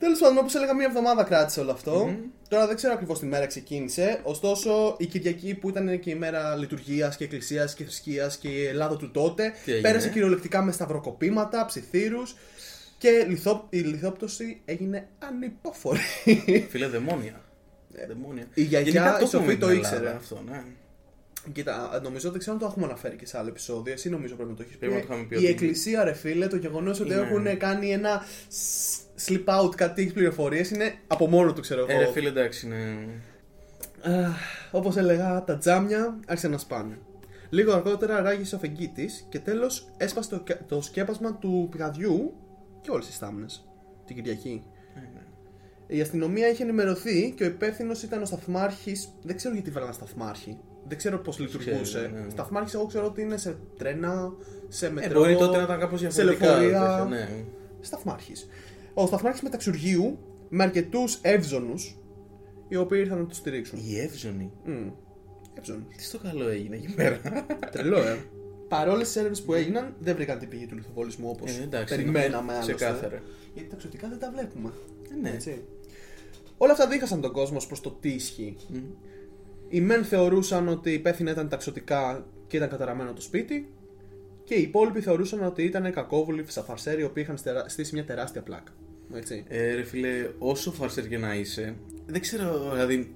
Τέλος 0.00 0.18
πάντων, 0.18 0.38
όπως 0.38 0.54
έλεγα, 0.54 0.74
μία 0.74 0.86
εβδομάδα 0.86 1.24
κράτησε 1.24 1.60
όλο 1.60 1.70
αυτό. 1.70 2.14
Τώρα 2.48 2.66
δεν 2.66 2.76
ξέρω 2.76 2.92
ακριβώς 2.92 3.18
τη 3.18 3.26
μέρα 3.26 3.46
ξεκίνησε. 3.46 4.20
Ωστόσο, 4.22 4.94
η 4.98 5.06
Κυριακή 5.06 5.54
που 5.54 5.68
ήταν 5.68 6.00
και 6.00 6.10
η 6.10 6.14
μέρα 6.14 6.56
λειτουργίας 6.56 7.16
και 7.16 7.24
εκκλησίας 7.24 7.74
και 7.74 7.84
θρησκείας 7.84 8.36
και 8.36 8.48
η 8.48 8.64
Ελλάδα 8.66 8.96
του 8.96 9.10
τότε, 9.10 9.52
Τι 9.64 9.72
έγινε; 9.72 9.88
πέρασε 9.88 10.08
κυριολεκτικά 10.08 10.62
με 10.62 10.72
σταυροκοπήματα, 10.72 11.64
ψιθύρους 11.64 12.36
και 12.98 13.24
λιθό... 13.28 13.66
η 13.70 13.78
λιθόπτωση 13.78 14.60
έγινε 14.64 15.08
ανυπόφορη. 15.18 16.00
Φίλε, 16.70 16.86
δαιμόνια. 16.86 17.40
δαιμόνια. 18.06 18.46
η 18.54 18.62
γιαγιά, 18.62 18.90
Γενικά 18.92 19.16
η 19.16 19.20
το 19.20 19.26
Σοφή 19.26 19.36
έχουμε 19.36 19.54
το 19.56 19.66
στην 19.66 19.78
ήξερε. 19.78 19.96
Ελλάδα 19.96 20.16
Αυτό, 20.16 20.42
ναι. 20.48 20.62
Κοίτα, 21.52 22.00
νομίζω 22.02 22.30
δεν 22.30 22.38
ξέρω 22.38 22.54
αν 22.54 22.60
το 22.60 22.66
έχουμε 22.66 22.84
αναφέρει 22.86 23.16
και 23.16 23.26
σε 23.26 23.38
άλλο 23.38 23.48
επεισόδιο. 23.48 23.92
Εσύ 23.92 24.08
νομίζω 24.10 24.34
πρέπει 24.34 24.50
να 24.50 24.56
το 24.56 24.62
έχεις 24.62 24.76
πει. 24.76 24.78
Πρέπει 24.78 24.94
να 24.94 25.00
το 25.00 25.06
είχαμε 25.12 25.26
πει 25.28 25.34
Η 25.34 25.38
ότι- 25.38 25.46
εκκλησία, 25.46 26.04
ρε 26.04 26.12
φίλε, 26.12 26.46
το 26.46 26.56
γεγονός 26.56 27.00
ότι 27.00 27.12
Είναι- 27.12 27.20
έχουν 27.20 27.56
κάνει 27.58 27.90
ένα 27.92 28.22
s- 28.50 29.28
slip 29.28 29.44
out 29.44 29.74
κάτι 29.76 30.04
πληροφορίες 30.14 30.70
είναι 30.70 30.94
από 31.06 31.26
μόνο 31.28 31.52
του, 31.52 31.60
ξέρω 31.60 31.84
Ε, 31.88 31.96
ρε 31.96 32.02
εγώ. 32.02 32.12
φίλε, 32.12 32.28
εντάξει, 32.28 32.68
ναι. 32.68 33.06
Όπως 34.70 34.96
έλεγα, 34.96 35.44
τα 35.44 35.58
τζάμια 35.58 36.18
άρχισαν 36.26 36.50
να 36.50 36.58
σπάνε. 36.58 36.98
Λίγο 37.50 37.72
αργότερα 37.72 38.20
ράγισε 38.20 38.54
ο 38.54 38.58
φεγγίτης 38.58 39.26
και 39.28 39.38
τέλος 39.38 39.88
έσπασε 39.96 40.28
το, 40.30 40.40
κα- 40.44 40.64
το 40.68 40.80
σκέπασμα 40.82 41.34
του 41.34 41.68
πηγαδιού 41.70 42.32
και 42.80 42.90
όλες 42.90 43.06
τις 43.06 43.16
θάμνες. 43.18 43.68
Την 44.06 44.16
Κυριακή. 44.16 44.62
Ε, 44.94 44.98
ναι. 45.00 45.20
Η 45.96 46.00
αστυνομία 46.00 46.48
είχε 46.48 46.62
ενημερωθεί 46.62 47.32
και 47.36 47.42
ο 47.44 47.46
υπεύθυνος 47.46 48.02
ήταν 48.02 48.22
ο 48.22 48.24
σταθμάρχης. 48.24 49.08
Δεν 49.22 49.36
ξέρω 49.36 49.54
γιατί 49.54 49.70
βάλαν 49.70 49.92
σταθμάρχη. 49.92 50.58
Δεν 50.90 50.98
ξέρω 50.98 51.18
πώς 51.18 51.38
λειτουργούσε. 51.38 51.80
Ξέρω, 51.82 52.08
ναι, 52.10 52.20
ναι. 52.20 52.30
Σταθμάρχη, 52.30 52.76
εγώ 52.76 52.86
ξέρω 52.86 53.06
ότι 53.06 53.22
είναι 53.22 53.36
σε 53.36 53.56
τρένα, 53.76 54.32
σε 54.68 54.86
Ε, 54.86 54.90
μετρό. 54.90 55.20
μπορεί 55.20 55.36
τότε 55.36 55.56
να 55.56 55.62
ήταν 55.62 55.78
κάπως 55.78 56.00
σε 56.00 56.06
διαφορετικά. 56.08 56.46
λεωφορεία. 56.46 56.80
τέτοια, 56.80 57.06
Ναι. 57.08 57.44
Σταθμάρχης. 57.80 58.46
Ο 58.94 59.06
σταθμάρχης 59.06 59.42
μεταξουργείου 59.42 60.18
με 60.48 60.62
αρκετούς 60.62 61.18
εύζωνους 61.22 61.98
οι 62.68 62.76
οποίοι 62.76 62.98
ήρθαν 63.02 63.18
να 63.18 63.24
του 63.26 63.34
στηρίξουν. 63.34 63.78
Η 63.86 63.98
Εύζωνη. 64.00 64.52
Εύζωνους. 65.58 65.96
Τι 65.96 66.02
στο 66.02 66.18
καλό 66.18 66.48
έγινε 66.48 66.76
εκεί 66.76 66.94
πέρα. 66.94 67.20
Τρελό, 67.72 67.98
ε. 67.98 68.18
Παρόλες 68.68 69.06
τις 69.06 69.16
έρευνες 69.16 69.42
που 69.42 69.54
έγιναν, 69.54 69.94
δεν 70.00 70.14
βρήκαν 70.14 70.38
την 70.38 70.48
πηγή 70.48 70.66
του 70.66 70.74
λιθοβολισμού 70.74 71.28
όπως 71.30 71.58
Ε, 71.58 71.62
εντάξει, 71.62 71.94
περιμέναμε 71.96 72.42
είναι 72.42 72.52
άλλωστε. 72.52 72.72
ξεκάθαρα. 72.74 73.22
Γιατί 73.54 73.68
τα 73.68 73.74
εξωτικά 73.76 74.08
δεν 74.08 74.18
τα 74.18 74.30
βλέπουμε. 74.34 74.72
Ε, 75.12 75.20
ναι. 75.20 75.30
Έτσι. 75.30 75.64
Όλα 76.58 76.72
αυτά 76.72 76.86
δίχασαν 76.86 77.20
τον 77.20 77.32
κόσμο 77.32 77.58
προς 77.66 77.80
το 77.80 77.90
τι 78.00 78.08
ισχύει. 78.08 78.56
Οι 79.72 79.80
μεν 79.80 80.04
θεωρούσαν 80.04 80.68
ότι 80.68 80.92
υπεύθυνα 80.92 81.30
ήταν 81.30 81.48
τα 81.48 81.56
εξωτικά 81.56 82.26
και 82.46 82.56
ήταν 82.56 82.68
καταραμένο 82.68 83.12
το 83.12 83.20
σπίτι, 83.20 83.72
και 84.44 84.54
οι 84.54 84.62
υπόλοιποι 84.62 85.00
θεωρούσαν 85.00 85.44
ότι 85.44 85.62
ήταν 85.62 85.92
κακόβουλοι 85.92 86.44
φαρσέροι 86.66 87.00
οι 87.00 87.04
οποίοι 87.04 87.22
είχαν 87.26 87.36
στερά- 87.38 87.68
στήσει 87.68 87.94
μια 87.94 88.04
τεράστια 88.04 88.42
πλάκα. 88.42 88.72
Έτσι. 89.14 89.44
Ε, 89.48 89.74
ρε 89.74 89.82
φίλε, 89.82 90.08
όσο 90.38 90.72
φαρσέρ 90.72 91.08
και 91.08 91.18
να 91.18 91.34
είσαι, 91.34 91.74
δεν 92.06 92.20
ξέρω 92.20 92.70
δηλαδή 92.72 93.14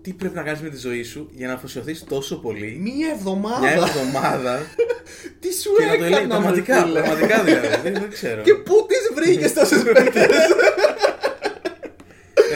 τι 0.00 0.12
πρέπει 0.12 0.34
να 0.34 0.42
κάνεις 0.42 0.60
με 0.60 0.68
τη 0.68 0.76
ζωή 0.76 1.02
σου 1.02 1.28
για 1.32 1.46
να 1.46 1.52
αφοσιωθείς 1.52 2.04
τόσο 2.04 2.40
πολύ. 2.40 2.78
Μία 2.82 3.08
εβδομάδα! 3.14 3.60
Μια 3.60 3.70
εβδομάδα 3.70 4.58
Τι 5.40 5.52
σου 5.54 5.70
και 5.78 5.84
να 5.84 5.92
το 5.92 5.98
λέει 5.98 6.08
έκανα, 6.10 6.28
πραγματικά, 6.28 6.74
ρε 6.80 6.86
φίλε; 6.86 7.00
πραγματικά 7.00 7.42
δηλαδή. 7.44 7.66
δεν, 7.82 7.92
δεν 7.92 8.10
ξέρω. 8.10 8.42
Και 8.42 8.54
πού 8.54 8.86
τις 8.88 9.14
βρήκες 9.14 9.52
τόσες 9.52 9.82
πέτρε! 9.82 10.26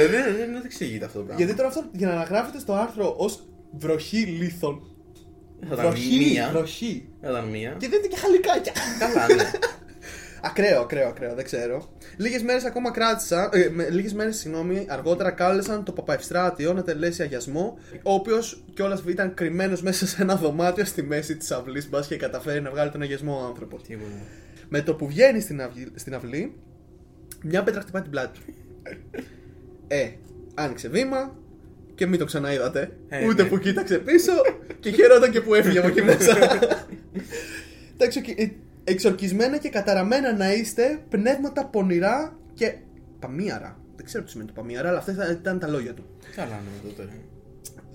Ε, 0.02 0.06
δεν, 0.08 0.36
δεν, 0.36 0.52
δεν 0.52 0.62
εξηγείται 0.64 1.04
αυτό 1.04 1.18
το 1.18 1.24
πράγμα. 1.24 1.44
Γιατί 1.44 1.56
τώρα 1.58 1.68
αυτό 1.68 1.84
για 1.92 2.06
να 2.06 2.12
αναγράφεται 2.12 2.58
στο 2.58 2.72
άρθρο 2.72 3.14
ως 3.18 3.46
βροχή 3.78 4.16
λίθων. 4.18 4.82
θα 5.60 5.66
ήταν 5.74 5.86
Βροχή! 5.86 6.16
μία. 6.16 6.48
Βροχή! 6.52 7.08
Θα 7.20 7.30
ήταν 7.30 7.44
μία. 7.44 7.76
Και 7.78 7.88
δεν 7.88 7.98
είναι 7.98 8.08
και 8.08 8.16
χαλικάκια. 8.16 8.72
Καλά, 8.98 9.34
ναι. 9.34 9.50
Ακραίο, 10.44 10.80
ακραίο, 10.80 11.08
ακραίο, 11.08 11.34
δεν 11.34 11.44
ξέρω. 11.44 11.88
Λίγες 12.16 12.42
μέρες 12.42 12.64
ακόμα 12.64 12.90
κράτησαν. 12.90 13.50
Ε, 13.52 13.90
Λίγες 13.90 14.14
μέρες, 14.14 14.36
συγγνώμη, 14.38 14.86
αργότερα 14.88 15.30
κάλεσαν 15.30 15.84
το 15.84 15.92
Παπαευστράτιο 15.92 16.72
να 16.72 16.82
τελέσει 16.82 17.22
αγιασμό. 17.22 17.78
Ο 18.02 18.12
οποίος 18.12 18.64
κιόλας 18.74 19.02
ήταν 19.06 19.34
κρυμμένος 19.34 19.82
μέσα 19.82 20.06
σε 20.06 20.22
ένα 20.22 20.36
δωμάτιο 20.36 20.84
στη 20.84 21.02
μέση 21.02 21.36
της 21.36 21.50
αυλής. 21.50 21.88
Μπας 21.88 22.06
και 22.06 22.16
καταφέρει 22.16 22.60
να 22.60 22.70
βγάλει 22.70 22.90
τον 22.90 23.02
αγιασμό 23.02 23.40
ο 23.42 23.46
άνθρωπος. 23.46 23.82
Τίποτα. 23.82 24.10
Με 24.68 24.82
το 24.82 24.94
που 24.94 25.06
βγαίνει 25.06 25.40
στην 25.40 25.62
αυλή, 25.62 25.92
στην 25.94 26.14
αυλή 26.14 26.56
μια 27.42 27.62
πέτρα 27.62 27.80
χτυπάει 27.80 28.02
την 28.02 28.10
πλάτη 28.10 28.38
του. 28.38 28.54
ε, 29.94 30.10
άνοιξε 30.54 30.88
βήμα 30.88 31.36
και 31.94 32.06
μην 32.06 32.18
το 32.18 32.24
ξαναείδατε. 32.24 32.96
Ε, 33.08 33.26
Ούτε 33.26 33.42
ναι. 33.42 33.48
που 33.48 33.58
κοίταξε 33.58 33.98
πίσω 33.98 34.32
και 34.80 34.90
χαιρόταν 34.90 35.30
και 35.30 35.40
που 35.40 35.54
έφυγε 35.54 35.78
από 35.78 35.88
εκεί 35.88 36.02
μέσα. 36.02 36.36
Τα 37.96 38.04
εξοκι- 38.04 38.40
ε, 38.40 38.50
εξορκισμένα 38.84 39.58
και 39.58 39.68
καταραμένα 39.68 40.36
να 40.36 40.52
είστε 40.52 41.02
πνεύματα 41.08 41.66
πονηρά 41.66 42.38
και 42.54 42.74
παμίαρα. 43.18 43.76
Δεν 43.96 44.04
ξέρω 44.04 44.24
τι 44.24 44.30
σημαίνει 44.30 44.48
το 44.48 44.60
παμίαρα, 44.60 44.88
αλλά 44.88 44.98
αυτά 44.98 45.12
ήταν- 45.12 45.30
ήταν 45.40 45.58
τα 45.58 45.68
λόγια 45.68 45.94
του. 45.94 46.04
Καλά, 46.36 46.48
ναι, 46.84 46.90
τότε. 46.90 47.08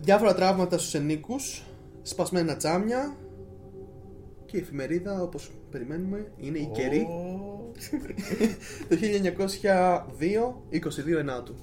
Διάφορα 0.01 0.33
τραύματα 0.35 0.77
στους 0.77 0.93
ενίκους, 0.93 1.63
σπασμένα 2.01 2.55
τζάμια 2.55 3.15
και 4.45 4.57
η 4.57 4.59
εφημερίδα 4.59 5.21
όπως 5.21 5.51
περιμένουμε 5.71 6.31
είναι 6.37 6.57
η 6.57 6.69
καιρή 6.73 6.99
Ω, 6.99 7.71
το 8.89 8.95
1902, 8.95 10.61
22 10.69 11.17
Ενάτου. 11.19 11.55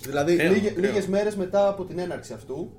Δηλαδή 0.00 0.32
Ακραίο, 0.32 0.52
λίγε, 0.52 0.68
ακραίο. 0.68 0.90
λίγες 0.90 1.06
μέρες 1.06 1.36
μετά 1.36 1.68
από 1.68 1.84
την 1.84 1.98
έναρξη 1.98 2.32
αυτού. 2.32 2.70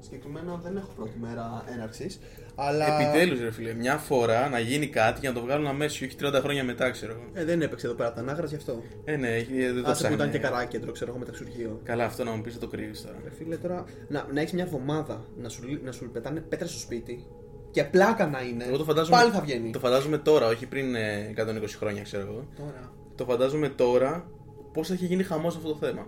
Συγκεκριμένα 0.00 0.60
δεν 0.62 0.76
έχω 0.76 0.88
πρώτη 0.96 1.18
μέρα 1.20 1.64
έναρξης. 1.74 2.18
Αλλά 2.54 3.00
Επιτέλους, 3.00 3.40
ρε 3.40 3.50
φίλε, 3.50 3.72
μια 3.74 3.96
φορά 3.96 4.48
να 4.48 4.58
γίνει 4.58 4.86
κάτι 4.86 5.20
και 5.20 5.28
να 5.28 5.34
το 5.34 5.40
βγάλουν 5.40 5.66
αμέσως, 5.66 6.00
όχι 6.00 6.16
30 6.20 6.40
χρόνια 6.42 6.64
μετά, 6.64 6.90
ξέρω 6.90 7.12
εγώ. 7.12 7.22
Ε, 7.32 7.44
δεν 7.44 7.62
έπαιξε 7.62 7.86
εδώ 7.86 7.94
πέρα 7.94 8.12
τα 8.12 8.20
ανάγρας 8.20 8.50
γι' 8.50 8.56
αυτό. 8.56 8.82
Ε, 9.04 9.16
ναι, 9.16 9.28
έχει- 9.28 9.66
δεν 9.72 9.82
το 9.82 9.90
Άσε 9.90 10.06
που 10.06 10.12
ήταν 10.14 10.28
ψάχνει. 10.28 10.32
και 10.32 10.38
καράκεντρο, 10.38 10.92
ξέρω 10.92 11.10
εγώ, 11.10 11.18
μεταξουργείο. 11.18 11.80
Καλά, 11.84 12.04
αυτό 12.04 12.24
να 12.24 12.30
μου 12.30 12.40
πεις, 12.42 12.52
δεν 12.52 12.60
το 12.60 12.68
κρύβεις 12.68 13.02
τώρα. 13.02 13.16
Ρε 13.24 13.30
φίλε, 13.30 13.56
τώρα 13.56 13.84
να, 14.08 14.26
να 14.32 14.40
έχεις 14.40 14.52
μια 14.52 14.64
εβδομάδα 14.64 15.24
να 15.36 15.48
σου, 15.48 15.62
λύ- 15.66 15.84
να 15.84 15.92
σου 15.92 16.10
πετάνε 16.12 16.40
πέτρα 16.40 16.66
στο 16.66 16.78
σπίτι 16.78 17.26
και 17.70 17.84
πλάκα 17.84 18.26
να 18.26 18.40
είναι. 18.42 18.64
Εγώ 18.64 18.76
το 18.76 18.84
φαντάζομαι, 18.84 19.16
Πάλι 19.16 19.30
θα 19.30 19.40
βγαίνει. 19.40 19.70
Το 19.70 19.78
φαντάζομαι 19.78 20.18
τώρα, 20.18 20.46
όχι 20.46 20.66
πριν 20.66 20.94
ε, 20.94 21.32
120 21.36 21.76
χρόνια, 21.78 22.02
ξέρω 22.02 22.22
εγώ. 22.22 22.44
Τώρα. 22.56 22.92
Το 23.14 23.24
φαντάζομαι 23.24 23.68
τώρα 23.68 24.30
πώς 24.72 24.88
θα 24.88 24.94
έχει 24.94 25.06
γίνει 25.06 25.22
χαμός 25.22 25.56
αυτό 25.56 25.68
το 25.68 25.76
θέμα. 25.86 26.06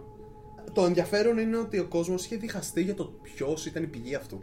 Το 0.73 0.85
ενδιαφέρον 0.85 1.39
είναι 1.39 1.57
ότι 1.57 1.79
ο 1.79 1.85
κόσμος 1.85 2.25
είχε 2.25 2.37
διχαστεί 2.37 2.83
για 2.83 2.95
το 2.95 3.05
ποιος 3.23 3.67
ήταν 3.67 3.83
η 3.83 3.87
πηγή 3.87 4.15
αυτού. 4.15 4.43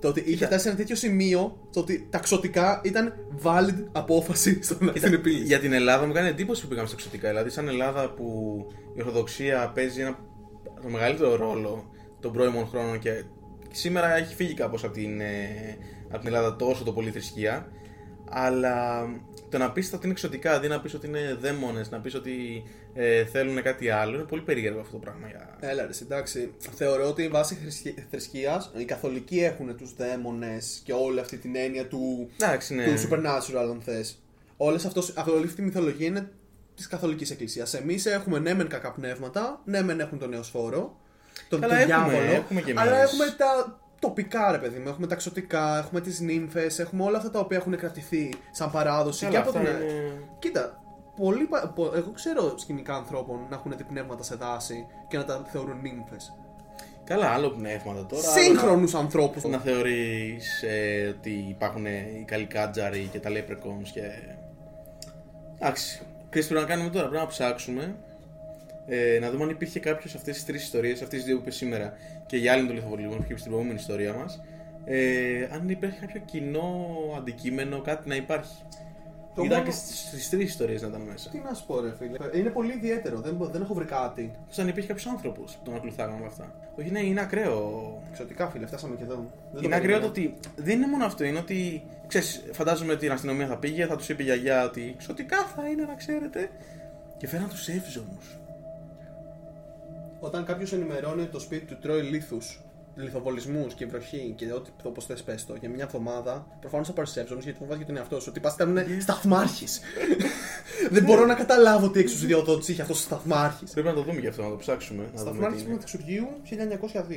Το 0.00 0.08
ότι 0.08 0.20
είχε 0.20 0.30
Κοίτα. 0.30 0.46
φτάσει 0.46 0.62
σε 0.62 0.68
ένα 0.68 0.78
τέτοιο 0.78 0.94
σημείο, 0.96 1.68
το 1.72 1.80
ότι 1.80 2.06
τα 2.10 2.18
ξωτικά 2.18 2.80
ήταν 2.84 3.14
valid 3.42 3.84
απόφαση 3.92 4.62
στο 4.62 4.76
να 4.80 4.92
την 4.92 5.12
επίλυση. 5.12 5.44
Για 5.44 5.58
την 5.58 5.72
Ελλάδα 5.72 6.06
μου 6.06 6.12
κάνει 6.12 6.28
εντύπωση 6.28 6.62
που 6.62 6.68
πήγαμε 6.68 6.86
στα 6.86 6.96
εξωτικά. 6.98 7.28
Δηλαδή, 7.28 7.50
σαν 7.50 7.68
Ελλάδα 7.68 8.10
που 8.10 8.66
η 8.96 9.00
Ορθοδοξία 9.00 9.72
παίζει 9.74 10.00
ένα, 10.00 10.18
το 10.82 10.88
μεγαλύτερο 10.88 11.36
ρόλο 11.36 11.90
των 12.20 12.32
πρώιμων 12.32 12.66
χρόνων 12.66 12.98
και 12.98 13.24
σήμερα 13.70 14.16
έχει 14.16 14.34
φύγει 14.34 14.54
κάπως 14.54 14.84
από 14.84 14.92
την, 14.92 15.20
ε, 15.20 15.76
από 16.08 16.18
την 16.18 16.26
Ελλάδα 16.26 16.56
τόσο 16.56 16.84
το 16.84 16.92
πολύ 16.92 17.10
θρησκεία. 17.10 17.68
Αλλά 18.30 19.06
το 19.48 19.58
να 19.58 19.72
πεις 19.72 19.92
ότι 19.92 20.02
είναι 20.02 20.12
εξωτικά, 20.12 20.52
αντί 20.52 20.68
να 20.68 20.80
πεις 20.80 20.94
ότι 20.94 21.06
είναι 21.06 21.36
δαίμονες, 21.40 21.90
να 21.90 22.00
πεις 22.00 22.14
ότι 22.14 22.62
ε, 22.94 23.24
θέλουν 23.24 23.62
κάτι 23.62 23.90
άλλο, 23.90 24.14
είναι 24.14 24.24
πολύ 24.24 24.42
περίεργο 24.42 24.80
αυτό 24.80 24.92
το 24.92 24.98
πράγμα. 24.98 25.28
Για... 25.28 25.56
Έλα 25.60 25.82
ρε, 25.82 25.92
εντάξει. 26.02 26.54
Θεωρώ 26.76 27.08
ότι 27.08 27.28
βάσει 27.28 27.58
θρησκείας 28.10 28.70
οι 28.76 28.84
καθολικοί 28.84 29.44
έχουν 29.44 29.76
τους 29.76 29.94
δαίμονες 29.94 30.80
και 30.84 30.92
όλη 30.92 31.20
αυτή 31.20 31.36
την 31.36 31.56
έννοια 31.56 31.86
του, 31.86 32.30
Εντάξει, 32.40 32.74
ναι. 32.74 32.84
του 32.84 33.08
supernatural, 33.08 33.68
αν 33.70 33.80
θες. 33.84 34.22
Όλη 34.56 34.76
αυτή 34.76 35.60
η 35.60 35.62
μυθολογία 35.64 36.06
είναι 36.06 36.30
της 36.74 36.86
καθολικής 36.86 37.30
εκκλησίας. 37.30 37.74
Εμείς 37.74 38.06
έχουμε 38.06 38.38
ναι, 38.38 38.54
μεν 38.54 38.68
κακά 38.68 38.92
πνεύματα, 38.92 39.60
ναι, 39.64 39.82
μεν 39.82 40.00
έχουν 40.00 40.18
τον 40.18 40.28
νεοσφόρο, 40.28 41.00
τον, 41.48 41.60
Καλά, 41.60 41.72
τον 41.80 41.90
έχουμε, 41.90 42.12
διάβολο, 42.12 42.32
έχουμε 42.32 42.60
κι 42.60 42.70
εμείς. 42.70 42.82
αλλά 42.82 43.02
έχουμε 43.02 43.34
τα 43.36 43.79
τοπικά, 44.00 44.50
ρε 44.52 44.58
παιδί 44.58 44.78
μου. 44.78 44.88
Έχουμε 44.88 45.06
τα 45.06 45.14
ξωτικά, 45.14 45.78
έχουμε 45.78 46.00
τις 46.00 46.20
νύμφες, 46.20 46.78
έχουμε 46.78 47.04
όλα 47.04 47.16
αυτά 47.16 47.30
τα 47.30 47.38
οποία 47.38 47.56
έχουν 47.56 47.76
κρατηθεί 47.76 48.32
σαν 48.50 48.70
παράδοση. 48.70 49.24
Καλά, 49.24 49.30
και 49.30 49.38
από 49.38 49.58
αυτά 49.58 49.60
την... 49.60 49.82
είναι- 49.82 50.12
Κοίτα, 50.38 50.82
πολλοί, 51.16 51.44
πα- 51.44 51.72
πο- 51.74 51.92
εγώ 51.94 52.10
ξέρω 52.10 52.58
σκηνικά 52.58 52.94
ανθρώπων 52.94 53.46
να 53.50 53.56
έχουν 53.56 53.74
δει 53.76 53.84
πνεύματα 53.84 54.22
σε 54.22 54.34
δάση 54.34 54.86
και 55.08 55.16
να 55.16 55.24
τα 55.24 55.46
θεωρούν 55.52 55.80
νύμφες. 55.80 56.34
Καλά, 57.04 57.26
άλλο 57.28 57.50
πνεύματα 57.50 58.06
τώρα. 58.06 58.28
άλλο 58.32 58.42
Σύγχρονους 58.42 58.94
ανθρώπους. 58.94 59.44
Να 59.44 59.58
θεωρείς 59.58 60.62
ε, 60.62 61.06
ότι 61.18 61.30
υπάρχουν 61.48 61.86
ε, 61.86 61.90
οι 62.20 62.24
καλικάτζαροι 62.26 63.08
και 63.12 63.20
τα 63.20 63.30
leprechauns 63.30 63.88
και... 63.92 64.00
Εντάξει, 65.58 66.00
ξέρεις 66.30 66.48
τι 66.48 66.54
πρέπει 66.54 66.68
να 66.68 66.74
κάνουμε 66.74 66.90
τώρα, 66.94 67.08
πρέπει 67.08 67.22
να 67.22 67.28
ψάξουμε 67.28 67.96
ε, 68.86 69.18
να 69.20 69.30
δούμε 69.30 69.44
αν 69.44 69.50
υπήρχε 69.50 69.80
κάποιος 69.80 70.10
σε 70.10 70.16
αυτές 70.16 70.34
τις 70.34 70.44
τρεις 70.44 70.62
ιστορίες, 70.62 71.02
αυτές 71.02 71.18
τις 71.18 71.24
δύο 71.24 71.36
που 71.36 71.42
είπες 71.42 71.56
σήμερα 71.56 71.92
και 72.30 72.36
για 72.36 72.52
άλλη 72.52 72.66
το 72.66 72.72
λιθοβολισμό 72.72 73.10
που 73.14 73.22
είχε 73.22 73.34
πει 73.34 73.38
στην 73.40 73.50
προηγούμενη 73.50 73.80
ιστορία 73.80 74.12
μας 74.14 74.40
ε, 74.84 75.48
αν 75.52 75.68
υπήρχε 75.68 75.98
κάποιο 76.00 76.20
κοινό 76.24 76.86
αντικείμενο, 77.18 77.80
κάτι 77.80 78.08
να 78.08 78.14
υπάρχει. 78.14 78.62
Το 79.34 79.42
Ήταν 79.42 79.58
μόνο- 79.58 79.70
και 79.70 79.76
στις, 79.76 79.98
στις 80.00 80.28
τρεις 80.28 80.48
ιστορίες 80.48 80.82
να 80.82 80.88
ήταν 80.88 81.00
μέσα. 81.00 81.30
Τι 81.30 81.38
να 81.38 81.54
σου 81.54 81.66
πω, 81.66 81.80
ρε 81.80 81.92
φίλε. 81.98 82.38
Είναι 82.38 82.50
πολύ 82.50 82.72
ιδιαίτερο. 82.72 83.20
Δεν, 83.20 83.34
μπο- 83.34 83.46
δεν 83.46 83.62
έχω 83.62 83.74
βρει 83.74 83.84
κάτι. 83.84 84.30
Σαν 84.48 84.68
υπήρχε 84.68 84.88
κάποιος 84.88 85.06
άνθρωπος 85.06 85.52
που 85.56 85.60
τον 85.64 85.74
ακολουθάγανε 85.74 86.16
όλα 86.18 86.26
αυτά. 86.26 86.54
Όχι, 86.78 86.90
ναι, 86.90 87.00
είναι 87.00 87.20
ακραίο 87.20 88.02
Εξωτικά, 88.10 88.48
φίλε, 88.48 88.66
φτάσαμε 88.66 88.96
και 88.96 89.02
εδώ. 89.02 89.14
Δεν 89.14 89.62
Είναι 89.62 89.70
το 89.70 89.76
ακραίο 89.76 89.78
περίμενα. 89.80 90.00
το 90.00 90.06
ότι 90.06 90.34
δεν 90.56 90.76
είναι 90.76 90.86
μόνο 90.86 91.04
αυτό, 91.04 91.24
είναι 91.24 91.38
ότι 91.38 91.82
ξέρεις, 92.06 92.42
φαντάζομαι 92.52 92.92
ότι 92.92 93.06
η 93.06 93.08
αστυνομία 93.08 93.46
θα 93.46 93.56
πήγε, 93.56 93.86
θα 93.86 93.96
τους 93.96 94.08
είπε 94.08 94.22
η 94.22 94.24
γιαγιά 94.24 94.64
ότι 94.64 94.94
ξωτικά 94.98 95.36
θα 95.56 95.68
είναι 95.68 95.84
να 95.84 95.94
ξέρετε. 95.94 96.50
Και 97.16 97.26
φέραν 97.26 97.48
τους 97.48 97.68
εύζωνους. 97.68 98.39
Όταν 100.20 100.44
κάποιος 100.44 100.72
ενημερώνει 100.72 101.22
ότι 101.22 101.30
το 101.30 101.38
σπίτι 101.38 101.64
του 101.64 101.78
τρώει 101.80 102.02
λίθους, 102.02 102.62
λιθοβολισμούς 102.94 103.74
και 103.74 103.86
βροχή 103.86 104.34
και 104.36 104.52
ό,τι 104.52 104.70
όπως 104.82 105.06
θες 105.06 105.22
πες 105.22 105.46
το 105.46 105.54
για 105.60 105.68
μια 105.68 105.84
εβδομάδα, 105.84 106.46
προφανώς 106.60 106.86
θα 106.86 106.92
πάρει 106.92 107.10
εύζωνου 107.14 107.40
γιατί 107.40 107.58
φοβάσαι 107.58 107.76
για 107.76 107.86
τον 107.86 107.96
εαυτό 107.96 108.20
σου. 108.20 108.26
Ότι 108.28 108.40
πας 108.40 108.54
ήταν 108.54 108.86
σταθμάρχης. 109.00 109.80
Δεν 110.90 111.04
μπορώ 111.04 111.26
να 111.26 111.34
καταλάβω 111.34 111.90
τι 111.90 112.00
εξουσιοδότηση 112.00 112.72
είχε 112.72 112.82
αυτός 112.82 112.98
ο 112.98 113.02
σταθμάρχης. 113.02 113.70
Πρέπει 113.70 113.88
να 113.88 113.94
το 113.94 114.02
δούμε 114.02 114.20
γι' 114.20 114.26
αυτό, 114.26 114.42
να 114.42 114.50
το 114.50 114.56
ψάξουμε. 114.56 115.02
Να 115.02 115.08
δούμε 115.08 115.16
τι 115.16 115.20
Σταθμάρχη 115.20 115.56
του 115.56 115.64
είναι. 115.64 115.74
Μεθυσουργείου 115.74 116.26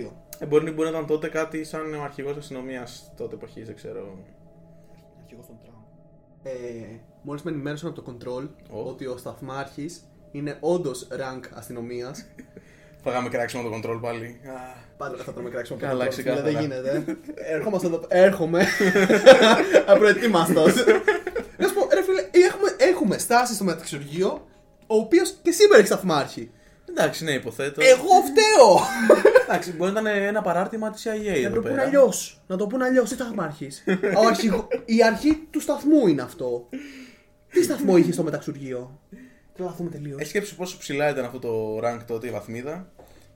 1902. 0.10 0.12
Ε, 0.39 0.46
μπορεί, 0.46 0.72
μπορεί 0.72 0.89
να 0.89 0.98
ήταν 0.98 1.08
τότε 1.08 1.28
κάτι 1.28 1.63
σαν 1.63 1.94
ο 1.94 2.04
αρχηγός 2.04 2.38
αστυνομίας 2.38 3.12
τότε 3.18 3.36
εποχής, 3.36 3.66
δεν 3.66 3.76
ξέρω. 3.76 4.18
Αρχηγός 5.22 5.46
των 5.46 5.56
Τραμπ. 5.62 5.76
Ε, 6.44 6.50
Μόλις 7.22 7.42
με 7.42 7.52
ενημέρωσαν 7.52 7.89
από 7.89 8.02
το 8.02 8.12
control 8.12 8.48
Ω. 8.70 8.88
ότι 8.88 9.06
ο 9.06 9.18
σταθμάρχης 9.18 10.04
είναι 10.32 10.58
όντως 10.60 11.08
rank 11.12 11.42
αστυνομίας. 11.54 12.26
Φάγαμε 13.04 13.30
κράξιμο 13.30 13.70
το 13.70 13.76
control 13.78 14.00
πάλι. 14.02 14.39
Α, 14.46 14.82
Πάντα 14.98 15.24
θα 15.24 15.34
τρώμε 15.34 15.50
κράξιμο 15.50 15.78
από 15.78 15.88
το 15.88 15.92
Καλά, 15.92 16.06
control. 16.06 16.10
ξεκάθαρα. 16.10 16.46
φίλε, 16.48 16.60
Δεν 16.60 16.62
γίνεται. 16.62 17.18
Έρχομαστε 17.36 17.88
εδώ. 17.88 18.06
Έρχομαι. 18.08 18.66
Απροετοίμαστο. 19.92 20.62
Να 21.58 21.68
σου 21.68 21.74
πω, 21.74 21.88
ρε 21.94 22.04
φίλε, 22.04 22.46
έχουμε, 22.46 22.76
έχουμε 22.78 23.18
στάσει 23.18 23.54
στο 23.54 23.63
μεταξυργείο, 23.63 24.48
ο 24.88 24.96
οποίος 24.96 25.36
και 25.42 25.52
σήμερα 25.52 25.78
έχει 25.78 25.88
σταθμάρχη. 25.88 26.52
Εντάξει, 26.89 27.24
ναι, 27.24 27.32
υποθέτω. 27.32 27.82
Εγώ 27.82 28.08
φταίω! 28.30 28.80
Εντάξει, 29.48 29.72
μπορεί 29.72 29.92
να 29.92 30.00
ήταν 30.02 30.22
ένα 30.22 30.42
παράρτημα 30.42 30.89
της 30.92 31.08
CIA 31.08 31.26
Να 31.26 31.32
εδώ 31.34 31.56
το 31.56 31.62
πούν 31.62 31.70
πέρα. 31.72 31.82
αλλιώς. 31.82 32.42
Να 32.48 32.56
το 32.58 32.68
πούν 32.68 32.82
αλλιώς. 32.82 33.10
Τι 33.10 33.16
σταθμάρχης. 33.16 33.84
Η 34.86 35.04
αρχή 35.04 35.48
του 35.50 35.60
σταθμού 35.60 36.08
είναι 36.08 36.22
αυτό. 36.22 36.70
Τι 37.52 37.63
σταθμό 37.63 37.98
είχε 37.98 38.12
στο 38.12 38.24
μεταξυργείο. 38.24 39.00
Τρελαθούμε 39.56 39.89
τελείως. 39.89 40.22
Ε, 40.22 40.26
σκέψου 40.26 40.56
πόσο 40.56 40.78
ψηλά 40.78 41.10
ήταν 41.10 41.26
αυτό 41.26 41.39
το 41.39 41.78
rank 41.84 42.00
τότε 42.08 42.28
η 42.28 42.32
βαθμίδα 42.32 42.88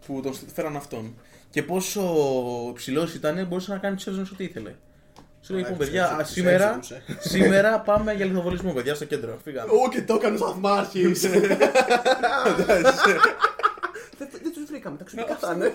που 0.05 0.19
τον 0.23 0.33
φέραν 0.53 0.75
αυτόν. 0.75 1.15
Και 1.49 1.63
πόσο 1.63 2.01
ψηλός 2.75 3.13
ήταν, 3.13 3.45
μπορούσε 3.47 3.71
να 3.71 3.77
κάνει 3.77 3.95
του 3.95 4.03
εύζωνου 4.09 4.27
ό,τι 4.33 4.43
ήθελε. 4.43 4.73
Σου 5.41 5.53
λέει 5.53 5.61
Ωραία, 5.61 5.71
λοιπόν, 5.73 5.77
τους 5.77 5.85
παιδιά, 5.87 6.03
εύζωνους, 6.03 6.21
ας, 6.21 6.27
τους 6.27 6.35
σήμερα, 6.35 6.65
εύζωνους, 6.65 6.91
ε. 6.91 7.01
σήμερα 7.29 7.79
πάμε 7.79 8.13
για 8.13 8.25
λιθοβολισμό, 8.25 8.73
παιδιά, 8.73 8.95
στο 8.95 9.05
κέντρο. 9.05 9.37
Φύγαμε. 9.43 9.71
Ω, 9.71 9.89
και 9.89 10.01
το 10.01 10.13
έκανε 10.13 10.35
ο 10.35 10.37
σταθμάρχη. 10.37 11.01
Δεν 14.17 14.29
δεν 14.43 14.53
τους 14.53 14.63
βρήκαμε, 14.67 14.97
τα 14.97 15.03
ξωτικά 15.03 15.35
θα 15.35 15.53
είναι. 15.53 15.71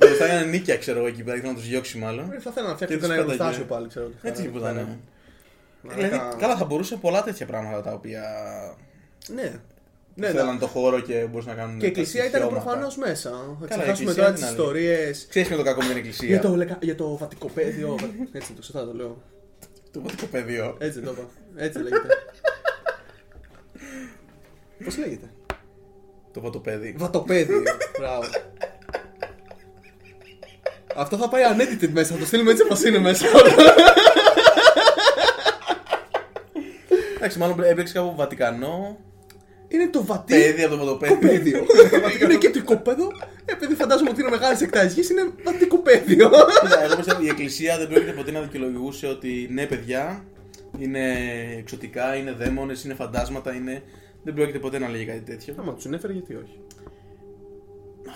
Του 0.00 0.06
θα 0.18 0.24
έκανε 0.24 0.46
νίκια, 0.46 0.76
ξέρω 0.76 0.98
εγώ 0.98 1.06
εκεί 1.06 1.22
πέρα, 1.22 1.36
ήθελα 1.36 1.52
να 1.52 1.58
τους 1.58 1.68
διώξει 1.68 1.98
μάλλον. 1.98 2.32
Ε, 2.32 2.40
Θα 2.40 2.50
ήθελα 2.50 2.68
να 2.68 2.74
φτιάξω 2.74 2.98
Και 2.98 3.04
ένα 3.04 3.14
τους 3.14 3.22
πέταγε. 3.24 3.32
εργοστάσιο 3.32 3.64
πάλι, 3.64 3.88
ξέρω. 3.88 4.10
Έτσι 4.22 4.42
τίποτα, 4.42 4.72
ναι. 4.72 4.80
Μαλάκα. 4.80 4.98
Δηλαδή, 5.82 6.20
καλά, 6.38 6.56
θα 6.56 6.64
μπορούσε 6.64 6.96
πολλά 6.96 7.22
τέτοια 7.22 7.46
πράγματα 7.46 7.82
τα 7.82 7.92
οποία 7.92 8.22
Ναι. 9.34 9.60
Ναι, 10.14 10.28
θέλαν 10.28 10.54
ναι. 10.54 10.60
το 10.60 10.66
χώρο 10.66 11.00
και 11.00 11.26
μπορούσαν 11.30 11.56
να 11.56 11.62
κάνουν. 11.62 11.78
Και 11.78 11.84
η 11.84 11.88
εκκλησία 11.88 12.24
ήταν 12.24 12.40
στοιχειώματα. 12.40 12.64
προφανώς 12.64 12.96
μέσα. 12.96 13.30
Θα 13.30 13.64
η 13.64 13.68
ξεχάσουμε 13.68 13.90
εκκλησία 13.90 14.14
τώρα 14.14 14.28
είναι 14.28 14.36
τις 14.36 14.42
άλλη. 14.46 14.52
ιστορίες. 14.56 15.26
Ξέρεις 15.28 15.48
με 15.48 15.56
το 15.56 15.62
κακό 15.62 15.80
με 15.82 15.88
την 15.88 15.96
εκκλησία; 15.96 16.28
Για 16.28 16.40
το, 16.40 16.56
λεκα- 16.56 16.78
για 16.80 16.94
το 16.94 17.16
βατικοπαίδιο. 17.16 17.98
Έτσι 18.32 18.52
το 18.52 18.62
σωστά 18.62 18.84
το 18.84 18.92
λέω. 18.94 19.22
Το 19.92 20.00
βατικό 20.00 20.26
πεδίο. 20.26 20.76
Έτσι 20.78 21.00
το 21.00 21.10
είπα. 21.10 21.22
Έτσι 21.56 21.78
λέγεται. 21.78 22.08
Πώς 24.84 24.98
λέγεται; 24.98 25.26
Το 26.32 26.40
βατοπέδι. 26.40 26.94
Βατοπέδιο. 26.98 27.62
Μπράβο. 27.98 28.22
Αυτό 30.96 31.16
θα 31.16 31.28
πάει 31.28 31.42
unedited 31.54 31.88
μέσα, 31.92 32.12
θα 32.14 32.18
το 32.20 32.26
στείλουμε 32.26 32.50
έτσι 32.50 32.62
όπως 32.62 32.82
είναι 32.84 32.98
μέσα. 32.98 33.26
Εντάξει, 37.22 37.40
μάλλον 37.40 37.62
έπαιξε 37.62 37.92
κάπου 37.92 38.14
Βατικανό. 38.16 38.98
Είναι 39.68 39.88
το 39.88 40.04
βατί. 40.04 40.34
Πέδι 40.34 40.62
από 40.62 40.76
το 40.76 40.84
βατοπέδι. 40.84 41.14
Κοπέδιο. 41.14 41.66
είναι 42.22 42.34
και 42.34 42.50
το 42.50 42.58
οικόπεδο. 42.58 43.12
Επειδή 43.44 43.74
φαντάζομαι 43.74 44.10
ότι 44.10 44.20
είναι 44.20 44.30
μεγάλης 44.30 44.60
εκτάσει 44.60 45.00
γη, 45.00 45.12
είναι 45.12 45.30
βατικοπέδιο. 45.44 46.30
Κοίτα, 46.62 46.84
εγώ 46.84 46.96
πιστεύω 46.96 47.22
η 47.22 47.28
Εκκλησία 47.28 47.78
δεν 47.78 47.88
πρόκειται 47.88 48.12
ποτέ 48.12 48.30
να 48.30 48.40
δικαιολογούσε 48.40 49.06
ότι 49.06 49.48
ναι, 49.50 49.66
παιδιά, 49.66 50.24
είναι 50.78 51.16
εξωτικά, 51.58 52.14
είναι 52.14 52.32
δαίμονες, 52.32 52.84
είναι 52.84 52.94
φαντάσματα, 52.94 53.54
είναι. 53.54 53.82
Δεν 54.22 54.34
πρόκειται 54.34 54.58
ποτέ 54.58 54.78
να 54.78 54.88
λέγει 54.88 55.04
κάτι 55.04 55.20
τέτοιο. 55.20 55.54
Άμα 55.58 55.72
τους 55.74 55.82
συνέφερε, 55.82 56.12
γιατί 56.12 56.34
όχι. 56.34 56.58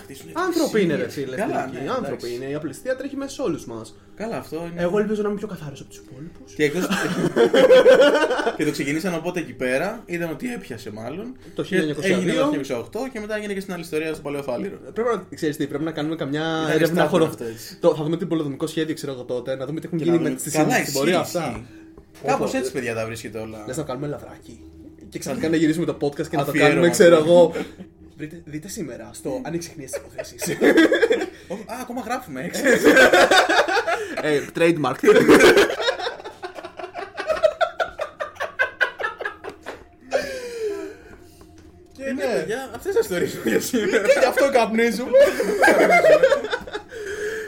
Να 0.09 0.15
χτίσουν 0.15 0.29
Άνθρωποι 0.45 0.81
είναι, 0.83 0.95
ρε 0.95 0.99
εκκλησίες. 1.01 1.25
φίλε. 1.25 1.35
Καλά, 1.37 1.61
φιλικοί. 1.63 1.83
ναι, 1.83 1.89
Άνθρωποι 1.89 2.25
εντάξει. 2.25 2.35
είναι. 2.35 2.45
Η 2.45 2.53
απληστία 2.53 2.95
τρέχει 2.95 3.15
μέσα 3.15 3.31
σε 3.35 3.41
όλους 3.41 3.65
μας. 3.65 3.95
Καλά, 4.15 4.37
αυτό 4.37 4.55
είναι. 4.71 4.81
Εγώ 4.81 4.99
ελπίζω 4.99 5.21
να 5.21 5.27
είμαι 5.29 5.37
πιο 5.37 5.47
καθαρό 5.47 5.75
από 5.79 5.89
τους 5.89 5.97
υπόλοιπους. 5.97 6.53
Και, 6.53 6.63
εκτός... 6.63 6.85
και 8.57 8.65
το 8.65 8.71
ξεκινήσαν 8.71 9.13
οπότε 9.13 9.39
εκεί 9.39 9.53
πέρα, 9.53 10.03
είδαν 10.05 10.29
ότι 10.29 10.53
έπιασε 10.53 10.91
μάλλον. 10.91 11.35
Το 11.55 11.63
Και 11.63 11.77
1902. 11.81 12.03
Έγινε 12.03 12.33
το 12.33 12.51
1908 12.93 13.09
και 13.13 13.19
μετά 13.19 13.35
έγινε 13.35 13.53
και 13.53 13.59
στην 13.59 13.73
άλλη 13.73 13.81
ιστορία 13.81 14.13
στο 14.13 14.21
Παλαιό 14.21 14.41
Φάληρο. 14.43 14.77
Πρέπει 14.93 15.09
να, 15.15 15.23
ξέρεις 15.35 15.57
τι, 15.57 15.67
πρέπει 15.67 15.83
να 15.83 15.91
κάνουμε 15.91 16.15
καμιά 16.15 16.41
Ήταν 16.63 16.69
έρευνα 16.75 16.87
στάθμο 16.87 17.09
χωρο... 17.09 17.25
αυτό, 17.25 17.43
έτσι. 17.43 17.77
Το, 17.79 17.95
θα 17.95 18.03
δούμε 18.03 18.17
την 18.17 18.27
πολεμικό 18.27 18.67
σχέδιο, 18.67 18.93
ξέρω 18.95 19.11
εγώ 19.11 19.23
τότε, 19.23 19.55
να 19.55 19.65
δούμε 19.65 19.79
τι 19.79 19.85
έχουν 19.85 19.97
Και 19.97 20.03
γίνει 20.03 20.15
να 20.17 20.21
με 20.23 20.29
δούμε- 20.29 20.41
τη 20.41 20.51
Καλά, 20.51 20.73
στην 20.81 20.93
πορεία 20.93 21.21
ισχύει, 21.21 21.37
αυτά. 21.37 21.49
ισχύει. 21.49 21.65
Κάπως 22.25 22.47
Όπω- 22.49 22.59
έτσι, 22.59 22.71
παιδιά, 22.71 22.93
τα 22.95 23.05
βρίσκεται 23.05 23.37
όλα. 23.39 23.63
Λες 23.67 23.77
να 23.77 23.83
κάνουμε 23.83 24.07
λαβράκι. 24.07 24.59
Και 25.09 25.19
ξαφνικά 25.19 25.49
να 25.49 25.55
γυρίσουμε 25.55 25.85
το 25.85 25.97
podcast 26.01 26.27
και 26.27 26.37
να 26.37 26.43
το 26.43 26.49
Αφιέρωμα. 26.49 26.69
κάνουμε, 26.73 26.89
ξέρω 26.89 27.15
εγώ. 27.15 27.53
Βρείτε, 28.17 28.41
δείτε 28.45 28.67
σήμερα 28.67 29.09
στο 29.13 29.41
ανεξιχνίες 29.43 29.91
της 29.91 29.99
υποθέσεις. 29.99 30.41
Ω, 31.47 31.53
Α, 31.53 31.77
ακόμα 31.81 32.01
γράφουμε, 32.01 32.43
έξι. 32.43 32.61
ε, 34.21 34.41
trademark. 34.55 34.95
Και 34.99 35.07
Ναι. 42.03 42.11
ναι, 42.25 42.33
παιδιά, 42.33 42.69
αυτές 42.75 42.91
τις 42.95 43.01
ιστορίες 43.01 43.37
για 43.45 43.59
σήμερα. 43.59 44.07
Και 44.07 44.15
γι' 44.19 44.25
αυτό 44.25 44.49
καπνίζουμε. 44.51 45.11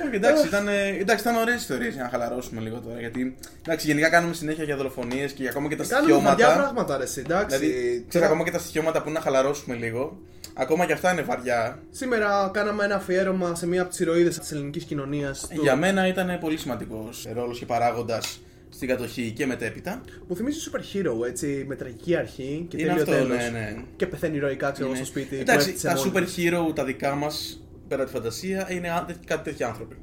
Όχι, 0.10 0.16
εντάξει, 0.18 0.48
ήταν, 0.48 0.68
εντάξει, 1.00 1.24
ήταν 1.24 1.36
ωραίες 1.36 1.62
ιστορίες 1.62 1.94
για 1.94 2.04
να 2.04 2.10
χαλαρώσουμε 2.10 2.62
λίγο 2.62 2.80
τώρα. 2.80 3.00
Γιατί 3.00 3.36
εντάξει, 3.66 3.88
γενικά 3.88 4.10
κάνουμε 4.10 4.34
συνέχεια 4.34 4.64
για 4.64 4.76
δολοφονίες 4.76 5.32
και 5.32 5.42
για 5.42 5.52
ακόμα 5.52 5.68
και 5.68 5.76
τα 5.76 5.86
Κάνουμε 5.86 6.12
βαριά 6.14 6.30
στοιχειώματα. 6.36 6.62
πράγματα, 6.62 6.98
ρε, 6.98 7.04
εσύ, 7.04 7.20
εντάξει. 7.26 7.58
Δηλαδή, 7.58 8.06
ξέρεις, 8.08 8.28
ακόμα 8.28 8.44
και 8.44 8.52
τα 8.52 8.60
στοιχειώματα 8.60 9.02
που 9.02 9.10
είναι 9.10 9.18
να 9.18 9.24
χαλαρώσουμε 9.24 9.76
λίγο. 9.76 10.18
Ακόμα 10.54 10.86
και 10.86 10.94
αυτά 10.94 11.12
είναι 11.12 11.22
βαριά. 11.22 11.80
Σήμερα 11.92 12.50
κάναμε 12.54 12.84
ένα 12.84 12.96
αφιέρωμα 12.96 13.56
σε 13.56 13.68
μία 13.68 13.82
από 13.82 13.90
τις 13.90 14.00
ηρωίδες 14.00 14.40
της 14.40 14.52
ελληνικής 14.52 14.84
κοινωνίας. 14.84 15.48
Για 15.62 15.76
μένα 15.76 16.08
ήταν 16.08 16.38
πολύ 16.40 16.58
σημαντικός 16.58 17.28
ρόλος 17.34 17.60
και 17.60 17.66
παράγοντας 17.66 18.40
στην 18.70 18.88
κατοχή 18.88 19.32
και 19.36 19.46
μετέπειτα. 19.46 20.02
Μου 20.28 20.36
θυμίζει 20.36 20.60
super 20.72 20.80
hero, 20.80 21.28
έτσι, 21.28 21.64
με 21.68 21.76
τραγική 21.76 22.16
αρχή 22.16 22.66
και 22.70 22.78
Είναι 22.82 22.88
τέλειο 22.88 23.02
αυτό, 23.04 23.12
τέλος. 23.16 23.38
ναι, 23.38 23.50
ναι. 23.60 23.76
Και 23.96 24.06
πεθαίνει 24.08 24.36
ηρωικά, 24.38 24.72
ξέρω 24.72 24.88
εγώ, 24.88 24.96
Είναι- 24.96 25.06
στο 25.06 25.14
σπίτι. 25.20 25.36
που 25.36 25.42
Εντάξει, 25.42 25.70
έφτιαξε 25.70 25.88
τα 26.04 26.10
μόνη 26.10 26.12
super 26.18 26.24
της. 26.26 26.36
hero 26.70 26.76
τα 26.76 26.84
δικά 26.84 27.16
μας 27.16 27.62
πέρα 27.90 28.02
από 28.02 28.12
τη 28.12 28.18
φαντασία 28.18 28.72
είναι 28.72 28.90
ά- 28.90 29.06
κάτι 29.26 29.44
τέτοιοι 29.44 29.64
άνθρωποι 29.64 29.96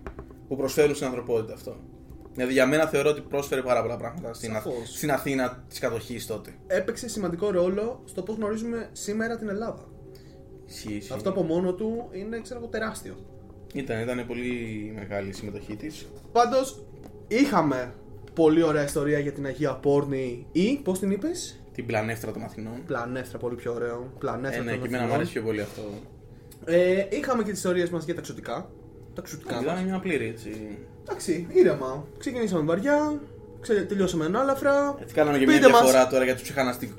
που 0.49 0.57
προσφέρουν 0.57 0.95
στην 0.95 1.07
ανθρωπότητα 1.07 1.55
αυτό. 1.55 1.77
Δηλαδή 2.35 2.53
για 2.53 2.67
μένα 2.67 2.87
θεωρώ 2.87 3.11
ότι 3.11 3.21
πρόσφερε 3.21 3.63
πάρα 3.63 3.83
πολλά 3.83 3.97
πράγματα 3.97 4.35
στην, 4.35 4.57
Αθ- 4.57 4.65
Σαφώς. 4.67 4.89
στην 4.97 5.11
Αθήνα 5.11 5.65
της 5.69 5.79
κατοχής 5.79 6.27
τότε. 6.27 6.55
Έπαιξε 6.67 7.09
σημαντικό 7.09 7.51
ρόλο 7.51 8.03
στο 8.05 8.23
πώς 8.23 8.37
γνωρίζουμε 8.37 8.89
σήμερα 8.93 9.37
την 9.39 9.49
Ελλάδα. 9.49 9.85
Ισχύει, 10.67 10.95
ισχύει. 10.95 11.13
Αυτό 11.13 11.29
από 11.31 11.43
μόνο 11.43 11.73
του 11.75 12.09
είναι, 12.13 12.41
ξέρω 12.41 12.59
εγώ, 12.61 12.69
τεράστιο. 12.69 13.15
Ήταν, 13.75 14.01
ήταν 14.01 14.27
πολύ 14.27 14.93
μεγάλη 14.95 15.29
η 15.29 15.33
συμμετοχή 15.33 15.77
της. 15.77 16.07
Πάντως, 16.33 16.83
είχαμε 17.29 17.95
πολύ 18.35 18.63
ωραία 18.63 18.85
ιστορία 18.85 19.19
για 19.19 19.33
την 19.33 19.47
Αγία 19.47 19.75
Πόρνη 19.75 20.47
ή, 20.53 20.81
πώς 20.85 20.99
την 20.99 21.11
είπες, 21.11 21.61
Την 21.73 21.87
πλανέφτρα 21.87 22.33
των 22.33 22.43
Αθηνών. 22.43 22.83
Πλανέφτρα, 22.87 23.39
πολύ 23.39 23.55
πιο 23.57 23.73
ωραίο. 23.75 24.13
Πλανέφτρα. 24.19 24.61
Ε, 24.61 24.65
ναι, 24.65 24.71
των 24.71 24.81
και 24.81 24.87
εμένα 24.87 25.03
μου 25.03 25.05
Αθηνών. 25.05 25.15
αρέσει 25.21 25.33
πιο 25.33 25.43
πολύ 25.43 25.61
αυτό. 25.61 25.83
Ε, 26.65 27.05
είχαμε 27.11 27.43
και 27.43 27.49
τις 27.51 27.59
ιστορίες 27.59 27.91
μας 27.91 28.05
για 28.05 28.15
τα 28.15 28.21
εξωτικά. 28.21 28.71
Τα 29.15 29.23
εξωτικά 29.25 29.61
Ήταν 29.61 29.75
μας. 29.75 29.85
μια 29.85 29.99
πλήρη 29.99 30.27
έτσι. 30.29 30.79
Εντάξει, 31.09 31.47
ήρεμα. 31.53 32.05
Ξεκινήσαμε 32.19 32.63
βαριά, 32.63 33.21
ξε- 33.61 33.89
τελειώσαμε 33.89 34.25
ανάλαφρα. 34.25 34.97
Έτσι 35.03 35.15
κάναμε 35.15 35.39
και 35.39 35.45
Πείτε 35.45 35.59
μια 35.59 35.69
μας. 35.69 35.81
διαφορά 35.81 36.07
τώρα 36.07 36.25
για 36.25 36.35
τους 36.37 36.53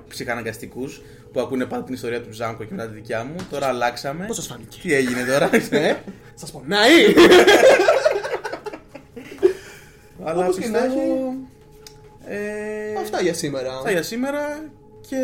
ψυχαναγκαστικούς 0.07 1.01
που 1.33 1.39
ακούνε 1.39 1.65
πάντα 1.65 1.83
την 1.83 1.93
ιστορία 1.93 2.21
του 2.21 2.29
Τζάνκο 2.29 2.63
και 2.63 2.73
μετά 2.73 2.87
τη 2.87 2.93
δικιά 2.93 3.23
μου. 3.23 3.35
Τώρα 3.49 3.67
αλλάξαμε. 3.67 4.25
Πώς 4.25 4.35
σας 4.35 4.47
φάνηκε; 4.47 4.77
Τι 4.81 4.93
έγινε 4.93 5.23
τώρα; 5.25 5.49
Ε, 5.69 5.95
σας 6.35 6.51
πονάει! 6.51 7.13
Αλλά 10.23 10.43
Όπως 10.45 10.57
και 10.57 10.67
να 10.67 10.79
πιστεύω. 10.79 11.01
έχει. 11.01 11.37
Ε, 12.27 12.99
Αυτά 13.01 13.21
για 13.21 13.33
σήμερα. 13.33 13.73
Αυτά 13.77 13.91
για 13.91 14.01
σήμερα 14.03 14.69
και 15.09 15.17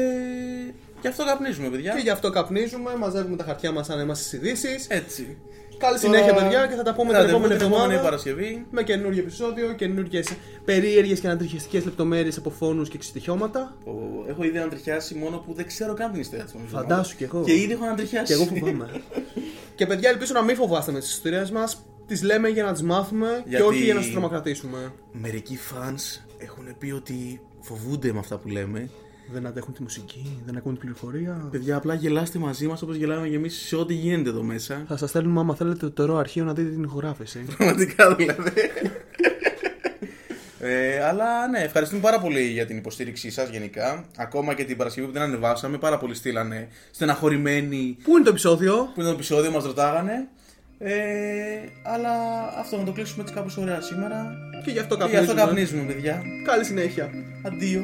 γι' 1.04 1.10
αυτό 1.10 1.26
καπνίζουμε, 1.26 1.70
παιδιά. 1.70 1.94
Και 1.96 2.02
γι' 2.02 2.10
αυτό 2.10 2.30
καπνίζουμε, 2.30 2.96
μαζεύουμε 2.98 3.36
τα 3.36 3.44
χαρτιά 3.44 3.72
μας 3.72 3.90
αν 3.90 4.00
είμαστε 4.00 4.24
στις 4.24 4.40
ειδήσεις. 4.40 4.88
Έτσι. 4.90 5.38
Καλή 5.78 5.98
συνέχεια, 6.00 6.34
παιδιά, 6.34 6.68
και 6.68 6.76
θα 6.76 6.84
τα 6.84 6.94
πούμε 6.94 7.08
την 7.10 7.18
Ραντεβού 7.18 7.36
επόμενη 7.38 7.56
την 7.58 7.66
επόμενη 7.66 7.84
εβδομάδα. 7.94 8.04
Παρασκευή. 8.10 8.66
Με 8.72 8.84
καινούργιο 8.84 9.22
επεισόδιο, 9.22 9.74
καινούργιες 9.74 10.28
περίεργες 10.66 11.20
και 11.20 11.28
ανατριχιαστικές 11.28 11.86
λεπτομέρειες 11.86 12.38
από 12.38 12.50
φόνους 12.50 12.90
και 12.90 12.98
ξετυχιώματα. 12.98 13.78
Ο- 13.86 13.92
Έχω 14.30 14.44
ήδη 14.44 14.58
ανατριχιάσει 14.58 15.16
μόνο 15.16 15.38
που 15.38 15.54
δεν 15.54 15.68
ξέρω 15.68 15.94
καν 15.94 16.12
την 16.12 16.22
ιστορία 16.22 16.46
της 16.46 16.54
Φαντάσου 16.68 17.16
κι 17.18 17.24
εγώ. 17.24 17.44
Και 17.44 17.54
ήδη 17.54 17.72
έχω 17.74 17.84
ανατριχιάσει. 17.86 18.26
Και 18.26 18.34
εγώ 18.34 18.44
φοβάμαι. 18.60 18.90
και 19.78 19.86
παιδιά, 19.86 20.10
ελπίζω 20.10 20.34
να 20.34 20.42
μην 20.44 20.56
φοβάστε 20.56 20.92
με 20.92 21.00
τις 21.00 21.10
ιστορίες 21.12 21.52
μας. 21.52 21.86
Τις 22.08 22.24
λέμε 22.24 22.48
για 22.50 22.64
να 22.64 22.72
τις 22.72 22.82
μάθουμε 22.82 23.28
Γιατί- 23.28 23.56
και 23.56 23.62
όχι 23.70 23.84
για 23.84 23.94
να 23.94 24.02
σα 24.02 24.12
τρομοκρατήσουμε. 24.12 24.94
Μερικοί 25.12 25.60
fans 25.72 26.22
έχουν 26.38 26.78
πει 26.80 26.92
ότι 26.92 27.42
φοβούνται 27.62 28.12
με 28.14 28.20
αυτά 28.20 28.38
που 28.38 28.48
λέμε. 28.48 28.90
Δεν 29.32 29.46
αντέχουν 29.46 29.74
τη 29.74 29.82
μουσική, 29.82 30.42
δεν 30.46 30.58
ακούν 30.58 30.72
την 30.72 30.80
πληροφορία. 30.82 31.48
Παιδιά, 31.52 31.76
απλά 31.76 31.94
γελάστε 31.94 32.40
μαζί 32.40 32.68
μας 32.68 32.82
όπως 32.82 32.96
γελάμε 32.96 33.28
και 33.28 33.36
εμείς 33.36 33.56
σε 33.56 33.76
ό,τι 33.76 33.94
γίνεται 33.94 34.30
εδώ 34.30 34.44
μέσα. 34.44 34.84
Θα 34.88 34.98
σας 34.98 35.10
στέλνουμε 35.10 35.40
άμα 35.40 35.56
θέλετε 35.56 35.78
το 35.78 35.92
τερό 35.92 36.18
αρχείο 36.18 36.44
να 36.44 36.54
δείτε 36.54 36.70
την 36.70 36.84
ηχογράφηση. 36.84 37.40
Πραγματικά 37.58 38.16
δηλαδή. 38.16 38.54
Ε, 40.60 41.04
αλλά 41.04 41.48
ναι, 41.48 41.60
ευχαριστούμε 41.60 42.02
πάρα 42.02 42.20
πολύ 42.20 42.42
για 42.42 42.66
την 42.66 42.78
υποστήριξή 42.78 43.32
σας 43.32 43.50
γενικά. 43.50 44.06
Ακόμα 44.18 44.54
και 44.54 44.64
την 44.64 44.78
Παρασκευή 44.78 45.08
που 45.08 45.14
την 45.14 45.22
ανεβάσαμε, 45.22 45.78
πάρα 45.78 45.98
πολύ 45.98 46.16
στείλανε 46.16 46.68
στεναχωρημένοι 46.92 47.98
Πού 48.04 48.12
είναι 48.12 48.24
το 48.24 48.30
επεισόδιο; 48.30 48.76
που 48.76 49.00
είναι 49.00 49.10
το 49.10 49.14
επεισόδιο, 49.14 49.52
μας 49.52 49.64
ρωτάγανε. 49.64 50.28
Ε, 50.80 50.94
αλλά 51.84 52.12
αυτό 52.60 52.78
να 52.78 52.84
το 52.84 52.92
κλείσουμε 52.92 53.22
έτσι 53.22 53.34
κάπως 53.34 53.58
ωραία 53.58 53.82
σήμερα. 53.82 54.36
Και 54.66 54.72
γι' 54.72 54.80
αυτό 54.80 54.98
Και 54.98 55.04
γι' 55.10 55.16
αυτό 55.16 55.34
καπνίζουμε. 55.34 55.42
καπνίζουμε, 55.42 55.94
παιδιά. 55.94 56.22
Καλή 56.46 56.64
συνέχεια. 56.66 57.10
Αντίο. 57.44 57.82